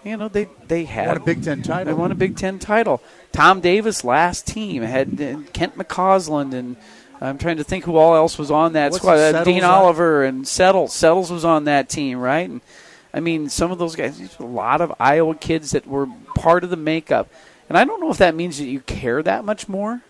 you 0.04 0.16
know 0.16 0.28
they 0.28 0.48
they 0.66 0.84
had 0.84 1.08
Won 1.08 1.16
a 1.16 1.20
Big 1.20 1.42
Ten 1.42 1.62
title. 1.62 1.94
They 1.94 1.98
won 1.98 2.12
a 2.12 2.16
Big 2.16 2.36
Ten 2.36 2.58
title. 2.58 3.00
Tom 3.32 3.60
Davis 3.60 4.04
last 4.04 4.46
team 4.46 4.82
had 4.82 5.20
uh, 5.20 5.40
Kent 5.52 5.76
McCausland 5.76 6.52
and. 6.54 6.76
I'm 7.20 7.38
trying 7.38 7.58
to 7.58 7.62
think 7.64 7.84
who 7.84 7.94
all 7.98 8.16
else 8.16 8.36
was 8.36 8.50
on 8.50 8.72
that 8.72 8.90
What's 8.90 9.00
squad. 9.00 9.12
Uh, 9.12 9.44
Dean 9.44 9.60
Settles 9.60 9.62
on- 9.62 9.70
Oliver 9.70 10.24
and 10.24 10.48
Settles. 10.48 10.92
Settles 10.92 11.30
was 11.30 11.44
on 11.44 11.66
that 11.66 11.88
team, 11.88 12.18
right? 12.18 12.50
And 12.50 12.60
I 13.14 13.20
mean, 13.20 13.48
some 13.48 13.70
of 13.70 13.78
those 13.78 13.94
guys, 13.96 14.20
a 14.38 14.42
lot 14.44 14.80
of 14.80 14.92
Iowa 14.98 15.34
kids 15.34 15.72
that 15.72 15.86
were 15.86 16.06
part 16.34 16.64
of 16.64 16.70
the 16.70 16.76
makeup. 16.76 17.28
And 17.68 17.76
I 17.78 17.84
don't 17.84 18.00
know 18.00 18.10
if 18.10 18.18
that 18.18 18.34
means 18.34 18.58
that 18.58 18.64
you 18.66 18.80
care 18.80 19.22
that 19.22 19.44
much 19.44 19.68
more, 19.68 20.02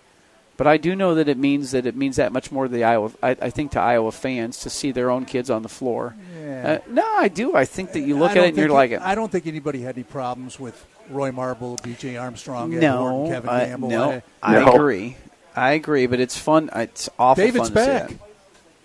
but 0.57 0.67
I 0.67 0.77
do 0.77 0.95
know 0.95 1.15
that 1.17 1.29
it 1.29 1.39
means 1.39 1.73
that 1.73 1.87
it 1.87 1.97
means 1.97 2.17
that 2.17 2.33
much 2.33 2.51
more 2.53 2.65
to 2.67 2.73
the 2.73 2.85
Iowa. 2.85 3.11
I, 3.23 3.31
I 3.31 3.51
think 3.51 3.73
to 3.73 3.81
Iowa 3.81 4.13
fans 4.13 4.59
to 4.61 4.71
see 4.71 4.93
their 4.93 5.11
own 5.11 5.25
kids 5.25 5.51
on 5.51 5.63
the 5.63 5.69
floor. 5.69 6.15
Yeah. 6.41 6.79
Uh, 6.87 6.91
no, 6.91 7.05
I 7.17 7.29
do. 7.29 7.55
I 7.57 7.65
think 7.65 7.93
that 7.93 8.01
you 8.01 8.17
look 8.17 8.33
at 8.33 8.39
it 8.39 8.49
and 8.49 8.57
you're 8.57 8.67
think- 8.69 8.93
like, 8.93 9.03
I 9.03 9.15
don't 9.15 9.31
think 9.31 9.47
anybody 9.47 9.83
had 9.83 9.97
any 9.97 10.05
problems 10.05 10.59
with 10.61 10.85
Roy 11.11 11.33
Marble, 11.33 11.79
B.J. 11.83 12.17
Armstrong, 12.17 12.73
Ed 12.75 12.81
no, 12.81 12.97
Horton, 12.99 13.33
Kevin 13.33 13.51
I- 13.51 13.65
Gamble. 13.67 13.89
no, 13.91 14.11
I- 14.43 14.57
I 14.57 14.61
No. 14.65 14.73
agree. 14.75 15.17
I 15.55 15.73
agree, 15.73 16.07
but 16.07 16.19
it's 16.21 16.39
fun. 16.39 16.71
It's 16.75 17.11
awful 17.19 17.45
David's 17.45 17.69
fun 17.69 17.77
to 17.77 17.83
see 17.85 17.87
back. 17.91 18.09
that. 18.09 18.19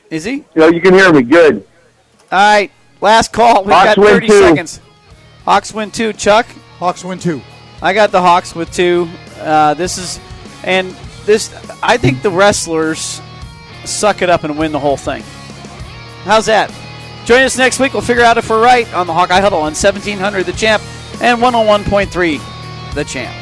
Is 0.10 0.24
he? 0.26 0.32
You 0.34 0.46
know, 0.56 0.68
you 0.68 0.82
can 0.82 0.94
hear 0.94 1.12
me 1.14 1.22
good. 1.24 1.66
All 2.32 2.38
right, 2.40 2.72
last 3.02 3.34
call. 3.34 3.64
We've 3.64 3.74
Hawks 3.74 3.96
got 3.96 4.06
30 4.08 4.28
two. 4.28 4.40
seconds. 4.42 4.82
Hawks 5.46 5.74
win 5.74 5.92
two. 5.92 6.14
Chuck? 6.14 6.46
Hawks 6.80 7.04
win 7.04 7.20
two. 7.20 7.42
I 7.82 7.94
got 7.94 8.12
the 8.12 8.22
Hawks 8.22 8.56
with 8.56 8.72
two. 8.74 9.08
Uh, 9.40 9.74
this 9.76 9.98
is, 9.98 10.20
and 10.64 10.90
this, 11.26 11.54
I 11.84 11.98
think 11.98 12.22
the 12.22 12.32
wrestlers 12.32 13.22
suck 13.86 14.22
it 14.22 14.30
up 14.30 14.44
and 14.44 14.58
win 14.58 14.72
the 14.72 14.80
whole 14.80 14.98
thing. 14.98 15.24
How's 16.24 16.48
that? 16.48 16.74
Join 17.26 17.42
us 17.42 17.58
next 17.58 17.80
week. 17.80 17.94
We'll 17.94 18.02
figure 18.02 18.24
out 18.24 18.38
if 18.38 18.50
we're 18.50 18.64
right 18.64 18.92
on 18.94 19.06
the 19.08 19.14
Hawkeye 19.14 19.42
Huddle 19.42 19.60
on 19.60 19.74
1700 19.74 20.46
The 20.46 20.54
Champ 20.54 20.82
and 21.22 21.40
101.3 21.42 22.94
The 22.94 23.04
Champ. 23.04 23.36